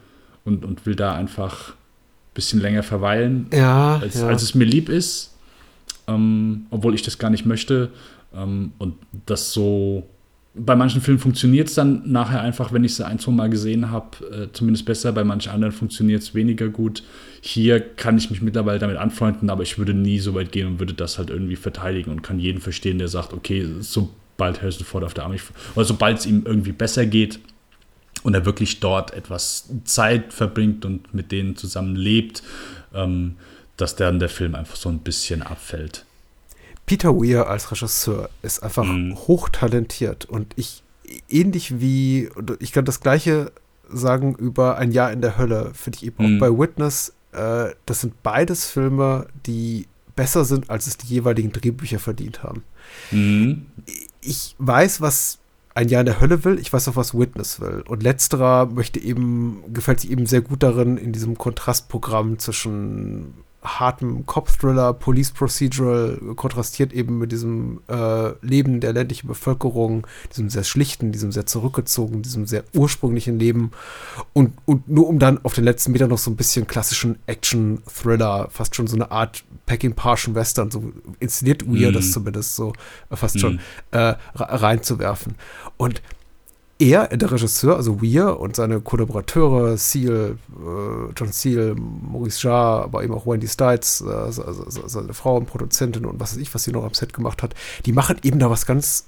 [0.45, 4.27] und, und will da einfach ein bisschen länger verweilen, ja, als, ja.
[4.27, 5.35] als es mir lieb ist.
[6.07, 7.89] Ähm, obwohl ich das gar nicht möchte.
[8.33, 10.07] Ähm, und das so
[10.55, 13.91] bei manchen Filmen funktioniert es dann nachher einfach, wenn ich sie ein, zwei Mal gesehen
[13.91, 15.11] habe, äh, zumindest besser.
[15.11, 17.03] Bei manchen anderen funktioniert es weniger gut.
[17.41, 20.79] Hier kann ich mich mittlerweile damit anfreunden, aber ich würde nie so weit gehen und
[20.79, 25.03] würde das halt irgendwie verteidigen und kann jeden verstehen, der sagt, okay, sobald Harrison Ford
[25.03, 25.37] auf der Arme,
[25.75, 27.39] oder sobald es ihm irgendwie besser geht
[28.23, 32.41] und er wirklich dort etwas Zeit verbringt und mit denen zusammen lebt,
[32.93, 33.35] ähm,
[33.77, 36.05] dass dann der Film einfach so ein bisschen abfällt.
[36.89, 39.15] Peter Weir als Regisseur ist einfach mhm.
[39.15, 40.81] hochtalentiert und ich
[41.29, 43.51] ähnlich wie, ich kann das gleiche
[43.91, 46.37] sagen über Ein Jahr in der Hölle, finde ich eben mhm.
[46.37, 49.85] auch bei Witness, äh, das sind beides Filme, die
[50.15, 52.63] besser sind, als es die jeweiligen Drehbücher verdient haben.
[53.11, 53.67] Mhm.
[54.21, 55.37] Ich weiß, was
[55.75, 57.83] ein Jahr in der Hölle will, ich weiß auch, was Witness will.
[57.87, 64.25] Und letzterer möchte eben, gefällt sich eben sehr gut darin, in diesem Kontrastprogramm zwischen hartem
[64.25, 71.11] Cop-Thriller, Police Procedural kontrastiert eben mit diesem äh, Leben der ländlichen Bevölkerung, diesem sehr schlichten,
[71.11, 73.71] diesem sehr zurückgezogen, diesem sehr ursprünglichen Leben
[74.33, 78.47] und, und nur um dann auf den letzten Meter noch so ein bisschen klassischen Action-Thriller,
[78.49, 81.93] fast schon so eine Art Packing Partial Western, so inszeniert mm.
[81.93, 82.73] das zumindest so
[83.09, 83.39] äh, fast mm.
[83.39, 83.59] schon
[83.91, 85.35] äh, reinzuwerfen.
[85.77, 86.01] Und
[86.79, 93.03] er, der Regisseur, also Weir und seine Kollaborateure, Seal, äh, John Seal, Maurice Jarre, aber
[93.03, 96.71] eben auch Wendy Stites, äh, seine Frau und Produzentin und was weiß ich, was sie
[96.71, 97.53] noch am Set gemacht hat,
[97.85, 99.07] die machen eben da was ganz,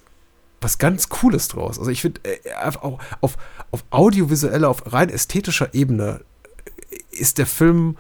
[0.60, 1.80] was ganz Cooles draus.
[1.80, 3.38] Also ich finde, äh, auf, auf,
[3.72, 6.22] auf audiovisueller, auf rein ästhetischer Ebene
[7.12, 7.96] ist der Film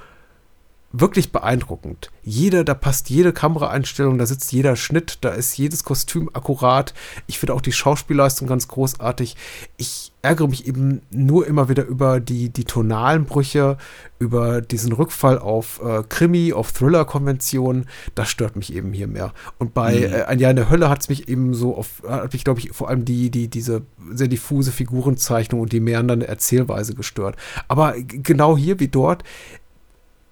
[0.93, 2.11] wirklich beeindruckend.
[2.23, 6.93] Jeder, da passt jede Kameraeinstellung, da sitzt jeder Schnitt, da ist jedes Kostüm akkurat.
[7.27, 9.35] Ich finde auch die Schauspielleistung ganz großartig.
[9.77, 13.77] Ich ärgere mich eben nur immer wieder über die, die tonalen Brüche,
[14.19, 17.87] über diesen Rückfall auf äh, Krimi, auf Thriller-Konventionen.
[18.13, 19.33] Das stört mich eben hier mehr.
[19.57, 20.13] Und bei mhm.
[20.13, 22.59] äh, Ein Jahr in der Hölle hat es mich eben so auf, hat mich, glaube
[22.59, 23.81] ich, vor allem die, die, diese
[24.11, 27.35] sehr diffuse Figurenzeichnung und die meandernde Erzählweise gestört.
[27.67, 29.23] Aber genau hier wie dort,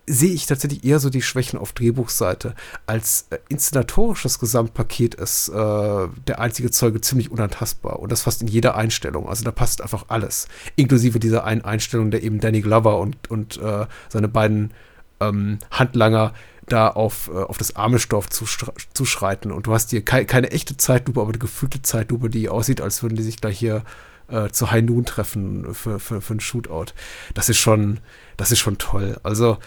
[0.09, 2.55] sehe ich tatsächlich eher so die Schwächen auf Drehbuchseite.
[2.87, 8.47] Als äh, inszenatorisches Gesamtpaket ist äh, der einzige Zeuge ziemlich unantastbar und das fast in
[8.47, 9.29] jeder Einstellung.
[9.29, 10.47] Also da passt einfach alles.
[10.75, 14.71] Inklusive dieser einen Einstellung, der eben Danny Glover und, und äh, seine beiden
[15.19, 16.33] ähm, Handlanger
[16.65, 19.51] da auf, äh, auf das Armestorf zuschreiten.
[19.51, 23.03] Und du hast hier ke keine echte Zeitlupe, aber eine gefühlte Zeitlupe, die aussieht, als
[23.03, 23.83] würden die sich gleich hier
[24.27, 26.93] äh, zu High Noon treffen für, für, für einen Shootout.
[27.35, 27.99] Das ist schon,
[28.37, 29.19] das ist schon toll.
[29.21, 29.59] Also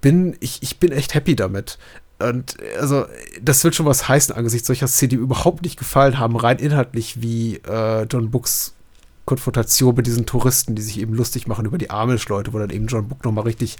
[0.00, 1.78] bin, ich, ich bin echt happy damit.
[2.18, 3.06] Und also,
[3.42, 7.20] das wird schon was heißen angesichts solcher Szenen, die überhaupt nicht gefallen haben, rein inhaltlich,
[7.22, 8.74] wie äh, John Books
[9.24, 12.86] Konfrontation mit diesen Touristen, die sich eben lustig machen über die Amish-Leute, wo dann eben
[12.86, 13.76] John Book nochmal richtig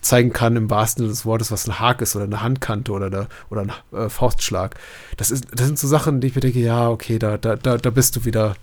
[0.00, 3.06] zeigen kann, im wahrsten Sinne des Wortes, was ein Hack ist oder eine Handkante oder,
[3.06, 4.74] eine, oder ein äh, Faustschlag.
[5.16, 7.76] Das, ist, das sind so Sachen, die ich mir denke, ja, okay, da, da, da,
[7.76, 8.56] da bist du wieder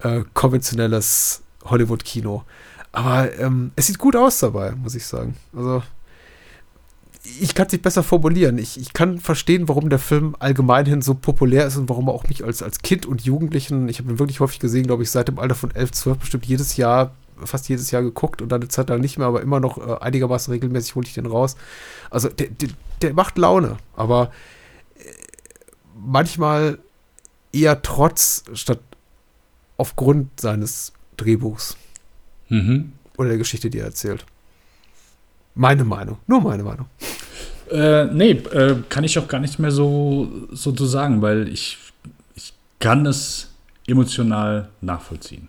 [0.00, 2.42] äh, konventionelles Hollywood-Kino.
[2.92, 5.36] Aber ähm, es sieht gut aus dabei, muss ich sagen.
[5.54, 5.82] Also
[7.40, 8.58] ich kann es nicht besser formulieren.
[8.58, 12.28] Ich, ich kann verstehen, warum der Film allgemeinhin so populär ist und warum er auch
[12.28, 15.28] mich als, als Kind und Jugendlichen, ich habe ihn wirklich häufig gesehen, glaube ich, seit
[15.28, 17.12] dem Alter von 11, 12 bestimmt jedes Jahr,
[17.44, 20.00] fast jedes Jahr geguckt und dann eine Zeit lang nicht mehr, aber immer noch äh,
[20.00, 21.56] einigermaßen regelmäßig hole ich den raus.
[22.10, 22.70] Also der, der,
[23.02, 24.30] der macht Laune, aber
[24.96, 25.02] äh,
[25.94, 26.78] manchmal
[27.52, 28.80] eher trotz statt
[29.76, 31.76] aufgrund seines Drehbuchs
[32.48, 32.92] mhm.
[33.16, 34.24] oder der Geschichte, die er erzählt.
[35.54, 36.86] Meine Meinung, nur meine Meinung.
[37.70, 41.78] Äh, nee, äh, kann ich auch gar nicht mehr so, so zu sagen, weil ich,
[42.34, 43.50] ich kann es
[43.86, 45.48] emotional nachvollziehen.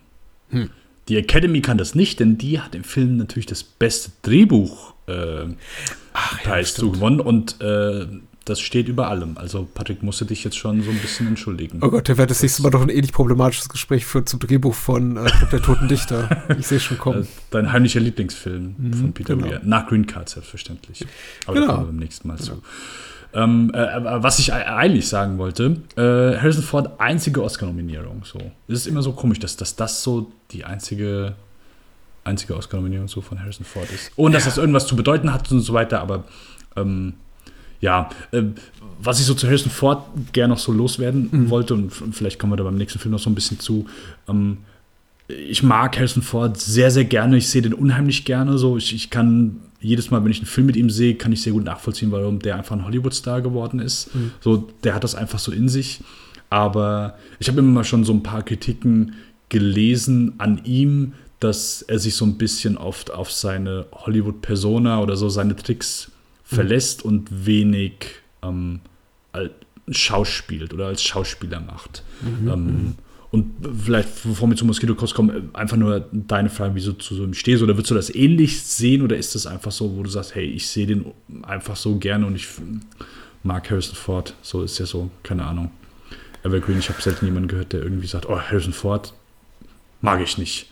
[0.50, 0.70] Hm.
[1.08, 5.46] Die Academy kann das nicht, denn die hat im Film natürlich das beste Drehbuch äh,
[6.14, 8.08] Ach, Preis ja, gewonnen und äh,
[8.50, 9.38] das steht über allem.
[9.38, 11.80] Also Patrick musste dich jetzt schon so ein bisschen entschuldigen.
[11.82, 14.74] Oh Gott, der wird das nächste Mal doch ein ähnlich problematisches Gespräch führen zum Drehbuch
[14.74, 16.44] von äh, Der Toten Dichter.
[16.58, 17.28] Ich sehe schon kommen.
[17.52, 19.48] Dein heimlicher Lieblingsfilm mhm, von Peter genau.
[19.48, 19.62] Weir.
[19.64, 21.06] Nach Green Card selbstverständlich.
[21.46, 21.68] Aber genau.
[21.68, 22.56] da kommen wir beim nächsten Mal genau.
[22.56, 22.62] zu.
[23.32, 28.24] Ähm, äh, was ich eigentlich sagen wollte, äh, Harrison Ford einzige Oscar-Nominierung.
[28.24, 28.40] So.
[28.68, 31.36] Es ist immer so komisch, dass, dass das so die einzige,
[32.24, 34.12] einzige Oscar-Nominierung so von Harrison Ford ist.
[34.16, 36.24] Ohne dass das irgendwas zu bedeuten hat und so weiter, aber
[36.76, 37.14] ähm,
[37.82, 38.44] ja, äh,
[39.02, 41.50] was ich so zu Harrison Ford gerne noch so loswerden mhm.
[41.50, 43.86] wollte, und vielleicht kommen wir da beim nächsten Film noch so ein bisschen zu.
[44.28, 44.58] Ähm,
[45.28, 47.38] ich mag Harrison Ford sehr, sehr gerne.
[47.38, 48.58] Ich sehe den unheimlich gerne.
[48.58, 51.42] So, ich, ich kann jedes Mal, wenn ich einen Film mit ihm sehe, kann ich
[51.42, 54.14] sehr gut nachvollziehen, warum der einfach ein Hollywood-Star geworden ist.
[54.14, 54.32] Mhm.
[54.42, 56.02] So, der hat das einfach so in sich.
[56.50, 59.14] Aber ich habe immer mal schon so ein paar Kritiken
[59.50, 65.30] gelesen an ihm, dass er sich so ein bisschen oft auf seine Hollywood-Persona oder so
[65.30, 66.12] seine Tricks
[66.50, 67.12] verlässt mhm.
[67.12, 67.94] und wenig
[68.42, 68.82] ähm,
[69.90, 72.04] schauspielt oder als Schauspieler macht.
[72.22, 72.48] Mhm.
[72.48, 72.96] Ähm,
[73.32, 73.54] und
[73.84, 77.24] vielleicht, bevor wir zu Mosquito Coast kommen, einfach nur deine Frage, wieso du zu so
[77.24, 77.62] ihm stehst.
[77.62, 80.46] Oder würdest du das ähnlich sehen oder ist das einfach so, wo du sagst, hey,
[80.46, 81.06] ich sehe den
[81.44, 82.48] einfach so gerne und ich
[83.44, 84.34] mag Harrison Ford.
[84.42, 85.70] So ist ja so, keine Ahnung.
[86.44, 89.14] Evergreen, ich habe selten jemanden gehört, der irgendwie sagt, oh, Harrison Ford
[90.02, 90.72] mag ich nicht.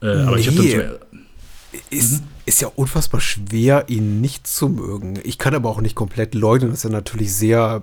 [0.00, 2.26] Äh, aber ich habe dann so, ist, mhm.
[2.50, 5.20] Ist ja unfassbar schwer, ihn nicht zu mögen.
[5.22, 7.82] Ich kann aber auch nicht komplett leugnen, dass er natürlich sehr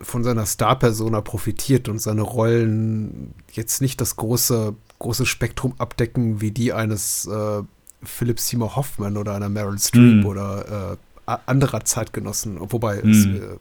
[0.00, 6.50] von seiner Star-Persona profitiert und seine Rollen jetzt nicht das große, große Spektrum abdecken wie
[6.50, 7.62] die eines äh,
[8.02, 10.26] Philip Seymour Hoffman oder einer Meryl Streep mhm.
[10.26, 10.96] oder
[11.26, 13.10] äh, anderer Zeitgenossen, wobei mhm.
[13.10, 13.58] es äh,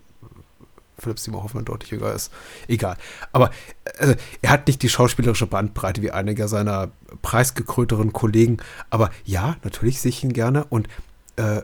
[0.99, 2.31] Philipp Seymour Hoffmann deutlich jünger ist.
[2.67, 2.97] Egal.
[3.31, 3.51] Aber
[3.97, 8.57] also, er hat nicht die schauspielerische Bandbreite wie einige seiner preisgekrönteren Kollegen.
[8.89, 10.65] Aber ja, natürlich sehe ich ihn gerne.
[10.65, 10.87] Und
[11.37, 11.61] äh,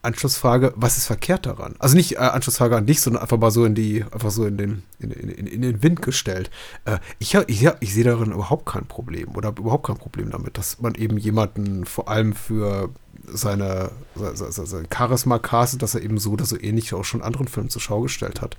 [0.00, 1.74] Anschlussfrage, was ist verkehrt daran?
[1.78, 4.56] Also nicht äh, Anschlussfrage an dich, sondern einfach mal so in die, einfach so in
[4.56, 6.50] den, in, in, in den Wind gestellt.
[6.84, 10.80] Äh, ich, ich, ich sehe darin überhaupt kein Problem oder überhaupt kein Problem damit, dass
[10.80, 12.90] man eben jemanden vor allem für
[13.26, 17.48] seine, seine, seine Charisma castet, dass er eben so oder so ähnlich auch schon anderen
[17.48, 18.56] Filmen zur Schau gestellt hat.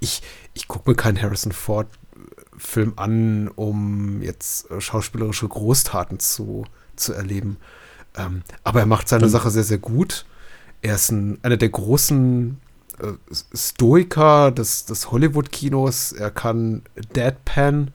[0.00, 0.22] Ich,
[0.54, 1.88] ich gucke mir keinen Harrison Ford
[2.56, 6.64] Film an, um jetzt äh, schauspielerische Großtaten zu,
[6.96, 7.58] zu erleben.
[8.16, 10.24] Ähm, aber er macht seine Sache sehr, sehr gut
[10.82, 12.60] er ist ein, einer der großen
[13.00, 13.12] äh,
[13.54, 16.12] Stoiker des, des Hollywood-Kinos.
[16.12, 16.82] Er kann
[17.14, 17.92] Deadpan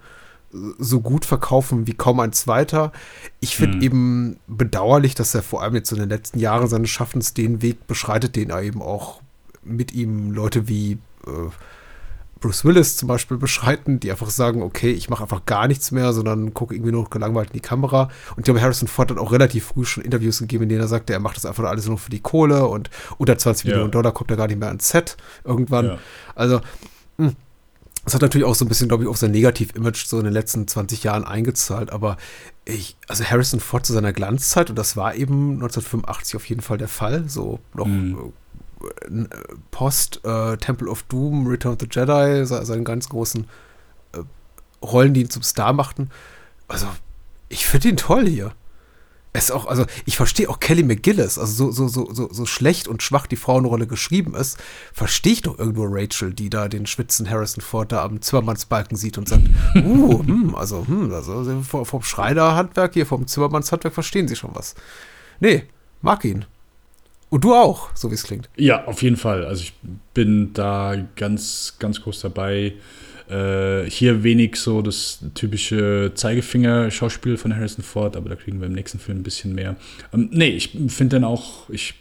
[0.51, 2.91] so gut verkaufen wie kaum ein zweiter.
[3.39, 3.83] Ich finde hm.
[3.83, 7.87] eben bedauerlich, dass er vor allem jetzt in den letzten Jahren seines Schaffens den Weg
[7.87, 9.21] beschreitet, den er eben auch
[9.63, 10.97] mit ihm Leute wie
[11.27, 11.49] äh,
[12.41, 16.11] Bruce Willis zum Beispiel beschreiten, die einfach sagen, okay, ich mache einfach gar nichts mehr,
[16.11, 18.09] sondern gucke irgendwie nur gelangweilt in die Kamera.
[18.31, 20.87] Und ich glaube, Harrison Ford hat auch relativ früh schon Interviews gegeben, in denen er
[20.87, 23.71] sagte, er macht das einfach alles nur für die Kohle und unter 20 ja.
[23.71, 25.85] Millionen Dollar kommt er gar nicht mehr ans Set irgendwann.
[25.85, 25.97] Ja.
[26.33, 26.61] Also,
[27.17, 27.35] mh, hm,
[28.03, 30.33] Das hat natürlich auch so ein bisschen, glaube ich, auf sein Negativ-Image so in den
[30.33, 32.17] letzten 20 Jahren eingezahlt, aber
[32.65, 36.79] ich, also Harrison Ford zu seiner Glanzzeit, und das war eben 1985 auf jeden Fall
[36.79, 38.33] der Fall, so noch mhm.
[38.81, 39.25] äh,
[39.69, 43.45] Post äh, Temple of Doom, Return of the Jedi, seinen ganz großen
[44.13, 44.19] äh,
[44.83, 46.09] Rollen, die ihn zum Star machten.
[46.67, 46.87] Also,
[47.49, 48.53] ich finde ihn toll hier
[49.33, 52.87] es auch, also ich verstehe auch Kelly McGillis, also so, so, so, so, so schlecht
[52.87, 54.57] und schwach die Frauenrolle geschrieben ist,
[54.93, 59.17] verstehe ich doch irgendwo Rachel, die da den schwitzen Harrison Ford da am Zimmermannsbalken sieht
[59.17, 59.43] und sagt,
[59.75, 64.75] uh, hm, also, hm, also vom Schreinerhandwerk hier, vom Zimmermannshandwerk verstehen sie schon was.
[65.39, 65.63] Nee,
[66.01, 66.45] mag ihn.
[67.29, 68.49] Und du auch, so wie es klingt.
[68.57, 69.45] Ja, auf jeden Fall.
[69.45, 69.73] Also ich
[70.13, 72.73] bin da ganz, ganz groß dabei.
[73.31, 78.73] Äh, hier wenig so das typische Zeigefinger-Schauspiel von Harrison Ford, aber da kriegen wir im
[78.73, 79.77] nächsten Film ein bisschen mehr.
[80.13, 81.69] Ähm, nee, ich finde den auch.
[81.69, 81.95] Ich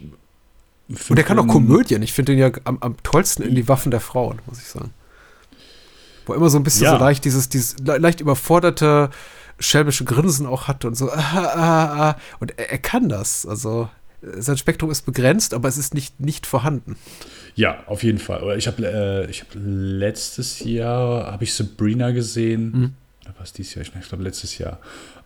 [0.89, 2.03] Und der kann auch Komödien.
[2.03, 4.91] Ich finde den ja am, am tollsten in die Waffen der Frauen, muss ich sagen.
[6.25, 6.91] Wo immer so ein bisschen ja.
[6.91, 9.09] so leicht dieses, dieses leicht überforderte
[9.57, 11.11] schelmische Grinsen auch hat und so.
[11.11, 12.15] Ah, ah, ah.
[12.41, 13.45] Und er, er kann das.
[13.45, 13.87] Also
[14.21, 16.97] sein Spektrum ist begrenzt, aber es ist nicht, nicht vorhanden.
[17.55, 18.57] Ja, auf jeden Fall.
[18.57, 22.71] Ich habe äh, hab letztes Jahr habe ich Sabrina gesehen.
[22.71, 22.91] Mhm.
[23.37, 23.85] Was dieses Jahr?
[23.85, 24.79] Ich glaube letztes Jahr.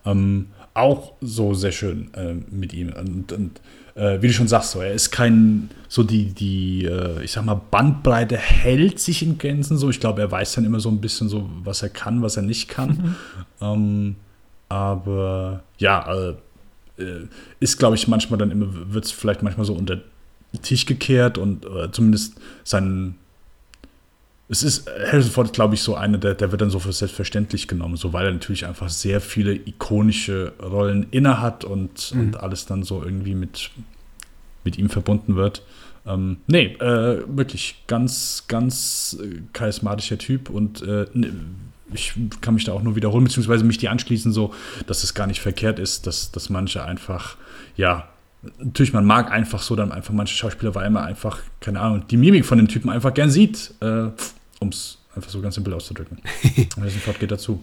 [0.04, 2.92] Ähm, auch so sehr schön äh, mit ihm.
[2.92, 3.60] Und, und
[3.94, 7.44] äh, wie du schon sagst, so, er ist kein, so die, die, äh, ich sag
[7.44, 9.88] mal, Bandbreite hält sich in Grenzen so.
[9.90, 12.42] Ich glaube, er weiß dann immer so ein bisschen so, was er kann, was er
[12.42, 12.90] nicht kann.
[12.90, 13.16] Mhm.
[13.60, 14.16] Ähm,
[14.68, 16.34] aber ja, äh,
[17.02, 17.26] äh,
[17.60, 19.98] ist, glaube ich, manchmal dann immer, wird es vielleicht manchmal so unter
[20.62, 22.34] Tisch gekehrt und äh, zumindest
[22.64, 23.16] sein.
[24.48, 27.66] Es ist, Harrison Ford, glaube ich, so einer, der, der wird dann so für selbstverständlich
[27.66, 32.20] genommen, so weil er natürlich einfach sehr viele ikonische Rollen inne hat und, mhm.
[32.20, 33.70] und alles dann so irgendwie mit,
[34.62, 35.62] mit ihm verbunden wird.
[36.06, 41.32] Ähm, nee, äh, wirklich ganz, ganz äh, charismatischer Typ und äh, ne,
[41.92, 44.54] ich kann mich da auch nur wiederholen, beziehungsweise mich die anschließen, so,
[44.86, 47.36] dass es gar nicht verkehrt ist, dass, dass manche einfach,
[47.76, 48.08] ja,
[48.58, 52.16] natürlich, man mag einfach so dann einfach manche Schauspieler, weil man einfach, keine Ahnung, die
[52.16, 54.08] Mimik von dem Typen einfach gern sieht, äh,
[54.60, 56.18] um es einfach so ganz simpel auszudrücken.
[56.76, 57.62] Harrison Ford geht dazu.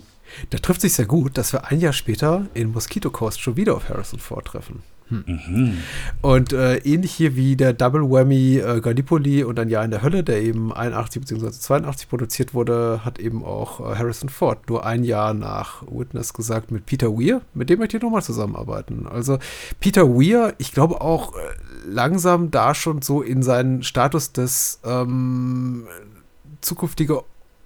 [0.49, 3.75] Da trifft sich sehr gut, dass wir ein Jahr später in Mosquito Coast schon wieder
[3.75, 4.81] auf Harrison Ford treffen.
[5.09, 5.23] Hm.
[5.25, 5.77] Mhm.
[6.21, 10.01] Und äh, ähnlich hier wie der Double Whammy äh, Gallipoli und ein Jahr in der
[10.01, 11.51] Hölle, der eben 81 bzw.
[11.51, 16.71] 82 produziert wurde, hat eben auch äh, Harrison Ford nur ein Jahr nach Witness gesagt
[16.71, 19.07] mit Peter Weir, mit dem möchte ich nochmal zusammenarbeiten.
[19.07, 19.39] Also
[19.79, 21.39] Peter Weir, ich glaube auch äh,
[21.85, 25.87] langsam da schon so in seinen Status des ähm,
[26.61, 27.23] zukünftige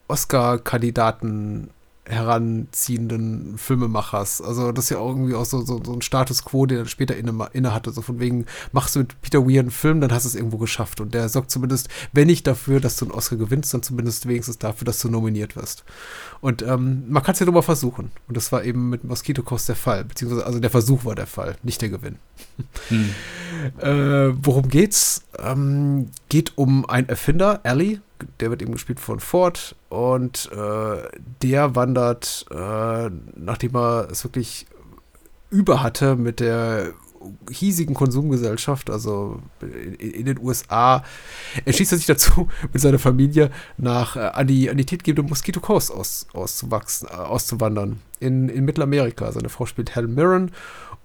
[0.07, 1.69] Oscar-Kandidaten
[2.09, 4.41] heranziehenden Filmemachers.
[4.41, 6.87] Also das ist ja auch irgendwie auch so, so, so ein Status quo, der dann
[6.87, 7.91] später inne, inne hatte.
[7.91, 10.57] So von wegen, machst du mit Peter Weir einen Film, dann hast du es irgendwo
[10.57, 11.01] geschafft.
[11.01, 14.57] Und der sorgt zumindest, wenn nicht dafür, dass du einen Oscar gewinnst, dann zumindest wenigstens
[14.57, 15.83] dafür, dass du nominiert wirst.
[16.39, 18.11] Und ähm, man kann es ja nur mal versuchen.
[18.27, 20.05] Und das war eben mit Mosquito Coast der Fall.
[20.05, 22.17] Beziehungsweise, also der Versuch war der Fall, nicht der Gewinn.
[22.89, 23.09] Hm.
[23.79, 25.23] äh, worum geht's?
[25.39, 27.99] Ähm, geht um einen Erfinder, Ali,
[28.39, 31.07] der wird eben gespielt von Ford und äh,
[31.41, 34.67] der wandert, äh, nachdem er es wirklich
[35.49, 36.93] über hatte mit der
[37.49, 41.03] hiesigen Konsumgesellschaft, also in, in, den USA,
[41.65, 45.59] entschließt er sich dazu, mit seiner Familie nach äh, an die, an die titelgebende Mosquito
[45.59, 49.31] Coast aus, auszuwachsen, äh, auszuwandern in, in Mittelamerika.
[49.31, 50.51] Seine Frau spielt Helen Mirren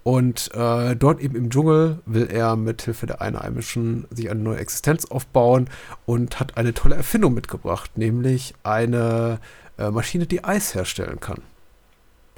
[0.05, 4.59] und äh, dort eben im Dschungel will er mit Hilfe der Einheimischen sich eine neue
[4.59, 5.69] Existenz aufbauen
[6.07, 9.39] und hat eine tolle Erfindung mitgebracht, nämlich eine
[9.79, 11.43] äh, Maschine, die Eis herstellen kann.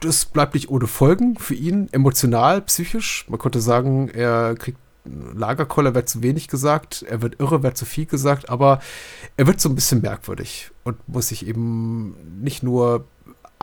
[0.01, 3.25] Das bleibt nicht ohne Folgen für ihn, emotional, psychisch.
[3.29, 7.85] Man könnte sagen, er kriegt Lagerkoller wird zu wenig gesagt, er wird irre, wird zu
[7.85, 8.81] viel gesagt, aber
[9.37, 13.05] er wird so ein bisschen merkwürdig und muss sich eben nicht nur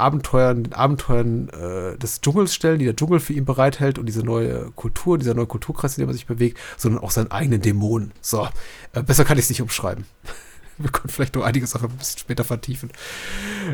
[0.01, 4.23] Abenteuern, den Abenteuern äh, des Dschungels stellen, die der Dschungel für ihn bereithält und diese
[4.23, 8.11] neue Kultur, dieser neue Kulturkreis, in dem er sich bewegt, sondern auch seinen eigenen Dämonen.
[8.21, 8.47] So,
[8.93, 10.05] äh, besser kann ich es nicht umschreiben.
[10.77, 12.89] Wir können vielleicht noch einige Sachen ein bisschen später vertiefen.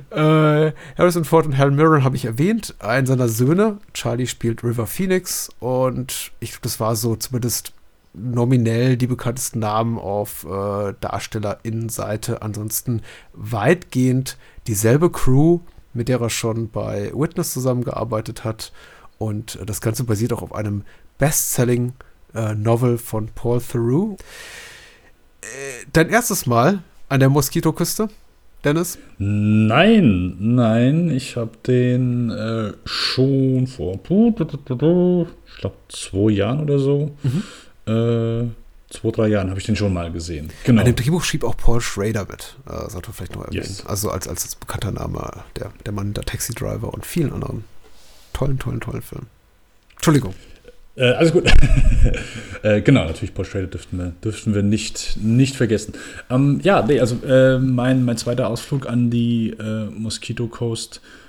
[0.10, 2.76] Äh, Harrison Ford und Helen Mirren habe ich erwähnt.
[2.80, 7.72] Einen seiner Söhne, Charlie, spielt River Phoenix und ich glaube, das war so zumindest
[8.14, 12.42] nominell die bekanntesten Namen auf äh, DarstellerInnenseite.
[12.42, 13.02] Ansonsten
[13.34, 14.38] weitgehend
[14.68, 15.60] dieselbe Crew,
[15.98, 18.72] mit der er schon bei Witness zusammengearbeitet hat.
[19.18, 20.84] Und das Ganze basiert auch auf einem
[21.18, 21.94] Bestselling
[22.36, 24.16] äh, Novel von Paul Theroux.
[25.42, 28.10] Äh, dein erstes Mal an der Moskitoküste,
[28.64, 29.00] Dennis?
[29.18, 38.56] Nein, nein, ich habe den äh, schon vor, ich glaube, zwei Jahren oder so mhm.
[38.90, 40.50] Zwei, drei Jahren habe ich den schon mal gesehen.
[40.64, 40.82] Genau.
[40.82, 42.56] An dem Drehbuch schrieb auch Paul Schrader mit.
[42.66, 43.64] Äh, sollte man vielleicht noch erwähnen.
[43.64, 43.86] Yes.
[43.86, 47.64] Also als, als bekannter Name, der, der Mann, der Taxi Driver und vielen anderen
[48.34, 49.28] tollen, tollen, tollen Filmen.
[49.96, 50.34] Entschuldigung.
[50.96, 51.46] Äh, alles gut.
[52.64, 55.94] äh, genau, natürlich Paul Schrader dürften wir, dürften wir nicht, nicht vergessen.
[56.30, 60.98] Ähm, ja, nee, also äh, mein, mein zweiter Ausflug an die äh, Mosquito Coast.
[60.98, 61.27] Äh,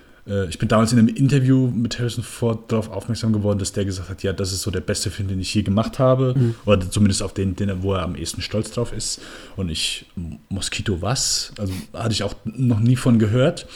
[0.49, 4.11] ich bin damals in einem Interview mit Harrison Ford darauf aufmerksam geworden, dass der gesagt
[4.11, 6.35] hat, ja, das ist so der beste Film, den ich je gemacht habe.
[6.67, 9.21] Oder zumindest auf den, den, wo er am ehesten stolz drauf ist.
[9.57, 10.07] Und ich,
[10.49, 11.53] Mosquito was?
[11.59, 13.67] Also hatte ich auch noch nie von gehört.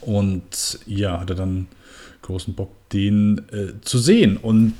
[0.00, 1.68] Und ja, hatte dann
[2.22, 4.36] großen Bock, den äh, zu sehen.
[4.36, 4.74] Und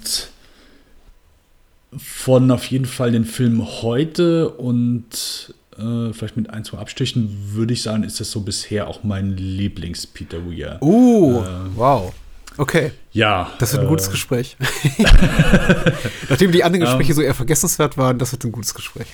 [1.97, 7.73] von auf jeden Fall den Film heute und äh, vielleicht mit ein, zwei Abstrichen würde
[7.73, 10.79] ich sagen, ist das so bisher auch mein Lieblings-Peter Weir.
[10.81, 11.43] Uh,
[11.75, 12.13] wow.
[12.59, 13.53] Okay, Ja.
[13.59, 14.57] das wird ein äh, gutes Gespräch.
[16.31, 19.09] Nachdem die anderen Gespräche so eher vergessenswert waren, das wird ein gutes Gespräch.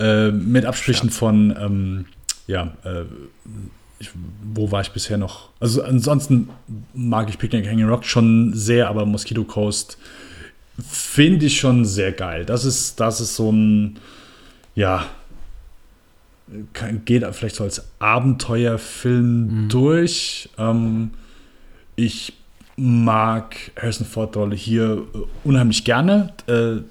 [0.00, 2.04] Äh, mit Abstrichen von, ähm,
[2.46, 3.04] ja, äh,
[3.98, 4.10] ich,
[4.54, 5.50] wo war ich bisher noch?
[5.60, 6.48] Also ansonsten
[6.94, 9.98] mag ich Picnic Hanging Rock schon sehr, aber Mosquito Coast
[10.90, 12.44] finde ich schon sehr geil.
[12.46, 13.98] Das ist, das ist so ein,
[14.74, 15.06] ja,
[17.04, 20.48] geht vielleicht so als Abenteuerfilm durch.
[20.58, 21.12] Ähm,
[21.96, 22.32] ich
[22.76, 26.32] mag Harrison Ford Rolle hier äh, unheimlich gerne.
[26.46, 26.82] Äh,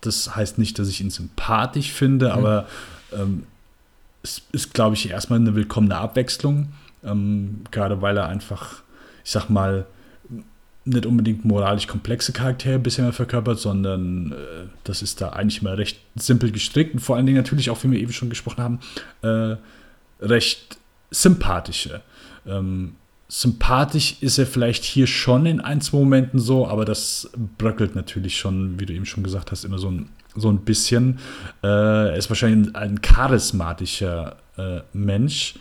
[0.00, 2.66] das heißt nicht, dass ich ihn sympathisch finde, aber
[3.12, 3.44] ähm,
[4.22, 6.72] es ist, glaube ich, erstmal eine willkommene Abwechslung.
[7.04, 8.82] Ähm, gerade weil er einfach,
[9.24, 9.86] ich sag mal,
[10.84, 14.34] nicht unbedingt moralisch komplexe Charaktere bisher verkörpert, sondern äh,
[14.84, 17.90] das ist da eigentlich immer recht simpel gestrickt und vor allen Dingen natürlich auch, wie
[17.90, 18.80] wir eben schon gesprochen haben,
[19.22, 19.56] äh,
[20.24, 20.78] recht
[21.10, 22.00] sympathische.
[22.46, 22.94] Ähm,
[23.28, 28.38] sympathisch ist er vielleicht hier schon in ein, zwei Momenten so, aber das bröckelt natürlich
[28.38, 31.18] schon, wie du eben schon gesagt hast, immer so ein, so ein bisschen.
[31.62, 35.54] Äh, er ist wahrscheinlich ein charismatischer äh, Mensch,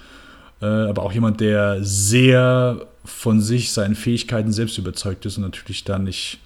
[0.61, 5.83] äh, aber auch jemand, der sehr von sich, seinen Fähigkeiten selbst überzeugt ist und natürlich
[5.83, 6.39] da nicht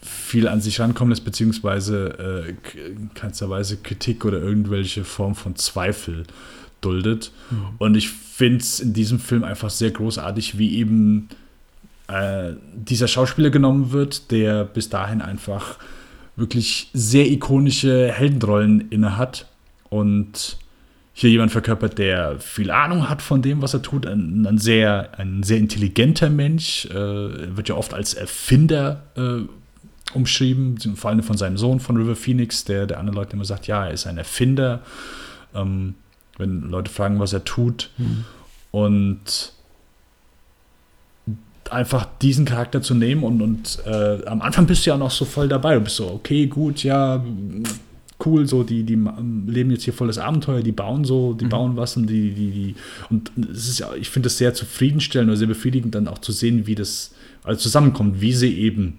[0.00, 5.56] viel an sich rankommen lässt, beziehungsweise äh, in keinster Weise Kritik oder irgendwelche Form von
[5.56, 6.24] Zweifel
[6.80, 7.32] duldet.
[7.78, 11.28] Und ich finde es in diesem Film einfach sehr großartig, wie eben
[12.06, 15.78] äh, dieser Schauspieler genommen wird, der bis dahin einfach
[16.36, 19.46] wirklich sehr ikonische Heldenrollen innehat
[19.90, 20.56] und
[21.20, 25.18] hier jemand verkörpert, der viel Ahnung hat von dem, was er tut, ein, ein sehr,
[25.18, 29.40] ein sehr intelligenter Mensch, äh, er wird ja oft als Erfinder äh,
[30.16, 33.66] umschrieben, vor allem von seinem Sohn, von River Phoenix, der der anderen Leute immer sagt,
[33.66, 34.82] ja, er ist ein Erfinder,
[35.56, 35.96] ähm,
[36.36, 37.90] wenn Leute fragen, was er tut.
[38.70, 39.52] Und
[41.68, 45.24] einfach diesen Charakter zu nehmen und, und äh, am Anfang bist du ja noch so
[45.24, 45.74] voll dabei.
[45.74, 47.24] Du bist so, okay, gut, ja,
[48.24, 51.44] cool, so, die, die ma- leben jetzt hier voll das Abenteuer, die bauen so, die
[51.46, 52.74] bauen was und die, die, die,
[53.10, 56.32] und es ist ja, ich finde es sehr zufriedenstellend oder sehr befriedigend, dann auch zu
[56.32, 57.14] sehen, wie das
[57.44, 58.98] alles zusammenkommt, wie sie eben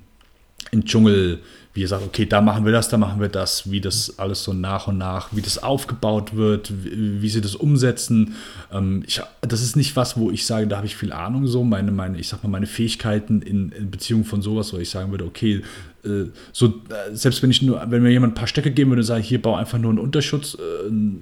[0.71, 1.39] im Dschungel,
[1.73, 4.43] wie ihr sagt, okay, da machen wir das, da machen wir das, wie das alles
[4.43, 8.33] so nach und nach, wie das aufgebaut wird, wie, wie sie das umsetzen.
[8.73, 11.63] Ähm, ich, das ist nicht was, wo ich sage, da habe ich viel Ahnung so,
[11.63, 15.11] meine, meine, ich sag mal, meine Fähigkeiten in, in Beziehung von sowas, wo ich sagen
[15.11, 15.61] würde, okay,
[16.03, 19.01] äh, so, äh, selbst wenn ich nur, wenn mir jemand ein paar Stöcke geben würde
[19.01, 21.21] und sage, hier bau einfach nur einen Unterschutz, äh, ein-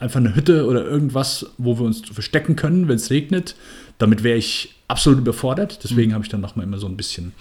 [0.00, 3.54] einfach eine Hütte oder irgendwas, wo wir uns verstecken können, wenn es regnet,
[3.98, 5.84] damit wäre ich absolut überfordert.
[5.84, 7.32] Deswegen habe ich dann nochmal immer so ein bisschen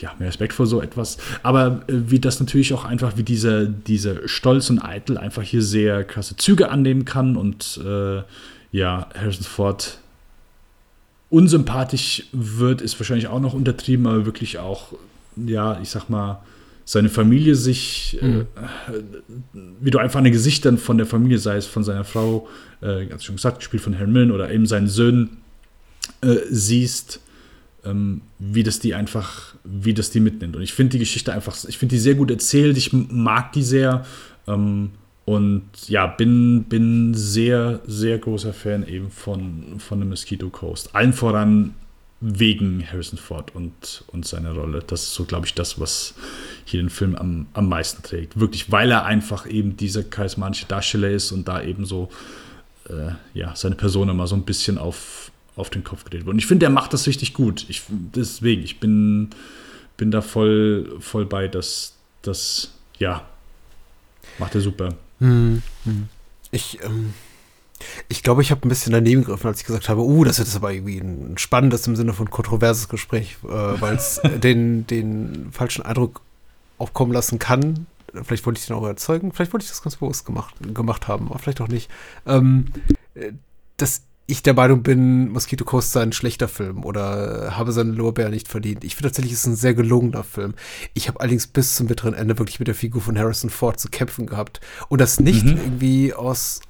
[0.00, 1.18] ja, mehr Respekt vor so etwas.
[1.42, 5.62] Aber äh, wie das natürlich auch einfach, wie dieser, dieser Stolz und Eitel einfach hier
[5.62, 8.22] sehr krasse Züge annehmen kann und äh,
[8.72, 9.98] ja, Harrison Ford
[11.30, 14.92] unsympathisch wird, ist wahrscheinlich auch noch untertrieben, aber wirklich auch,
[15.36, 16.40] ja, ich sag mal,
[16.84, 18.44] seine Familie sich, äh,
[19.80, 22.48] wie du einfach an den Gesichtern von der Familie, sei es von seiner Frau,
[22.80, 25.38] äh, ganz schon gesagt, gespielt von Herrn Millen oder eben seinen Söhnen,
[26.20, 27.20] äh, siehst,
[27.84, 30.56] ähm, wie das die einfach, wie das die mitnimmt.
[30.56, 33.62] Und ich finde die Geschichte einfach, ich finde die sehr gut erzählt, ich mag die
[33.62, 34.04] sehr
[34.46, 34.90] ähm,
[35.24, 40.94] und ja, bin, bin sehr, sehr großer Fan eben von, von The Mosquito Coast.
[40.94, 41.74] Allen voran
[42.20, 44.82] wegen Harrison Ford und, und seiner Rolle.
[44.86, 46.14] Das ist so, glaube ich, das, was
[46.64, 48.38] hier den Film am, am meisten trägt.
[48.38, 52.08] Wirklich, weil er einfach eben dieser charismatische Darsteller ist und da eben so
[52.88, 56.34] äh, ja, seine Person immer so ein bisschen auf, auf den Kopf gedreht wird.
[56.34, 57.66] Und ich finde, er macht das richtig gut.
[57.68, 59.30] Ich, deswegen, ich bin,
[59.96, 63.26] bin da voll, voll bei, dass das, ja,
[64.38, 64.94] macht er super.
[66.50, 67.14] Ich, ähm,
[68.08, 70.48] ich glaube, ich habe ein bisschen daneben gegriffen, als ich gesagt habe, uh, das wird
[70.48, 75.48] jetzt aber irgendwie ein spannendes im Sinne von kontroverses Gespräch, äh, weil es den, den
[75.52, 76.20] falschen Eindruck
[76.78, 77.86] aufkommen lassen kann,
[78.22, 81.28] vielleicht wollte ich den auch erzeugen, vielleicht wollte ich das ganz bewusst gemacht, gemacht haben,
[81.28, 81.90] aber vielleicht auch nicht,
[82.26, 82.66] ähm,
[83.14, 83.32] äh,
[83.76, 88.28] dass ich der Meinung bin, Mosquito Coast sei ein schlechter Film oder habe seine Lorbeer
[88.28, 88.82] nicht verdient.
[88.82, 90.54] Ich finde tatsächlich, es ist ein sehr gelungener Film.
[90.94, 93.88] Ich habe allerdings bis zum bitteren Ende wirklich mit der Figur von Harrison Ford zu
[93.88, 94.60] kämpfen gehabt.
[94.88, 95.58] Und das nicht mhm.
[95.58, 96.60] irgendwie aus,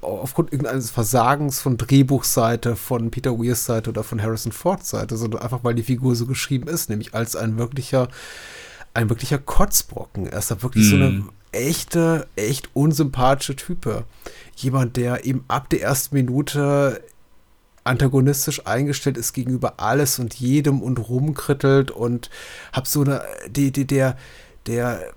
[0.00, 5.42] aufgrund irgendeines Versagens von Drehbuchseite, von Peter Weirs Seite oder von Harrison Fords Seite, sondern
[5.42, 8.08] einfach, weil die Figur so geschrieben ist, nämlich als ein wirklicher,
[8.94, 10.26] ein wirklicher Kotzbrocken.
[10.26, 10.90] Er ist da wirklich mm.
[10.90, 14.04] so eine echte, echt unsympathische Type.
[14.56, 17.02] Jemand, der eben ab der ersten Minute
[17.84, 22.30] antagonistisch eingestellt ist gegenüber alles und jedem und rumkrittelt und
[22.72, 24.16] hab so eine, die, die, der,
[24.66, 25.12] der,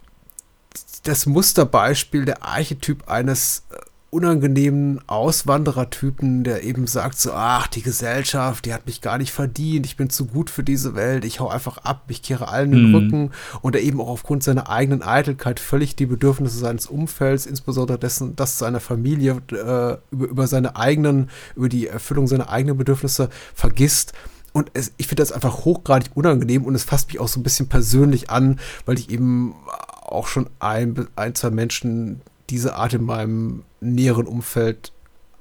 [1.04, 3.78] das Musterbeispiel, der Archetyp eines äh,
[4.16, 9.86] unangenehmen Auswanderertypen, der eben sagt so, ach, die Gesellschaft, die hat mich gar nicht verdient,
[9.86, 12.90] ich bin zu gut für diese Welt, ich hau einfach ab, ich kehre allen den
[12.90, 12.96] mhm.
[12.96, 13.32] Rücken
[13.62, 18.38] und der eben auch aufgrund seiner eigenen Eitelkeit völlig die Bedürfnisse seines Umfelds, insbesondere dessen,
[18.38, 24.14] das seiner Familie, äh, über, über seine eigenen, über die Erfüllung seiner eigenen Bedürfnisse vergisst.
[24.54, 27.44] Und es, ich finde das einfach hochgradig unangenehm und es fasst mich auch so ein
[27.44, 29.56] bisschen persönlich an, weil ich eben
[30.04, 34.92] auch schon ein, ein zwei Menschen diese Art in meinem näheren Umfeld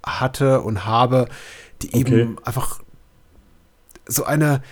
[0.04, 1.28] hatte und habe,
[1.82, 1.98] die okay.
[1.98, 2.80] eben einfach
[4.06, 4.62] so eine,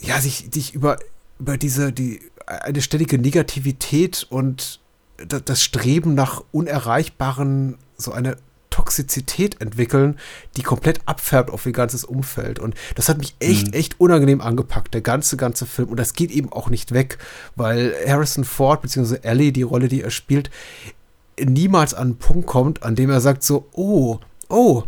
[0.00, 0.98] ja, sich, sich über,
[1.38, 4.80] über diese, die, eine ständige Negativität und
[5.26, 8.36] das Streben nach Unerreichbaren, so eine
[8.70, 10.18] Toxizität entwickeln,
[10.56, 12.58] die komplett abfärbt auf ihr ganzes Umfeld.
[12.58, 13.72] Und das hat mich echt, mhm.
[13.74, 15.88] echt unangenehm angepackt, der ganze, ganze Film.
[15.90, 17.18] Und das geht eben auch nicht weg,
[17.54, 20.50] weil Harrison Ford, beziehungsweise Ellie, die Rolle, die er spielt,
[21.40, 24.18] niemals an einen Punkt kommt, an dem er sagt so, oh,
[24.48, 24.84] oh,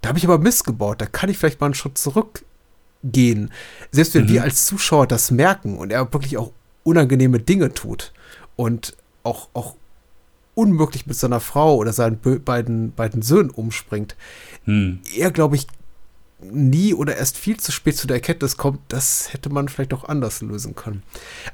[0.00, 3.50] da habe ich aber Mist gebaut, da kann ich vielleicht mal einen Schritt zurückgehen.
[3.90, 4.28] Selbst wenn mhm.
[4.28, 6.52] wir als Zuschauer das merken und er wirklich auch
[6.82, 8.12] unangenehme Dinge tut
[8.56, 9.76] und auch, auch
[10.54, 14.14] unmöglich mit seiner Frau oder seinen beiden, beiden Söhnen umspringt,
[14.66, 15.00] mhm.
[15.16, 15.66] er, glaube ich,
[16.40, 20.04] nie oder erst viel zu spät zu der Erkenntnis kommt, das hätte man vielleicht auch
[20.04, 21.02] anders lösen können.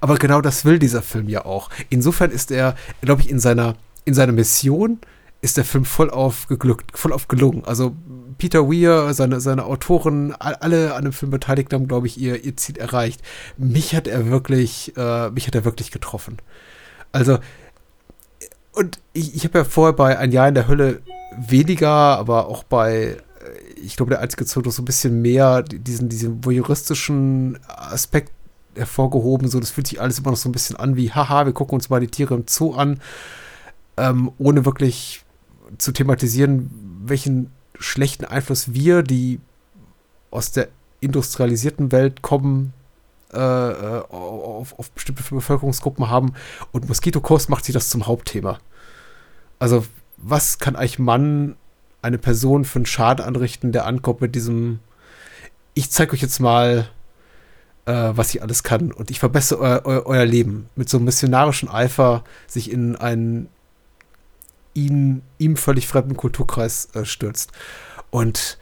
[0.01, 1.71] Aber genau das will dieser Film ja auch.
[1.91, 4.99] Insofern ist er, glaube ich, in seiner in seiner Mission
[5.43, 7.65] ist der Film voll auf geglückt, voll auf gelungen.
[7.65, 7.95] Also
[8.39, 12.57] Peter Weir, seine, seine Autoren, alle an dem Film beteiligt haben, glaube ich, ihr, ihr
[12.57, 13.23] Ziel erreicht.
[13.57, 16.39] Mich hat er wirklich, äh, mich hat er wirklich getroffen.
[17.13, 17.39] Also,
[18.73, 21.01] und ich, ich habe ja vorher bei Ein Jahr in der Hölle
[21.39, 23.17] weniger, aber auch bei, äh,
[23.83, 28.33] ich glaube, der einzige Zoto so ein bisschen mehr diesen, diesen voyeuristischen Aspekt
[28.75, 29.49] hervorgehoben.
[29.49, 31.75] So, das fühlt sich alles immer noch so ein bisschen an wie, haha, wir gucken
[31.75, 33.01] uns mal die Tiere im Zoo an
[34.01, 35.25] ähm, ohne wirklich
[35.79, 36.71] zu thematisieren,
[37.05, 39.41] welchen schlechten Einfluss wir, die
[40.31, 40.69] aus der
[41.01, 42.73] industrialisierten Welt kommen,
[43.33, 46.33] äh, äh auf, auf, bestimmte Bevölkerungsgruppen haben.
[46.73, 48.59] Und Moskitokost macht sie das zum Hauptthema.
[49.59, 49.85] Also,
[50.17, 51.57] was kann eigentlich Mann,
[52.03, 54.81] eine Person für einen Schaden anrichten, der ankommt mit diesem,
[55.75, 56.89] ich zeige euch jetzt mal,
[57.85, 60.69] äh, was ich alles kann und ich verbessere eu, eu, euer Leben.
[60.77, 63.49] Mit so einem missionarischen Eifer sich in einen
[64.75, 67.53] ihn, ihm völlig fremden Kulturkreis äh, stürzt.
[68.11, 68.59] Und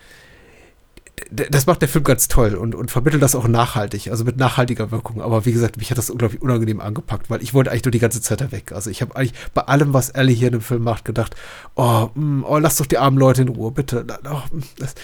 [1.30, 4.90] das macht der Film ganz toll und, und vermittelt das auch nachhaltig, also mit nachhaltiger
[4.90, 5.20] Wirkung.
[5.20, 7.98] Aber wie gesagt, mich hat das unglaublich unangenehm angepackt, weil ich wollte eigentlich nur die
[7.98, 8.72] ganze Zeit da weg.
[8.72, 11.34] Also ich habe eigentlich bei allem, was Ellie hier in dem Film macht, gedacht,
[11.74, 14.06] oh, mh, mm, oh lass doch die armen Leute in Ruhe, bitte.
[14.30, 14.42] Oh,
[14.78, 14.94] das,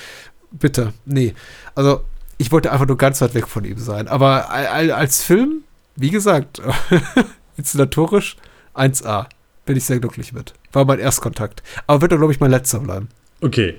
[0.52, 1.34] bitte, nee.
[1.74, 2.04] Also
[2.38, 4.08] ich wollte einfach nur ganz weit weg von ihm sein.
[4.08, 5.64] Aber als Film,
[5.96, 6.62] wie gesagt,
[7.56, 8.36] inszenatorisch
[8.74, 9.26] 1A
[9.64, 10.54] bin ich sehr glücklich mit.
[10.72, 11.62] War mein Erstkontakt.
[11.86, 13.08] Aber wird doch, glaube ich, mein letzter bleiben.
[13.40, 13.74] Okay.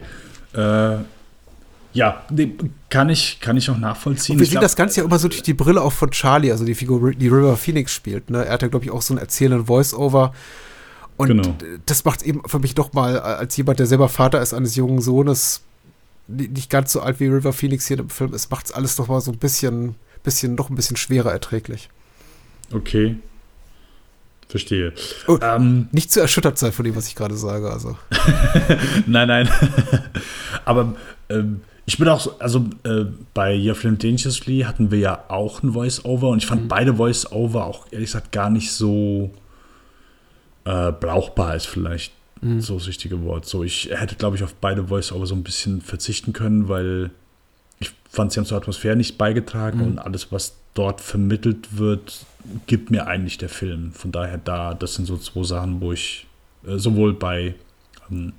[0.54, 0.98] Äh,
[1.94, 2.26] ja,
[2.90, 4.36] kann ich, kann ich auch nachvollziehen.
[4.36, 6.66] Und wir sehen das Ganze ja immer so durch die Brille auch von Charlie, also
[6.66, 8.30] die Figur, die River Phoenix spielt.
[8.30, 8.46] Ne?
[8.46, 10.34] Er hat ja, glaube ich, auch so einen erzählenden Voice-Over.
[11.18, 11.56] Und genau.
[11.86, 14.76] das macht es eben für mich doch mal, als jemand, der selber Vater ist eines
[14.76, 15.62] jungen Sohnes,
[16.28, 19.08] nicht ganz so alt wie River Phoenix hier im Film ist, macht es alles doch
[19.08, 21.90] mal so ein bisschen, bisschen, noch ein bisschen schwerer erträglich.
[22.74, 23.16] Okay.
[24.48, 24.94] Verstehe.
[25.28, 27.72] Oh, ähm, nicht zu erschüttert sein von dem, was ich gerade sage.
[27.72, 27.98] Also.
[29.08, 29.50] nein, nein.
[30.66, 30.96] Aber
[31.30, 35.62] ähm, ich bin auch so, also äh, bei Your Film Dangerously hatten wir ja auch
[35.62, 36.68] ein Voice-Over und ich fand mhm.
[36.68, 39.32] beide Voice-Over auch ehrlich gesagt gar nicht so
[40.66, 42.62] äh, brauchbar, ist vielleicht mhm.
[42.62, 43.46] so das richtige Wort.
[43.46, 47.12] So, ich hätte, glaube ich, auf beide Voice-Over so ein bisschen verzichten können, weil
[48.16, 49.86] fand, sie haben zur Atmosphäre nicht beigetragen mhm.
[49.86, 52.26] und alles, was dort vermittelt wird,
[52.68, 53.92] gibt mir eigentlich der Film.
[53.92, 56.28] Von daher da, das sind so zwei Sachen, wo ich
[56.68, 57.56] äh, sowohl bei
[58.12, 58.34] ähm,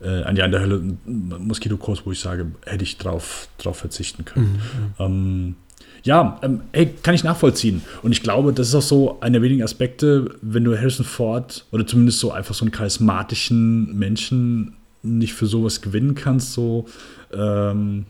[0.00, 4.24] äh, Ein Jahr in der Hölle, Moskito-Kurs, wo ich sage, hätte ich drauf, drauf verzichten
[4.24, 4.60] können.
[4.98, 5.04] Mhm.
[5.04, 5.56] Ähm,
[6.02, 7.82] ja, ähm, ey, kann ich nachvollziehen.
[8.02, 11.66] Und ich glaube, das ist auch so einer der wenigen Aspekte, wenn du Harrison Ford
[11.72, 16.86] oder zumindest so einfach so einen charismatischen Menschen nicht für sowas gewinnen kannst, so,
[17.32, 18.06] ähm,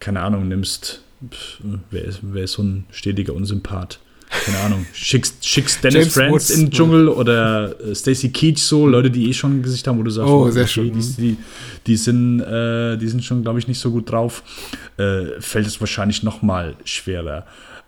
[0.00, 1.60] keine Ahnung, nimmst, pff,
[1.90, 4.00] wer, ist, wer ist so ein stetiger Unsympath?
[4.28, 9.10] keine Ahnung, schickst, schickst Dennis Franz in den Dschungel oder äh, Stacy Keach so, Leute,
[9.10, 10.92] die eh schon ein Gesicht haben, wo du sagst, oh, sehr okay, schön.
[10.92, 11.36] Die, die,
[11.86, 14.42] die, sind, äh, die sind schon, glaube ich, nicht so gut drauf,
[14.96, 17.46] äh, fällt es wahrscheinlich noch mal schwerer.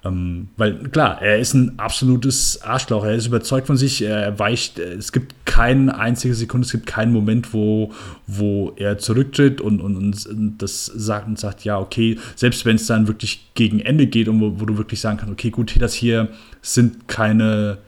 [0.08, 3.04] Ähm, weil klar, er ist ein absolutes Arschloch.
[3.04, 4.02] Er ist überzeugt von sich.
[4.02, 4.78] Er weicht.
[4.78, 7.92] Es gibt keine einzige Sekunde, es gibt keinen Moment, wo,
[8.26, 12.86] wo er zurücktritt und, und, und das sagt und sagt, ja, okay, selbst wenn es
[12.86, 15.94] dann wirklich gegen Ende geht und wo, wo du wirklich sagen kannst, okay, gut, das
[15.94, 16.28] hier
[16.62, 17.78] sind keine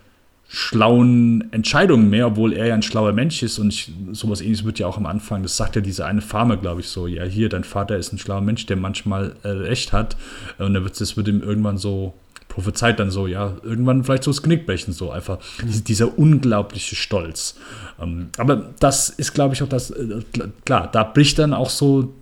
[0.52, 4.80] schlauen Entscheidungen mehr, obwohl er ja ein schlauer Mensch ist und ich, sowas ähnliches wird
[4.80, 7.48] ja auch am Anfang, das sagt ja diese eine Farmer, glaube ich, so, ja, hier,
[7.48, 10.16] dein Vater ist ein schlauer Mensch, der manchmal äh, recht hat
[10.58, 12.14] und das wird ihm irgendwann so
[12.48, 15.84] prophezeit dann so, ja, irgendwann vielleicht so das Knick brechen, so einfach mhm.
[15.84, 17.54] dieser unglaubliche Stolz.
[18.00, 20.22] Ähm, aber das ist, glaube ich, auch das, äh,
[20.64, 22.12] klar, da bricht dann auch so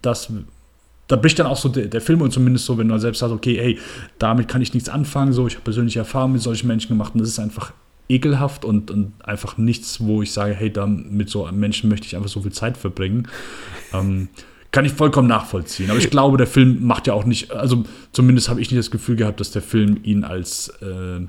[0.00, 0.32] das
[1.08, 3.34] da bricht dann auch so der, der, Film und zumindest so, wenn du selbst sagst,
[3.34, 3.78] okay, hey,
[4.18, 7.20] damit kann ich nichts anfangen, so, ich habe persönliche Erfahrungen mit solchen Menschen gemacht und
[7.20, 7.72] das ist einfach
[8.08, 12.06] ekelhaft und, und einfach nichts, wo ich sage, hey, da mit so einem Menschen möchte
[12.06, 13.28] ich einfach so viel Zeit verbringen.
[13.92, 14.28] Ähm,
[14.70, 15.90] kann ich vollkommen nachvollziehen.
[15.90, 18.90] Aber ich glaube, der Film macht ja auch nicht, also zumindest habe ich nicht das
[18.90, 21.26] Gefühl gehabt, dass der Film ihn als äh,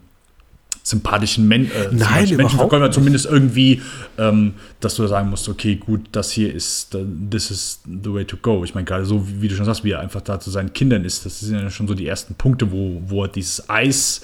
[0.90, 3.82] sympathischen Men äh, Nein, Menschen verkaufen, zumindest irgendwie,
[4.18, 6.98] ähm, dass du sagen musst, okay, gut, das hier ist,
[7.30, 8.64] this is the way to go.
[8.64, 10.74] Ich meine, gerade so, wie, wie, du schon sagst, wie er einfach da zu seinen
[10.74, 14.22] Kindern ist, das sind ja schon so die ersten Punkte, wo, wo er dieses Eis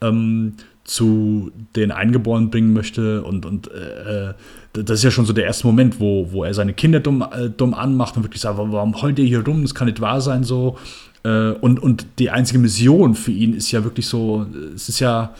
[0.00, 4.34] ähm, zu den Eingeborenen bringen möchte und, und äh, äh
[4.72, 7.48] das ist ja schon so der erste Moment, wo, wo er seine Kinder dumm, äh,
[7.48, 10.44] dumm anmacht und wirklich sagt, warum heult ihr hier rum, das kann nicht wahr sein
[10.44, 10.76] so.
[11.24, 15.34] Äh, und, und die einzige Mission für ihn ist ja wirklich so, es ist ja,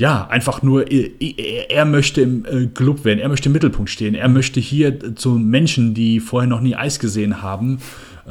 [0.00, 4.14] ja, einfach nur, er, er möchte im äh, Club werden, er möchte im Mittelpunkt stehen,
[4.14, 7.80] er möchte hier zu Menschen, die vorher noch nie Eis gesehen haben,
[8.26, 8.30] äh,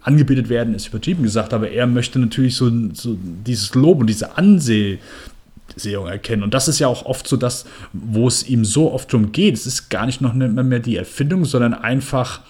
[0.00, 4.36] angebetet werden, ist übertrieben gesagt, aber er möchte natürlich so, so dieses Lob und diese
[4.36, 4.98] Ansehung
[6.08, 6.42] erkennen.
[6.42, 9.54] Und das ist ja auch oft so das, wo es ihm so oft darum geht.
[9.54, 12.40] Es ist gar nicht noch mehr die Erfindung, sondern einfach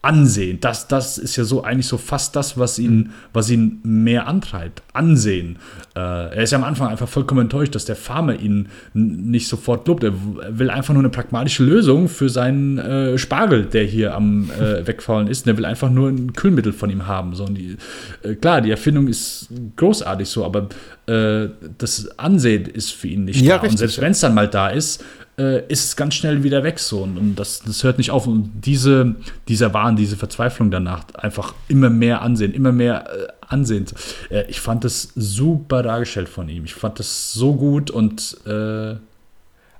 [0.00, 0.60] Ansehen.
[0.60, 4.82] Das, das ist ja so eigentlich so fast das, was ihn, was ihn mehr antreibt.
[4.92, 5.58] Ansehen.
[5.96, 9.88] Äh, er ist ja am Anfang einfach vollkommen enttäuscht, dass der Farmer ihn nicht sofort
[9.88, 10.04] lobt.
[10.04, 10.12] Er
[10.50, 15.26] will einfach nur eine pragmatische Lösung für seinen äh, Spargel, der hier am äh, Wegfallen
[15.26, 15.46] ist.
[15.46, 17.34] Und er will einfach nur ein Kühlmittel von ihm haben.
[17.34, 17.76] So, die,
[18.22, 20.68] äh, klar, die Erfindung ist großartig so, aber
[21.06, 23.62] äh, das Ansehen ist für ihn nicht ja, da.
[23.62, 25.04] Richtig, und selbst wenn es dann mal da ist,
[25.38, 27.02] äh, ist es ganz schnell wieder weg so.
[27.02, 28.26] Und, und das, das hört nicht auf.
[28.26, 29.14] Und diese,
[29.46, 33.86] dieser Wahn, diese Verzweiflung danach, einfach immer mehr ansehen, immer mehr äh, ansehen.
[34.30, 36.64] Äh, ich fand das super dargestellt von ihm.
[36.64, 38.96] Ich fand das so gut und äh,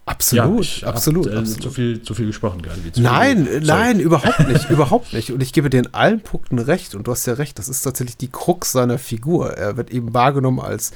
[0.08, 1.62] Absolut, ja, absolut, hab, äh, absolut.
[1.62, 2.80] Zu viel, zu viel gesprochen gerade.
[2.96, 3.60] Nein, viel.
[3.60, 5.32] nein, überhaupt nicht, überhaupt nicht.
[5.32, 6.94] Und ich gebe dir in allen Punkten recht.
[6.94, 9.52] Und du hast ja recht, das ist tatsächlich die Krux seiner Figur.
[9.52, 10.92] Er wird eben wahrgenommen als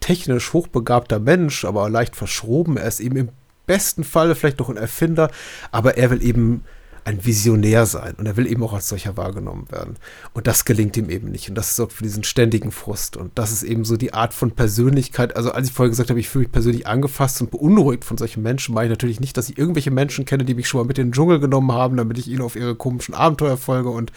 [0.00, 2.76] technisch hochbegabter Mensch, aber leicht verschroben.
[2.76, 3.28] Er ist eben im
[3.66, 5.30] besten Falle vielleicht noch ein Erfinder,
[5.70, 6.64] aber er will eben
[7.06, 9.94] ein Visionär sein und er will eben auch als solcher wahrgenommen werden.
[10.34, 13.52] Und das gelingt ihm eben nicht und das sorgt für diesen ständigen Frust und das
[13.52, 15.36] ist eben so die Art von Persönlichkeit.
[15.36, 18.42] Also als ich vorher gesagt habe, ich fühle mich persönlich angefasst und beunruhigt von solchen
[18.42, 20.98] Menschen, meine ich natürlich nicht, dass ich irgendwelche Menschen kenne, die mich schon mal mit
[20.98, 24.10] in den Dschungel genommen haben, damit ich ihnen auf ihre komischen Abenteuer folge und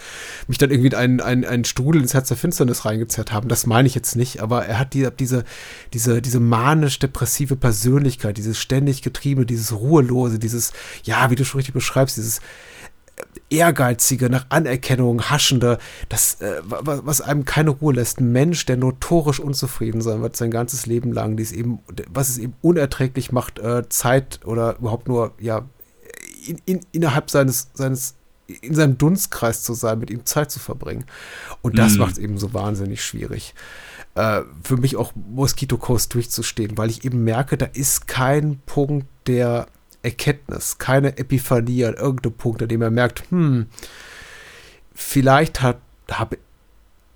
[0.48, 3.48] mich dann irgendwie in einen, einen, einen Strudel ins Herz der Finsternis reingezerrt haben.
[3.48, 5.44] Das meine ich jetzt nicht, aber er hat die, diese,
[5.92, 10.72] diese, diese manisch-depressive Persönlichkeit, dieses ständig Getriebe, dieses Ruhelose, dieses,
[11.04, 12.40] ja, wie du schon richtig beschreibst, dieses
[13.50, 15.78] ehrgeizige, nach Anerkennung haschende,
[16.08, 18.20] das, äh, was einem keine Ruhe lässt.
[18.20, 22.38] Ein Mensch, der notorisch unzufrieden sein wird sein ganzes Leben lang, dies eben, was es
[22.38, 25.66] eben unerträglich macht, äh, Zeit oder überhaupt nur, ja,
[26.46, 28.14] in, in, innerhalb seines, seines,
[28.46, 31.04] in seinem Dunstkreis zu sein, mit ihm Zeit zu verbringen.
[31.60, 31.98] Und das mhm.
[31.98, 33.54] macht es eben so wahnsinnig schwierig.
[34.14, 39.06] Äh, für mich auch Mosquito Coast durchzustehen, weil ich eben merke, da ist kein Punkt,
[39.26, 39.66] der
[40.02, 43.66] Erkenntnis, keine Epiphanie an irgendeinem Punkt, an dem er merkt, hm,
[44.94, 45.78] vielleicht hat,
[46.10, 46.38] habe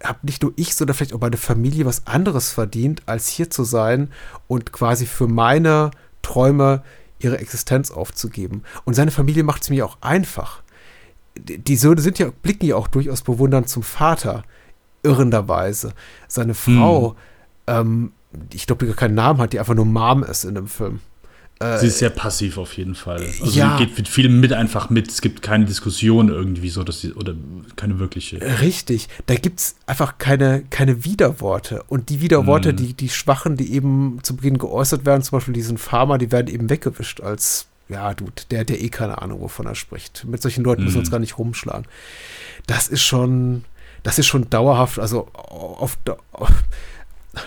[0.02, 3.64] hab nicht nur ich, sondern vielleicht auch meine Familie was anderes verdient, als hier zu
[3.64, 4.12] sein
[4.48, 6.82] und quasi für meine Träume
[7.18, 8.64] ihre Existenz aufzugeben.
[8.84, 10.62] Und seine Familie macht es mir auch einfach.
[11.36, 14.44] Die Söhne sind ja, blicken ja auch durchaus bewundernd zum Vater,
[15.02, 15.94] irrenderweise.
[16.28, 17.16] Seine Frau,
[17.66, 17.74] hm.
[17.74, 18.12] ähm,
[18.52, 21.00] ich glaube, die gar keinen Namen hat, die einfach nur Mom ist in dem Film
[21.78, 23.18] Sie ist sehr passiv auf jeden Fall.
[23.40, 23.78] Also ja.
[23.78, 25.08] sie geht mit vielem mit einfach mit.
[25.10, 27.34] Es gibt keine Diskussion irgendwie so, dass sie, oder
[27.76, 28.38] keine wirkliche.
[28.60, 29.08] Richtig.
[29.26, 31.82] Da gibt es einfach keine, keine Widerworte.
[31.88, 32.76] Und die Widerworte, Mhm.
[32.76, 36.48] die, die Schwachen, die eben zu Beginn geäußert werden, zum Beispiel diesen Farmer, die werden
[36.52, 40.24] eben weggewischt als, ja, Dude, der, der eh keine Ahnung, wovon er spricht.
[40.26, 41.12] Mit solchen Leuten müssen wir uns Mhm.
[41.12, 41.86] gar nicht rumschlagen.
[42.66, 43.64] Das ist schon,
[44.02, 45.96] das ist schon dauerhaft, also auf,
[46.32, 46.50] auf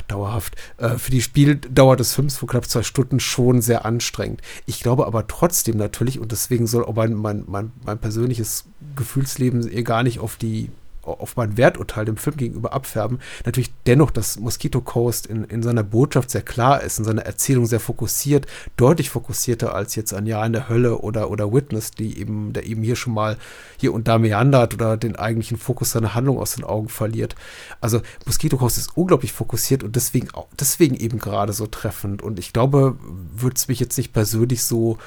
[0.07, 4.41] dauerhaft, äh, für die Spieldauer des Films von knapp zwei Stunden schon sehr anstrengend.
[4.65, 8.65] Ich glaube aber trotzdem natürlich, und deswegen soll auch mein, mein, mein, mein persönliches
[8.95, 10.69] Gefühlsleben eher gar nicht auf die
[11.07, 15.83] auf mein Werturteil dem Film gegenüber abfärben, natürlich dennoch, dass Mosquito Coast in, in seiner
[15.83, 20.45] Botschaft sehr klar ist, in seiner Erzählung sehr fokussiert, deutlich fokussierter als jetzt ein Jahr
[20.45, 23.37] in der Hölle oder, oder Witness, die eben, der eben hier schon mal
[23.77, 27.35] hier und da meandert oder den eigentlichen Fokus seiner Handlung aus den Augen verliert.
[27.81, 30.29] Also Mosquito Coast ist unglaublich fokussiert und deswegen,
[30.59, 32.21] deswegen eben gerade so treffend.
[32.21, 32.97] Und ich glaube,
[33.35, 34.97] würde es mich jetzt nicht persönlich so,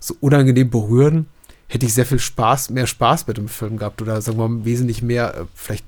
[0.00, 1.26] so unangenehm berühren,
[1.68, 4.64] hätte ich sehr viel Spaß, mehr Spaß mit dem Film gehabt oder sagen wir mal
[4.64, 5.84] wesentlich mehr, äh, vielleicht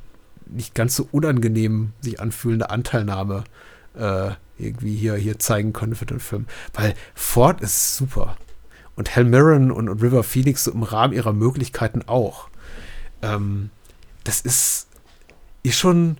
[0.46, 3.44] nicht ganz so unangenehm sich anfühlende Anteilnahme
[3.94, 6.46] äh, irgendwie hier, hier zeigen können für den Film.
[6.72, 8.36] Weil Ford ist super.
[8.94, 12.48] Und Hal Mirren und, River Phoenix so im Rahmen ihrer Möglichkeiten auch.
[13.22, 13.70] Ähm,
[14.24, 14.88] das ist,
[15.62, 16.16] ist schon,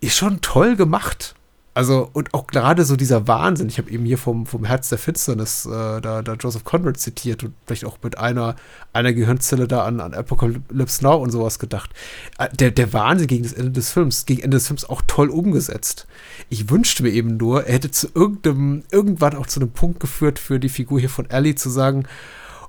[0.00, 1.34] ist schon toll gemacht.
[1.76, 4.96] Also, und auch gerade so dieser Wahnsinn, ich habe eben hier vom, vom Herz der
[4.96, 8.56] Finsternis äh, da, da Joseph Conrad zitiert und vielleicht auch mit einer,
[8.94, 11.90] einer Gehirnzelle da an, an Apocalypse Now und sowas gedacht.
[12.38, 15.28] Äh, Der, der Wahnsinn gegen das Ende des Films, gegen Ende des Films auch toll
[15.28, 16.06] umgesetzt.
[16.48, 20.38] Ich wünschte mir eben nur, er hätte zu irgendeinem, irgendwann auch zu einem Punkt geführt
[20.38, 22.06] für die Figur hier von Ellie zu sagen,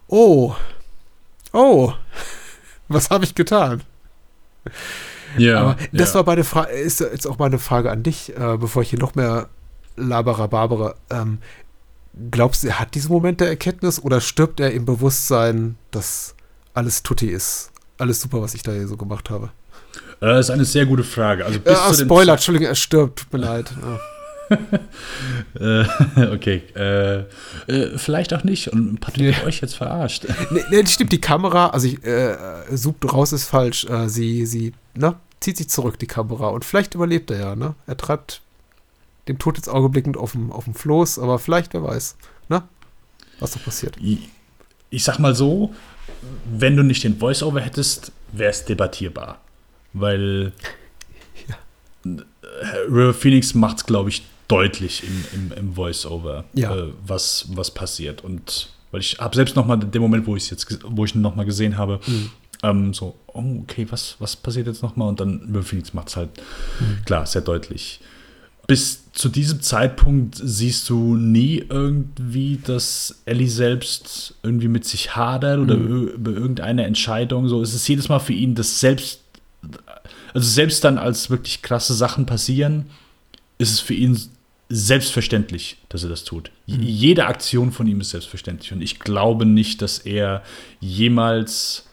[0.09, 0.53] oh,
[1.53, 1.93] oh,
[2.89, 3.83] was habe ich getan?
[5.39, 6.15] Ja, Aber das ja.
[6.15, 9.15] war meine Frage, ist jetzt auch meine Frage an dich, äh, bevor ich hier noch
[9.15, 9.47] mehr
[9.95, 10.95] labere, babere.
[11.09, 11.39] Ähm,
[12.31, 16.35] glaubst du, er hat diesen Moment der Erkenntnis oder stirbt er im Bewusstsein, dass
[16.73, 17.71] alles tutti ist?
[17.97, 19.49] Alles super, was ich da hier so gemacht habe.
[20.21, 21.45] Äh, Das ist eine sehr gute Frage.
[21.45, 23.71] Also bis Äh, zu Spoiler, Entschuldigung, er stirbt, tut mir leid.
[23.81, 23.99] Ja.
[25.59, 25.85] Äh,
[26.33, 26.61] okay.
[26.75, 27.23] Äh,
[27.67, 28.69] äh, vielleicht auch nicht.
[28.69, 30.25] Und Patrick hat euch jetzt verarscht.
[30.51, 32.35] Nee, nee, stimmt, die Kamera, also ich, äh,
[32.71, 33.85] sucht raus ist falsch.
[33.85, 36.47] Äh, sie, sie, ne, zieht sich zurück, die Kamera.
[36.49, 37.75] Und vielleicht überlebt er ja, ne?
[37.85, 38.41] Er treibt
[39.27, 42.15] dem Tod ins Auge blickend auf dem, auf dem Floß, aber vielleicht, wer weiß,
[42.49, 42.63] ne?
[43.39, 43.97] Was da passiert.
[44.89, 45.73] Ich, sag mal so,
[46.49, 49.39] wenn du nicht den Voice-Over hättest, wäre es debattierbar.
[49.93, 50.53] Weil
[52.05, 52.09] äh,
[52.89, 56.75] River Phoenix macht es, glaube ich, deutlich im, im, im Voice-Over, Ja.
[56.75, 58.23] äh, was, was passiert.
[58.23, 61.21] Und weil ich habe selbst noch mal den Moment, wo ich jetzt, wo ich ihn
[61.21, 61.99] noch mal gesehen habe,
[62.63, 65.07] ähm, so, oh, okay, was, was passiert jetzt noch mal?
[65.07, 66.29] Und dann Phoenix macht es halt,
[67.05, 67.99] klar, sehr deutlich.
[68.67, 75.59] Bis zu diesem Zeitpunkt siehst du nie irgendwie, dass Ellie selbst irgendwie mit sich hadert
[75.59, 76.07] oder Mhm.
[76.09, 77.47] über irgendeine Entscheidung.
[77.47, 79.21] So, es ist jedes Mal für ihn das selbst,
[80.33, 82.87] also selbst dann, als wirklich krasse Sachen passieren,
[83.57, 84.19] ist es für ihn
[84.69, 86.51] selbstverständlich, dass er das tut.
[86.65, 88.73] J- Jede Aktion von ihm ist selbstverständlich.
[88.73, 90.43] Und ich glaube nicht, dass er
[90.81, 91.86] jemals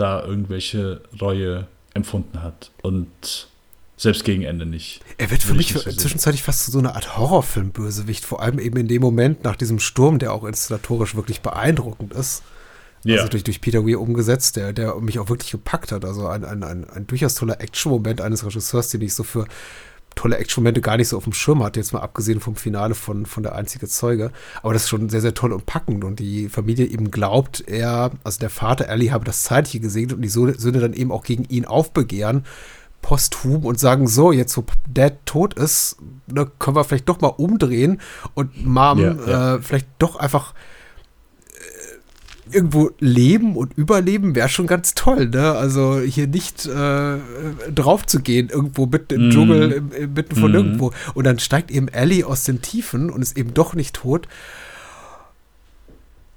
[0.00, 2.70] da irgendwelche Reue empfunden hat.
[2.82, 3.48] Und
[3.96, 5.00] selbst gegen Ende nicht.
[5.18, 8.86] Er wird für mich zwischenzeitlich fast zu so einer Art Horrorfilm-Bösewicht, vor allem eben in
[8.86, 12.44] dem Moment nach diesem Sturm, der auch inszenatorisch wirklich beeindruckend ist.
[13.02, 13.16] Ja.
[13.16, 16.04] Also durch, durch Peter Weir umgesetzt, der, der mich auch wirklich gepackt hat.
[16.04, 19.46] Also ein, ein, ein, ein durchaus toller Action-Moment eines Regisseurs, den ich so für
[20.18, 23.24] tolle Action-Momente gar nicht so auf dem Schirm hatte, jetzt mal abgesehen vom Finale von,
[23.24, 24.32] von der einzige Zeuge.
[24.62, 26.02] Aber das ist schon sehr, sehr toll und packend.
[26.02, 30.22] Und die Familie eben glaubt, er, also der Vater Ellie habe das Zeitliche gesegnet und
[30.22, 32.44] die Söhne dann eben auch gegen ihn aufbegehren,
[33.00, 37.28] posthum und sagen, so, jetzt wo Dad tot ist, ne, können wir vielleicht doch mal
[37.28, 38.00] umdrehen
[38.34, 39.54] und Mom Ja, ja.
[39.54, 40.52] Äh, vielleicht doch einfach
[42.52, 45.52] irgendwo leben und überleben wäre schon ganz toll, ne?
[45.52, 47.16] Also hier nicht äh,
[47.74, 49.30] drauf zu gehen, irgendwo mitten im Mhm.
[49.30, 50.56] Dschungel, im, im, mitten von Mhm.
[50.56, 50.92] irgendwo.
[51.14, 54.28] Und dann steigt eben Ellie aus den Tiefen und ist eben doch nicht tot.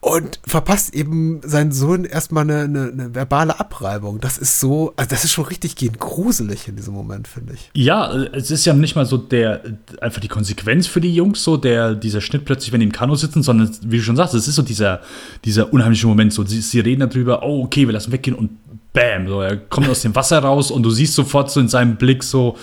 [0.04, 4.20] Und verpasst eben seinen Sohn erstmal eine, eine, eine verbale Abreibung.
[4.20, 7.70] Das ist so, also das ist schon richtig gehend gruselig in diesem Moment, finde ich.
[7.76, 9.62] Ja, es ist ja nicht mal so der
[10.02, 13.14] einfach die Konsequenz für die Jungs, so der dieser Schnitt plötzlich, wenn die im Kanu
[13.14, 15.02] sitzen, sondern wie du schon sagst, es ist so dieser,
[15.46, 16.34] dieser unheimliche Moment.
[16.34, 18.50] So, sie, sie reden darüber, oh, okay, wir lassen weggehen und
[18.94, 21.98] bam, so, er kommt aus dem Wasser raus und du siehst sofort so in seinem
[21.98, 22.58] Blick so,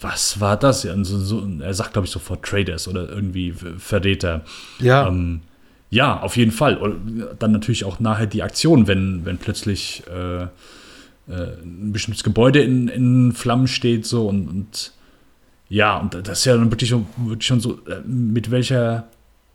[0.00, 0.82] was war das?
[0.82, 4.42] Ja, und so, so, er sagt, glaube ich, sofort Traders oder irgendwie Verräter.
[4.80, 5.06] Ja.
[5.06, 5.42] Ähm,
[5.92, 6.78] ja, auf jeden Fall.
[6.78, 10.48] Und dann natürlich auch nachher die Aktion, wenn, wenn plötzlich äh, äh,
[11.28, 14.92] ein bestimmtes Gebäude in, in Flammen steht, so und, und
[15.68, 19.06] ja, und das ist ja dann wirklich schon, wirklich schon so, äh, mit welcher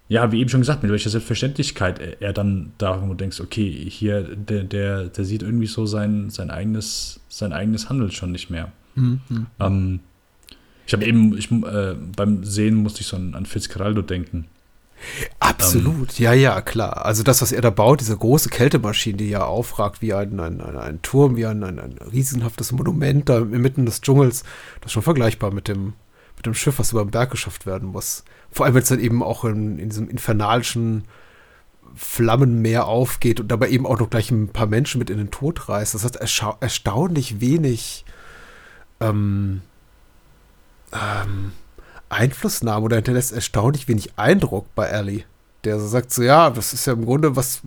[0.10, 3.70] ja, wie eben schon gesagt, mit welcher Selbstverständlichkeit er, er dann da, wo denkst, okay,
[3.90, 8.50] hier, der, der, der sieht irgendwie so sein, sein, eigenes, sein eigenes Handeln schon nicht
[8.50, 8.72] mehr.
[8.96, 9.20] Mhm.
[9.60, 10.00] Ähm,
[10.86, 14.46] ich habe eben, ich, äh, beim Sehen musste ich so an, an Fitzcarraldo denken.
[15.40, 17.06] Absolut, ja, ja, klar.
[17.06, 20.62] Also das, was er da baut, diese große Kältemaschine, die ja aufragt wie ein, ein,
[20.62, 24.44] ein, ein Turm, wie ein, ein, ein riesenhaftes Monument da inmitten des Dschungels,
[24.82, 25.94] das ist schon vergleichbar mit dem,
[26.36, 28.24] mit dem Schiff, was über den Berg geschafft werden muss.
[28.52, 31.06] Vor allem, wenn es dann eben auch in, in diesem infernalischen
[31.96, 35.68] Flammenmeer aufgeht und dabei eben auch noch gleich ein paar Menschen mit in den Tod
[35.68, 35.96] reißt.
[35.96, 38.06] Das hat ersta erstaunlich wenig
[39.00, 39.62] ähm,
[40.94, 41.52] ähm,
[42.10, 45.24] Einflussnahme oder hinterlässt erstaunlich wenig Eindruck bei Ellie.
[45.64, 47.62] Der sagt so, ja, das ist ja im Grunde, was,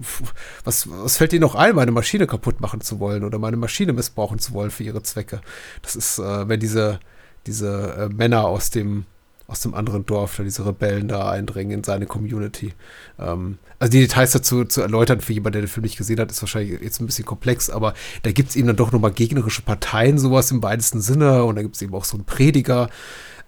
[0.65, 3.93] was, was fällt dir noch ein, meine Maschine kaputt machen zu wollen oder meine Maschine
[3.93, 5.41] missbrauchen zu wollen für ihre Zwecke.
[5.83, 7.01] Das ist, äh, wenn diese,
[7.47, 9.05] diese äh, Männer aus dem,
[9.51, 12.73] aus dem anderen Dorf, da diese Rebellen da eindringen in seine Community.
[13.19, 16.31] Ähm, also die Details dazu zu erläutern für jemanden, der den Film nicht gesehen hat,
[16.31, 19.63] ist wahrscheinlich jetzt ein bisschen komplex, aber da gibt es eben dann doch nochmal gegnerische
[19.63, 22.89] Parteien, sowas im weitesten Sinne und da gibt es eben auch so einen Prediger,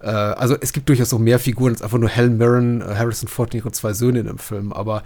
[0.03, 3.29] äh, also es gibt durchaus noch mehr Figuren als einfach nur Helen Mirren, äh, Harrison
[3.29, 5.03] Ford und ihre zwei Söhne in dem Film, aber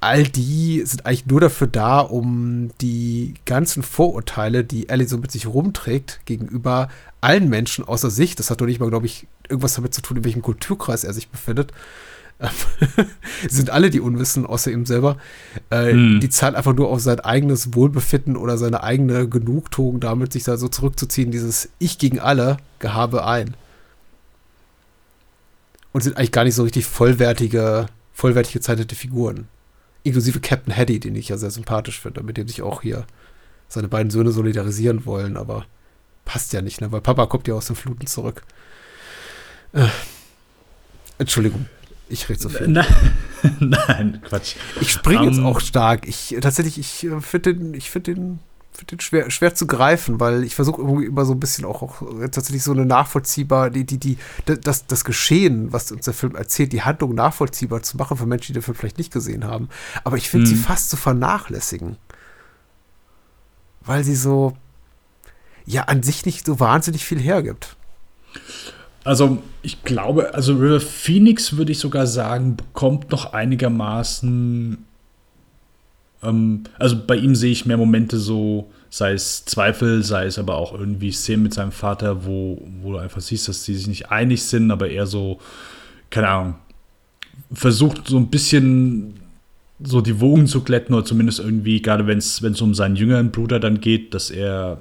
[0.00, 5.30] all die sind eigentlich nur dafür da, um die ganzen Vorurteile, die Ellie so mit
[5.30, 6.88] sich rumträgt, gegenüber
[7.20, 10.16] allen Menschen außer sich, das hat doch nicht mal, glaube ich, irgendwas damit zu tun,
[10.16, 11.72] in welchem Kulturkreis er sich befindet,
[13.48, 15.18] sind alle die Unwissen, außer ihm selber.
[15.70, 16.18] Äh, hm.
[16.20, 20.56] Die zahlen einfach nur auf sein eigenes Wohlbefinden oder seine eigene Genugtuung, damit sich da
[20.56, 23.54] so zurückzuziehen, dieses Ich gegen alle Gehabe ein
[25.92, 29.48] und sind eigentlich gar nicht so richtig vollwertige, vollwertig gezeichnete Figuren.
[30.02, 33.06] Inklusive Captain Haddy, den ich ja sehr sympathisch finde, mit dem sich auch hier
[33.68, 35.66] seine beiden Söhne solidarisieren wollen, aber
[36.24, 36.92] passt ja nicht, ne?
[36.92, 38.42] Weil Papa kommt ja aus den Fluten zurück.
[39.72, 39.86] Äh,
[41.18, 41.66] Entschuldigung,
[42.08, 42.68] ich rede so viel.
[42.68, 42.86] Nein,
[43.60, 44.56] nein Quatsch.
[44.80, 46.06] Ich springe um, jetzt ähm, auch stark.
[46.06, 48.38] Ich tatsächlich, ich äh, finde den, ich finde den
[48.72, 51.82] finde den schwer, schwer zu greifen, weil ich versuche irgendwie immer so ein bisschen auch,
[51.82, 56.34] auch tatsächlich so eine nachvollziehbar, die, die, die, das, das Geschehen, was uns der Film
[56.34, 59.68] erzählt, die Handlung nachvollziehbar zu machen für Menschen, die den Film vielleicht nicht gesehen haben.
[60.04, 60.50] Aber ich finde mhm.
[60.50, 61.96] sie fast zu vernachlässigen.
[63.82, 64.56] Weil sie so,
[65.66, 67.76] ja, an sich nicht so wahnsinnig viel hergibt.
[69.04, 74.86] Also, ich glaube, also River Phoenix würde ich sogar sagen, bekommt noch einigermaßen
[76.22, 80.56] ähm, also bei ihm sehe ich mehr Momente so, sei es Zweifel, sei es aber
[80.56, 84.10] auch irgendwie Szenen mit seinem Vater, wo, wo du einfach siehst, dass sie sich nicht
[84.10, 85.40] einig sind, aber er so,
[86.10, 86.54] keine Ahnung,
[87.52, 89.14] versucht so ein bisschen
[89.82, 93.58] so die Wogen zu glätten oder zumindest irgendwie, gerade wenn es um seinen jüngeren Bruder
[93.58, 94.80] dann geht, dass er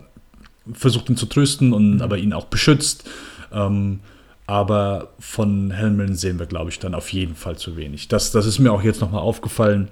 [0.74, 2.02] versucht ihn zu trösten und mhm.
[2.02, 3.10] aber ihn auch beschützt.
[3.52, 4.00] Ähm,
[4.46, 8.10] aber von Helmen sehen wir, glaube ich, dann auf jeden Fall zu wenig.
[8.10, 9.88] Das, das ist mir auch jetzt nochmal aufgefallen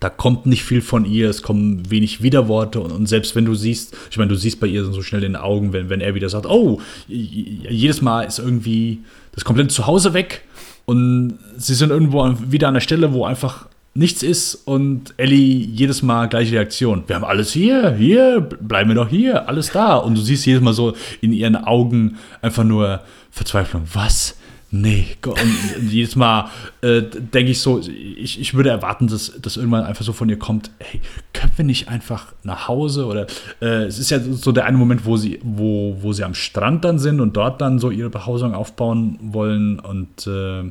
[0.00, 3.54] da kommt nicht viel von ihr, es kommen wenig Widerworte und, und, selbst wenn du
[3.54, 6.14] siehst, ich meine, du siehst bei ihr so schnell in den Augen, wenn, wenn er
[6.14, 9.00] wieder sagt, oh, jedes Mal ist irgendwie
[9.32, 10.42] das komplette Zuhause weg
[10.86, 16.02] und sie sind irgendwo wieder an der Stelle, wo einfach nichts ist und Ellie jedes
[16.02, 17.04] Mal gleiche Reaktion.
[17.06, 19.96] Wir haben alles hier, hier, bleiben wir doch hier, alles da.
[19.96, 23.82] Und du siehst jedes Mal so in ihren Augen einfach nur Verzweiflung.
[23.92, 24.36] Was?
[24.74, 26.48] Nee, und jedes Mal
[26.80, 30.38] äh, denke ich so, ich, ich würde erwarten, dass, dass irgendwann einfach so von ihr
[30.38, 30.98] kommt, hey,
[31.34, 33.04] können wir nicht einfach nach Hause?
[33.04, 33.26] Oder
[33.60, 36.86] äh, es ist ja so der eine Moment, wo sie, wo, wo sie am Strand
[36.86, 40.62] dann sind und dort dann so ihre Behausung aufbauen wollen und äh,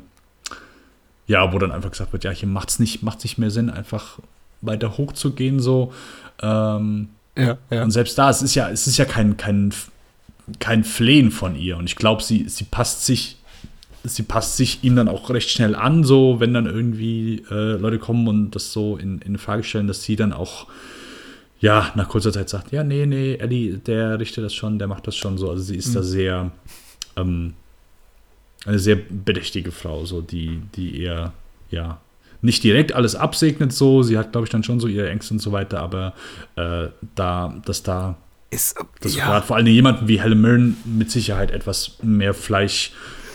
[1.28, 3.69] ja, wo dann einfach gesagt wird, ja, hier macht es nicht, macht's nicht mehr Sinn,
[3.69, 4.18] einfach
[4.61, 5.94] weiter hochzugehen so.
[6.41, 7.84] Ähm, ja, ja.
[7.84, 9.72] Und selbst da, es ist ja, es ist ja kein, kein,
[10.57, 11.78] kein Flehen von ihr.
[11.78, 13.38] Und ich glaube, sie, sie passt sich
[14.03, 17.99] sie passt sich ihm dann auch recht schnell an, so wenn dann irgendwie äh, Leute
[17.99, 20.68] kommen und das so in, in Frage stellen, dass sie dann auch
[21.60, 25.07] ja nach kurzer Zeit sagt, ja, nee, nee, Eddie, der richtet das schon, der macht
[25.07, 25.49] das schon so.
[25.49, 25.94] Also sie ist mhm.
[25.94, 26.52] da sehr
[27.15, 27.53] ähm,
[28.65, 31.34] eine sehr bedächtige Frau, so die, die eher,
[31.69, 31.99] ja,
[32.41, 34.02] nicht direkt alles absegnet so.
[34.02, 36.14] Sie hat, glaube ich, dann schon so ihre Ängste und so weiter, aber
[36.56, 38.18] äh, da, dass da
[38.49, 39.26] ist, dass ja.
[39.26, 42.91] gerade vor allem jemanden wie Helen Mirren mit Sicherheit etwas mehr Fleisch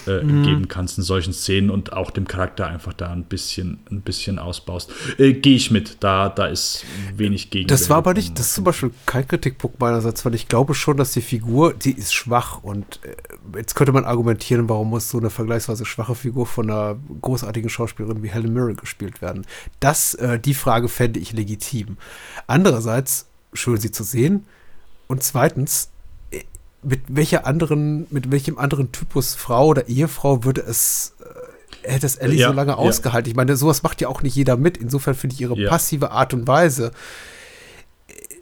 [0.09, 0.43] äh, mhm.
[0.43, 4.39] geben kannst in solchen Szenen und auch dem Charakter einfach da ein bisschen, ein bisschen
[4.39, 4.91] ausbaust.
[5.19, 6.85] Äh, Gehe ich mit, da, da ist
[7.17, 7.69] wenig gegen.
[7.69, 10.97] Das war aber nicht, das ist zum Beispiel kein Kritikpunkt meinerseits, weil ich glaube schon,
[10.97, 15.19] dass die Figur, die ist schwach und äh, jetzt könnte man argumentieren, warum muss so
[15.19, 19.47] eine vergleichsweise schwache Figur von einer großartigen Schauspielerin wie Helen Mirren gespielt werden.
[19.81, 21.97] Das, äh, die Frage fände ich legitim.
[22.47, 24.47] Andererseits, schön sie zu sehen.
[25.09, 25.91] Und zweitens,
[26.87, 31.15] mit welcher anderen, mit welchem anderen Typus Frau oder Ehefrau würde es
[31.83, 32.77] hätte das Ellie Ja, so lange ja.
[32.77, 33.31] ausgehalten.
[33.31, 34.77] Ich meine, sowas macht ja auch nicht jeder mit.
[34.77, 35.69] Insofern finde ich ihre Ja.
[35.69, 36.91] passive Art und Weise,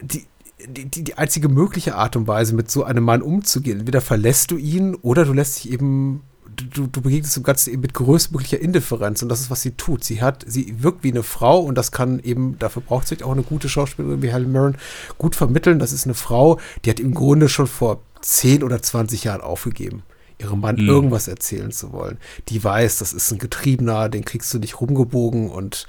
[0.00, 0.26] die,
[0.66, 3.80] die, die, die einzige mögliche Art und Weise, mit so einem Mann umzugehen.
[3.80, 6.22] Entweder verlässt du ihn oder du lässt dich eben,
[6.56, 10.04] du, du begegnest dem Ganzen eben mit größtmöglicher Indifferenz und das ist, was sie tut.
[10.04, 13.32] Sie hat, sie wirkt wie eine Frau und das kann eben, dafür braucht sie auch
[13.32, 14.76] eine gute Schauspielerin wie Helen Mirren,
[15.18, 15.78] gut vermitteln.
[15.78, 20.02] Das ist eine Frau, die hat im Grunde schon vor 10 oder 20 Jahren aufgegeben
[20.38, 20.88] ihrem Mann Mhm.
[20.88, 22.18] irgendwas erzählen zu wollen.
[22.48, 25.86] Die weiß, das ist ein Getriebener, den kriegst du nicht rumgebogen und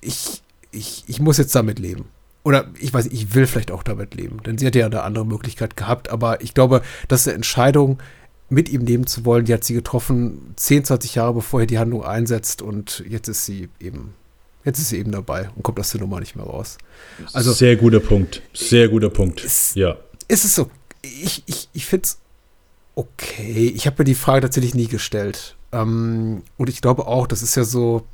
[0.00, 0.40] ich,
[0.72, 2.06] ich, ich muss jetzt damit leben.
[2.42, 5.26] Oder ich weiß, ich will vielleicht auch damit leben, denn sie hätte ja eine andere
[5.26, 7.98] Möglichkeit gehabt, aber ich glaube, das ist eine Entscheidung,
[8.48, 11.78] mit ihm leben zu wollen, die hat sie getroffen, 10, 20 Jahre bevor er die
[11.78, 14.14] Handlung einsetzt und jetzt ist sie eben,
[14.64, 16.78] jetzt ist sie eben dabei und kommt aus der Nummer nicht mehr raus.
[17.34, 18.40] Also Sehr guter Punkt.
[18.54, 19.44] Sehr guter Punkt.
[19.44, 19.98] Es- Ja.
[20.26, 20.70] ist es so,
[21.02, 22.18] ich, ich, ich finde es
[22.94, 23.72] okay.
[23.74, 25.56] Ich habe mir die Frage tatsächlich nie gestellt.
[25.72, 28.04] Ähm, und ich glaube auch, das ist ja so,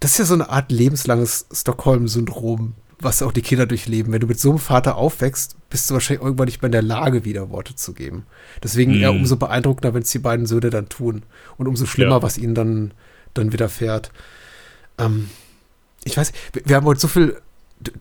[0.00, 4.12] das ist ja so eine Art lebenslanges Stockholm-Syndrom, was auch die Kinder durchleben.
[4.12, 6.82] Wenn du mit so einem Vater aufwächst, bist du wahrscheinlich irgendwann nicht mehr in der
[6.82, 8.26] Lage, wieder Worte zu geben.
[8.62, 9.16] Deswegen eher Mm.
[9.18, 11.22] umso beeindruckender, wenn es die beiden Söhne dann tun.
[11.56, 12.22] Und umso schlimmer, Ja.
[12.22, 12.94] was ihnen dann,
[13.34, 14.10] dann widerfährt.
[14.98, 15.30] Ähm,
[16.04, 17.40] ich weiß, wir, wir haben heute so viel.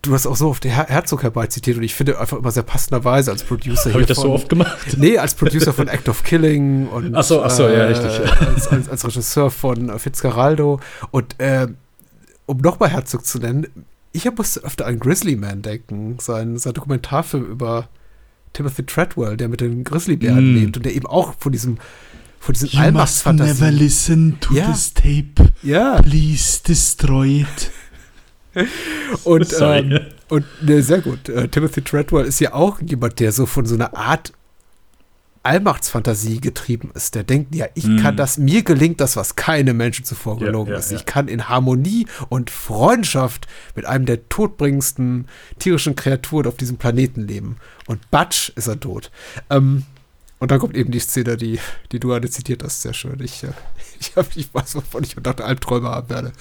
[0.02, 3.32] Du- hast auch so oft Her Herzog herbeizitiert und ich finde einfach immer sehr passenderweise
[3.32, 4.78] als Producer Habe ich das von- so oft gemacht?
[4.98, 8.12] Nee, als Producer von Act of Killing und Ach so, ach so, ja, richtig.
[8.48, 10.80] Als, als, als Regisseur von äh, Fitzcarraldo
[11.12, 11.68] und äh,
[12.46, 13.68] um nochmal Herzog zu nennen,
[14.14, 17.88] ich musste öfter an Grizzly Man denken, sein, sein Dokumentarfilm über
[18.54, 20.56] Timothy Treadwell, der mit den Grizzlybären Mm.
[20.58, 21.78] lebt und der eben auch von diesem
[22.42, 23.74] von diesem Allmachtsfantasien.
[23.76, 24.70] listen to Ja.
[24.72, 25.54] this tape.
[25.62, 27.72] Ja, Please destroy it.
[29.24, 30.00] und, ähm,
[30.30, 31.30] und ne, sehr gut.
[31.30, 34.34] Äh, Timothy Treadwell ist ja auch jemand, der so von so einer Art
[35.44, 37.16] Allmachtsfantasie getrieben ist.
[37.16, 37.98] Der denkt, ja, ich Mm.
[37.98, 40.92] kann das, mir gelingt das, was keine Menschen zuvor Ja, gelungen ja, ist.
[40.92, 40.98] ja.
[40.98, 47.28] Ich kann in Harmonie und Freundschaft mit einem der todbringendsten tierischen Kreaturen auf diesem Planeten
[47.28, 47.58] leben.
[47.88, 49.10] Und Batsch ist er tot.
[49.50, 49.84] Ähm,
[50.42, 51.60] und dann kommt eben die Szene, die,
[51.92, 53.22] die du gerade zitiert hast, sehr schön.
[53.22, 53.50] Ich, äh,
[54.00, 56.32] ich, hab, ich weiß, wovon ich unter Albträume haben werde.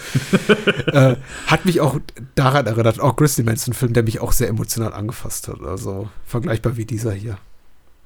[0.87, 1.17] äh,
[1.47, 2.01] hat mich auch
[2.35, 5.61] daran erinnert, auch Grizzly Man ist ein Film, der mich auch sehr emotional angefasst hat.
[5.61, 7.37] Also vergleichbar wie dieser hier.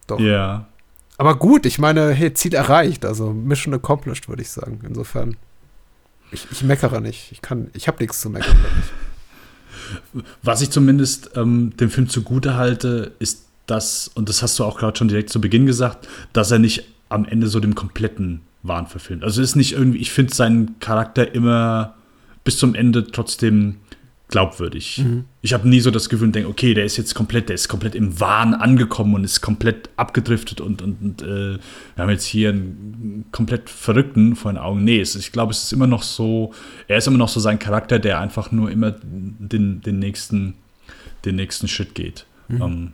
[0.09, 0.19] Doch.
[0.19, 0.67] Ja.
[1.17, 3.05] Aber gut, ich meine, hey, Ziel erreicht.
[3.05, 4.81] Also Mission accomplished, würde ich sagen.
[4.85, 5.37] Insofern,
[6.33, 7.31] ich, ich meckere nicht.
[7.31, 8.57] Ich kann, ich habe nichts zu meckern.
[10.43, 14.79] Was ich zumindest ähm, dem Film zugute halte, ist das, und das hast du auch
[14.79, 18.87] gerade schon direkt zu Beginn gesagt, dass er nicht am Ende so dem kompletten Wahn
[18.87, 19.25] verfilmt.
[19.25, 21.95] Also es ist nicht irgendwie, ich finde seinen Charakter immer
[22.45, 23.77] bis zum Ende trotzdem
[24.29, 25.05] glaubwürdig.
[25.43, 27.69] Ich habe nie so das Gefühl und denke, okay, der ist jetzt komplett, der ist
[27.69, 32.25] komplett im Wahn angekommen und ist komplett abgedriftet und, und, und äh, wir haben jetzt
[32.25, 34.83] hier einen komplett Verrückten vor den Augen.
[34.83, 36.53] Nee, es, ich glaube, es ist immer noch so,
[36.89, 40.55] er ist immer noch so sein Charakter, der einfach nur immer den, den nächsten,
[41.25, 42.27] den nächsten Schritt geht.
[42.51, 42.93] Ähm,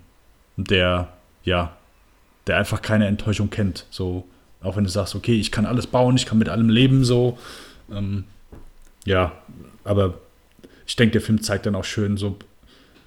[0.57, 1.09] der,
[1.45, 1.77] ja,
[2.47, 3.87] der einfach keine Enttäuschung kennt.
[3.91, 4.27] So,
[4.63, 7.39] auch wenn du sagst, okay, ich kann alles bauen, ich kann mit allem leben, so.
[7.91, 8.25] Ähm,
[9.05, 9.33] ja,
[9.85, 10.15] aber
[10.87, 12.37] ich denke, der Film zeigt dann auch schön so,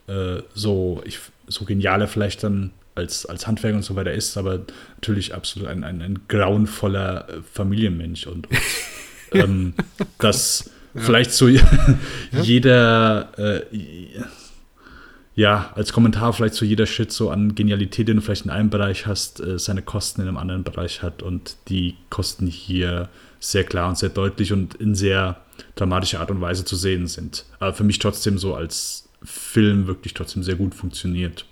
[0.08, 4.38] äh, so, ich, so genial er vielleicht dann als, als Handwerker und so weiter ist,
[4.38, 4.62] aber
[4.96, 8.60] natürlich absolut ein, ein, ein grauenvoller äh, Familienmensch und, und
[9.40, 9.74] ähm,
[10.20, 11.48] dass vielleicht so
[12.32, 13.62] jeder, äh,
[15.36, 18.70] ja, als Kommentar vielleicht so jeder Shit so an Genialität, den du vielleicht in einem
[18.70, 23.64] Bereich hast, äh, seine Kosten in einem anderen Bereich hat und die Kosten hier sehr
[23.64, 25.42] klar und sehr deutlich und in sehr
[25.76, 27.46] dramatischer Art und Weise zu sehen sind.
[27.60, 31.46] Aber für mich trotzdem so als Film wirklich trotzdem sehr gut funktioniert.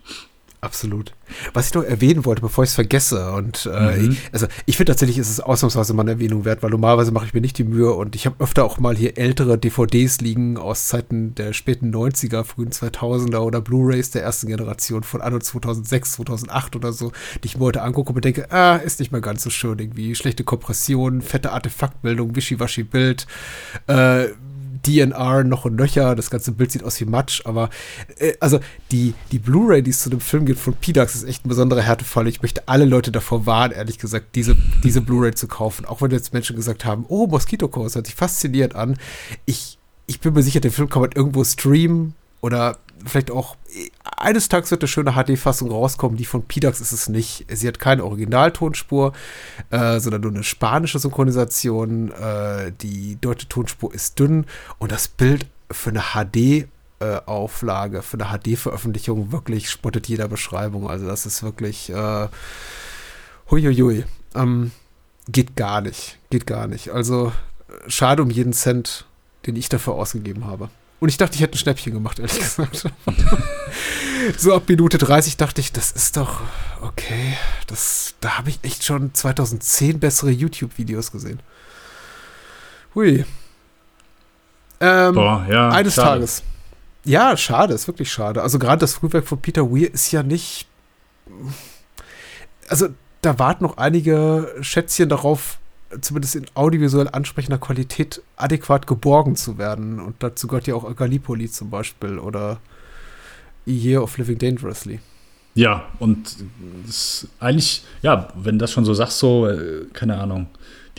[0.64, 1.14] Absolut.
[1.54, 4.12] Was ich noch erwähnen wollte, bevor ich es vergesse, und äh, Mhm.
[4.12, 7.26] ich, also ich finde tatsächlich, ist es ausnahmsweise mal eine Erwähnung wert, weil normalerweise mache
[7.26, 10.58] ich mir nicht die Mühe und ich habe öfter auch mal hier ältere DVDs liegen
[10.58, 16.12] aus Zeiten der späten 90er, frühen 2000er oder Blu-Rays der ersten Generation von anno 2006,
[16.14, 17.12] 2008 oder so,
[17.44, 20.14] die ich mir heute angucke und denke, ah, ist nicht mehr ganz so schön irgendwie.
[20.14, 23.26] Schlechte Kompression, fette Artefaktbildung, Wischiwaschi-Bild,
[23.88, 24.26] äh,
[24.86, 27.70] DNR noch und nöcher, das ganze Bild sieht aus wie Matsch, aber
[28.18, 28.60] äh, also
[28.91, 31.82] die, die Blu-ray, die es zu dem Film gibt von PDAX, ist echt ein besonderer
[31.82, 32.28] Härtefall.
[32.28, 35.86] Ich möchte alle Leute davor warnen, ehrlich gesagt, diese, diese Blu-ray zu kaufen.
[35.86, 38.98] Auch wenn jetzt Menschen gesagt haben, oh, Mosquito Coast hört sich fasziniert an.
[39.45, 39.78] Ich,
[40.08, 43.56] ich bin mir sicher, den Film kann man irgendwo streamen oder vielleicht auch
[44.22, 46.18] eines Tages wird eine schöne HD-Fassung rauskommen.
[46.18, 47.45] Die von PDAX ist es nicht.
[47.52, 49.14] Sie hat keine Originaltonspur,
[49.69, 52.11] äh, sondern nur eine spanische Synchronisation.
[52.11, 54.45] Äh, die deutsche Tonspur ist dünn
[54.80, 56.68] und das Bild für eine HD
[56.99, 60.89] äh, Auflage, für eine HD-Veröffentlichung wirklich spottet jeder Beschreibung.
[60.89, 62.27] Also das ist wirklich äh,
[63.49, 64.06] huiuiui.
[64.35, 64.72] Ähm,
[65.27, 66.19] geht gar nicht.
[66.30, 66.89] Geht gar nicht.
[66.89, 67.31] Also
[67.88, 69.06] schade um jeden Cent,
[69.45, 70.69] den ich dafür ausgegeben habe.
[71.02, 72.86] Und ich dachte, ich hätte ein Schnäppchen gemacht, ehrlich gesagt.
[74.38, 76.41] so ab Minute 30 dachte ich, das ist doch
[76.80, 77.36] okay.
[77.65, 81.40] Das, da habe ich echt schon 2010 bessere YouTube-Videos gesehen.
[82.94, 83.26] Hui.
[84.80, 85.69] Ähm, Boah, ja.
[85.69, 86.19] eines schade.
[86.19, 86.44] Tages.
[87.03, 88.44] Ja, schade, ist wirklich schade.
[88.44, 90.68] Also gerade das Frühwerk von Peter Weir ist ja nicht.
[92.68, 92.90] Also
[93.22, 95.57] da warten noch einige Schätzchen darauf,
[95.99, 99.99] zumindest in audiovisuell ansprechender Qualität adäquat geborgen zu werden.
[99.99, 102.59] Und dazu gehört ja auch Gallipoli zum Beispiel oder
[103.65, 104.99] Year of Living Dangerously.
[105.53, 106.38] Ja, und
[107.39, 110.47] eigentlich, ja, wenn das schon so sagst, so, äh, keine Ahnung,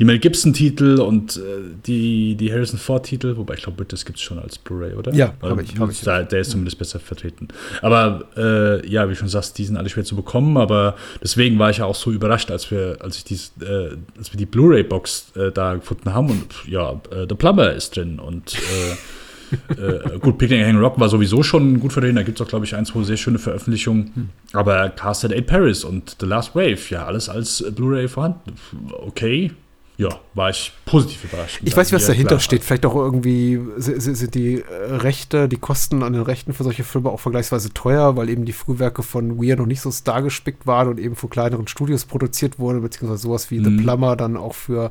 [0.03, 1.41] die Mel Gibson-Titel und äh,
[1.87, 5.15] die, die Harrison Ford-Titel, wobei ich glaube, das gibt es schon als Blu-ray, oder?
[5.15, 6.01] Ja, Oder habe ich, hab ich.
[6.01, 7.47] Da, der ist zumindest besser vertreten.
[7.83, 11.71] Aber äh, ja, wie schon sagst, die sind alle schwer zu bekommen, aber deswegen war
[11.71, 15.35] ich ja auch so überrascht, als wir, als ich dies, äh, als wir die Blu-ray-Box
[15.37, 20.67] äh, da gefunden haben und ja, äh, The Plumber ist drin und äh, gut, Picnic
[20.67, 22.17] Hang Rock war sowieso schon gut vertreten.
[22.17, 24.11] Da gibt es auch, glaube ich, ein, zwei sehr schöne Veröffentlichungen.
[24.15, 24.29] Hm.
[24.53, 28.55] Aber Cast at 8 Paris und The Last Wave, ja, alles als Blu-ray vorhanden.
[28.91, 29.53] Okay.
[29.99, 31.61] Ja, war ich positiv überrascht.
[31.63, 32.65] Ich weiß nicht, was dahinter steht.
[32.65, 36.83] Vielleicht auch irgendwie si- si- sind die Rechte, die Kosten an den Rechten für solche
[36.83, 40.89] Filme auch vergleichsweise teuer, weil eben die Frühwerke von Weir noch nicht so stargespickt waren
[40.89, 43.83] und eben von kleineren Studios produziert wurde, beziehungsweise sowas wie The Mhm.
[43.83, 44.91] Plumber dann auch für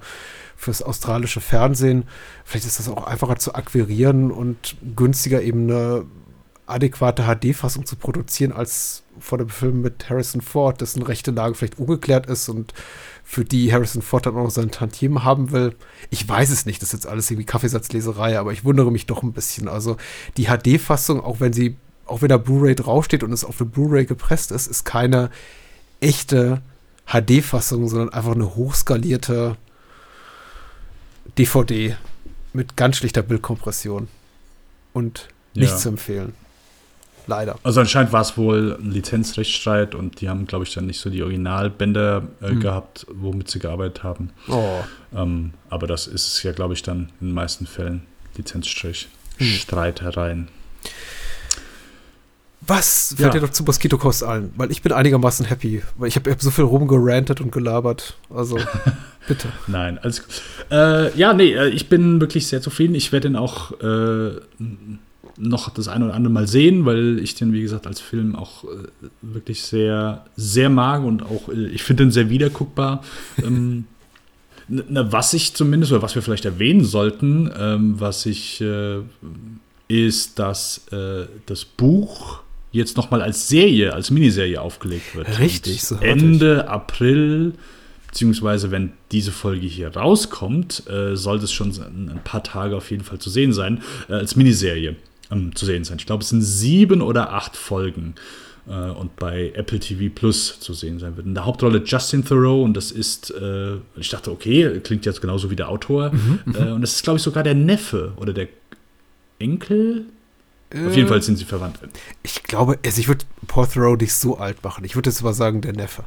[0.55, 2.03] fürs australische Fernsehen.
[2.45, 6.05] Vielleicht ist das auch einfacher zu akquirieren und günstiger eben eine
[6.67, 11.79] adäquate HD-Fassung zu produzieren als vor dem Film mit Harrison Ford, dessen rechte Lage vielleicht
[11.79, 12.73] ungeklärt ist und
[13.31, 15.73] für die Harrison Ford dann auch noch sein Tantiem haben will.
[16.09, 19.23] Ich weiß es nicht, das ist jetzt alles irgendwie Kaffeesatzleserei, aber ich wundere mich doch
[19.23, 19.69] ein bisschen.
[19.69, 19.95] Also
[20.35, 24.05] die HD-Fassung, auch wenn sie, auch wenn da Blu-ray draufsteht und es auf eine Blu-ray
[24.05, 25.29] gepresst ist, ist keine
[26.01, 26.61] echte
[27.07, 29.55] HD-Fassung, sondern einfach eine hochskalierte
[31.37, 31.95] DVD
[32.51, 34.09] mit ganz schlichter Bildkompression.
[34.91, 35.77] Und nicht Ja.
[35.77, 36.33] zu empfehlen.
[37.27, 37.57] Leider.
[37.63, 41.09] Also anscheinend war es wohl ein Lizenzrechtsstreit und die haben, glaube ich, dann nicht so
[41.09, 42.59] die Originalbänder äh, Hm.
[42.59, 44.29] gehabt, womit sie gearbeitet haben.
[44.47, 44.79] Oh.
[45.15, 48.03] Ähm, aber das ist es ja, glaube ich, dann in den meisten Fällen.
[48.37, 49.07] Lizenzstrich.
[49.37, 50.47] Hm.
[52.63, 53.39] Was fällt Ja.
[53.39, 54.53] dir doch zu Mosquito Coast ein?
[54.55, 58.15] Weil ich bin einigermaßen happy, weil ich habe hab so viel rumgerantet und gelabert.
[58.29, 58.57] Also,
[59.27, 59.47] bitte.
[59.67, 60.41] Nein, alles gut.
[60.69, 62.93] Äh, ja, nee, äh, ich bin wirklich sehr zufrieden.
[62.93, 64.35] Ich werde den auch äh,
[65.41, 68.63] noch das eine oder andere Mal sehen, weil ich den, wie gesagt, als Film auch
[68.63, 68.67] äh,
[69.21, 73.03] wirklich sehr, sehr mag und auch, äh, ich finde den sehr wiederguckbar.
[73.43, 73.85] ähm,
[74.67, 78.99] na, was ich zumindest, oder was wir vielleicht erwähnen sollten, ähm, was ich, äh,
[79.87, 82.41] ist, dass äh, das Buch
[82.71, 85.39] jetzt nochmal als Serie, als Miniserie aufgelegt wird.
[85.39, 87.53] Richtig, so Ende April,
[88.07, 92.91] beziehungsweise wenn diese Folge hier rauskommt, äh, sollte es schon ein, ein paar Tage auf
[92.91, 94.95] jeden Fall zu sehen sein, äh, als Miniserie
[95.31, 95.97] ähm, zu sehen sein.
[95.99, 98.15] Ich glaube, es sind sieben oder acht Folgen
[98.67, 101.25] äh, und bei Apple TV Plus zu sehen sein wird.
[101.27, 105.49] In der Hauptrolle Justin Thoreau und das ist, äh, ich dachte, okay, klingt jetzt genauso
[105.49, 106.11] wie der Autor.
[106.53, 108.47] äh, und das ist, glaube ich, sogar der Neffe oder der
[109.39, 110.05] Enkel.
[110.73, 111.79] Auf jeden Fall sind sie verwandt.
[112.23, 114.85] Ich glaube, also ich würde Paul Thoreau nicht so alt machen.
[114.85, 116.05] Ich würde jetzt aber sagen, der Neffe.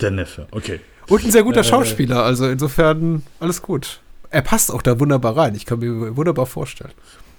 [0.00, 0.80] Der Neffe, okay.
[1.08, 4.00] Und ein sehr guter Äh, Schauspieler, also insofern alles gut.
[4.30, 5.54] Er passt auch da wunderbar rein.
[5.54, 6.92] Ich kann mir wunderbar vorstellen.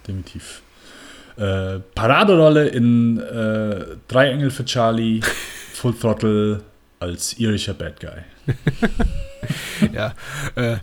[0.07, 0.61] definitiv.
[1.37, 5.21] Äh, Paraderolle in äh, Drei Engel für Charlie,
[5.73, 6.61] Full Throttle
[6.99, 8.55] als irischer Bad Guy.
[9.93, 10.13] ja,
[10.55, 10.77] äh,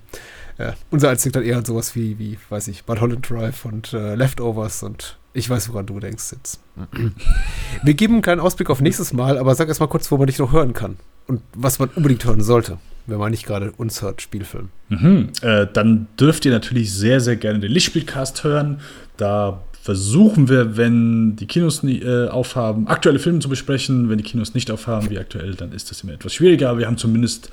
[0.59, 4.15] ja, unser Einzig dann eher an sowas wie, wie, weiß ich, Mulholland Drive und äh,
[4.15, 6.61] Leftovers und ich weiß, woran du denkst jetzt.
[7.83, 10.27] Wir geben einen kleinen Ausblick auf nächstes Mal, aber sag erst mal kurz, wo man
[10.27, 10.97] dich noch hören kann
[11.29, 14.71] und was man unbedingt hören sollte, wenn man nicht gerade uns hört, Spielfilm.
[14.89, 15.31] Mhm.
[15.43, 18.81] Äh, dann dürft ihr natürlich sehr, sehr gerne den Lichtspielcast hören.
[19.17, 24.11] Da versuchen wir, wenn die Kinos äh, aufhaben, aktuelle Filme zu besprechen.
[24.11, 26.71] Wenn die Kinos nicht aufhaben, wie aktuell, dann ist das immer etwas schwieriger.
[26.71, 27.51] Aber wir haben zumindest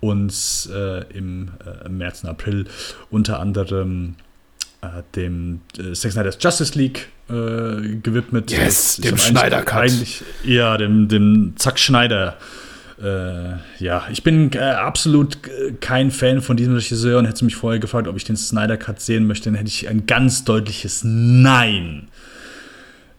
[0.00, 1.48] uns äh, im
[1.84, 2.64] äh, März und April
[3.10, 4.14] unter anderem
[4.80, 8.50] äh, dem äh, Zack Snyder's Justice League äh, gewidmet.
[8.50, 9.92] Yes, dem Schneider-Cut.
[10.44, 12.38] Ja, dem, dem Zack Schneider.
[13.02, 17.56] Äh, ja, ich bin äh, absolut äh, kein Fan von diesem Regisseur und hätte mich
[17.56, 21.02] vorher gefragt, ob ich den Snyder Cut sehen möchte, dann hätte ich ein ganz deutliches
[21.04, 22.08] Nein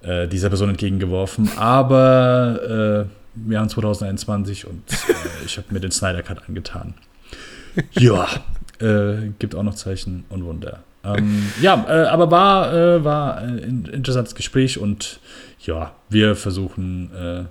[0.02, 1.52] äh, dieser Person entgegengeworfen.
[1.58, 6.96] Aber äh, wir haben 2021 und äh, ich habe mir den Snyder Cut angetan.
[7.92, 8.28] Ja,
[9.38, 10.80] gibt auch noch Zeichen und Wunder.
[11.04, 15.20] Ähm, ja, aber war, war ein interessantes Gespräch und
[15.60, 17.48] ja, wir versuchen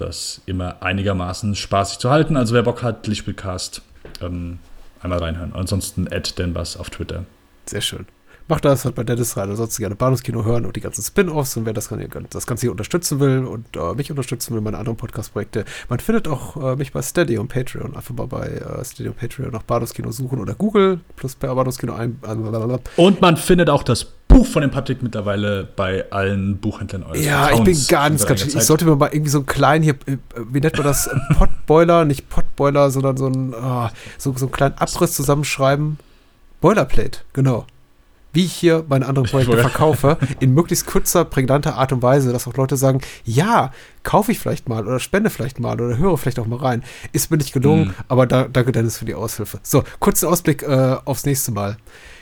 [0.00, 2.36] das immer einigermaßen spaßig zu halten.
[2.36, 3.82] Also wer Bock hat, Lichtspielcast
[4.20, 4.58] ähm,
[5.00, 5.52] einmal reinhören.
[5.54, 7.24] Ansonsten Ed Denbas auf Twitter.
[7.66, 8.06] Sehr schön.
[8.50, 9.48] Macht das, hört bei Dennis rein.
[9.48, 11.56] Ansonsten gerne Bahnhofskino hören und die ganzen Spin-Offs.
[11.56, 11.88] Und wer das,
[12.30, 16.26] das Ganze hier unterstützen will und äh, mich unterstützen will, meine anderen Podcast-Projekte, man findet
[16.26, 17.94] auch äh, mich bei Steady und Patreon.
[17.94, 21.94] Einfach mal bei äh, Steady und Patreon nach Bahnhofskino suchen oder Google plus per Bahnhofskino
[21.94, 22.18] ein.
[22.96, 27.46] Und man findet auch das Buch von dem Patrick mittlerweile bei allen Buchhändlern eures Ja,
[27.46, 30.16] Vertrauens ich bin ganz, ganz Ich sollte mir mal irgendwie so einen kleinen hier, äh,
[30.50, 31.08] wie nennt man das?
[31.38, 36.00] Potboiler, nicht Potboiler, sondern so einen, oh, so, so einen kleinen Abriss zusammenschreiben.
[36.60, 37.64] Boilerplate, genau
[38.32, 42.46] wie ich hier meine anderen Projekte verkaufe, in möglichst kurzer, prägnanter Art und Weise, dass
[42.46, 46.38] auch Leute sagen, ja, kaufe ich vielleicht mal oder spende vielleicht mal oder höre vielleicht
[46.38, 46.84] auch mal rein.
[47.12, 47.94] Ist mir nicht gelungen, mhm.
[48.08, 49.58] aber da, danke Dennis für die Aushilfe.
[49.62, 51.76] So, kurzen Ausblick äh, aufs nächste Mal.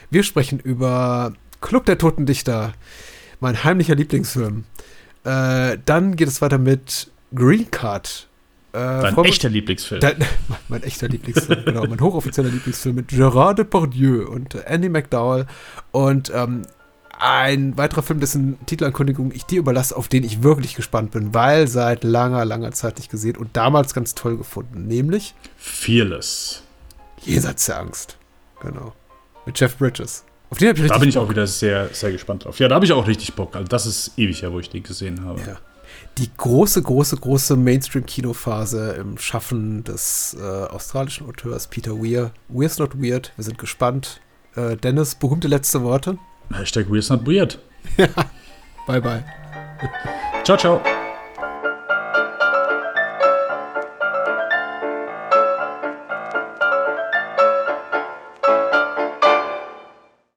[0.09, 2.73] Wir sprechen über Club der Toten Dichter,
[3.39, 4.63] mein heimlicher Lieblingsfilm.
[5.23, 8.28] Äh, dann geht es weiter mit Green Card,
[8.73, 10.01] äh, Dein echter Lieblingsfilm.
[10.01, 11.85] Dein, mein, mein, echter Lieblingsfilm, genau.
[11.85, 15.47] Mein hochoffizieller Lieblingsfilm mit Gerard Depardieu und Andy McDowell.
[15.91, 16.63] Und ähm,
[17.17, 21.67] ein weiterer Film, dessen Titelankündigung ich dir überlasse, auf den ich wirklich gespannt bin, weil
[21.67, 24.87] seit langer, langer Zeit nicht gesehen und damals ganz toll gefunden.
[24.87, 26.63] Nämlich Fearless.
[27.23, 28.17] Jenseits der Angst.
[28.61, 28.93] Genau.
[29.45, 30.23] Mit Jeff Bridges.
[30.51, 31.25] Auf den ich Da bin ich Bock.
[31.25, 32.59] auch wieder sehr, sehr gespannt drauf.
[32.59, 33.55] Ja, da habe ich auch richtig Bock.
[33.55, 35.41] Also das ist ewig her, wo ich den gesehen habe.
[35.41, 35.57] Ja
[36.17, 42.31] die große, große, große Mainstream-Kinophase im Schaffen des äh, australischen Auteurs Peter Weir.
[42.49, 43.31] Weir's not weird.
[43.37, 44.19] Wir sind gespannt.
[44.55, 46.17] Äh, Dennis, berühmte letzte Worte.
[46.51, 47.59] Hashtag Weir's not weird.
[47.97, 48.07] ja.
[48.87, 49.23] Bye, bye.
[50.43, 50.81] ciao, ciao.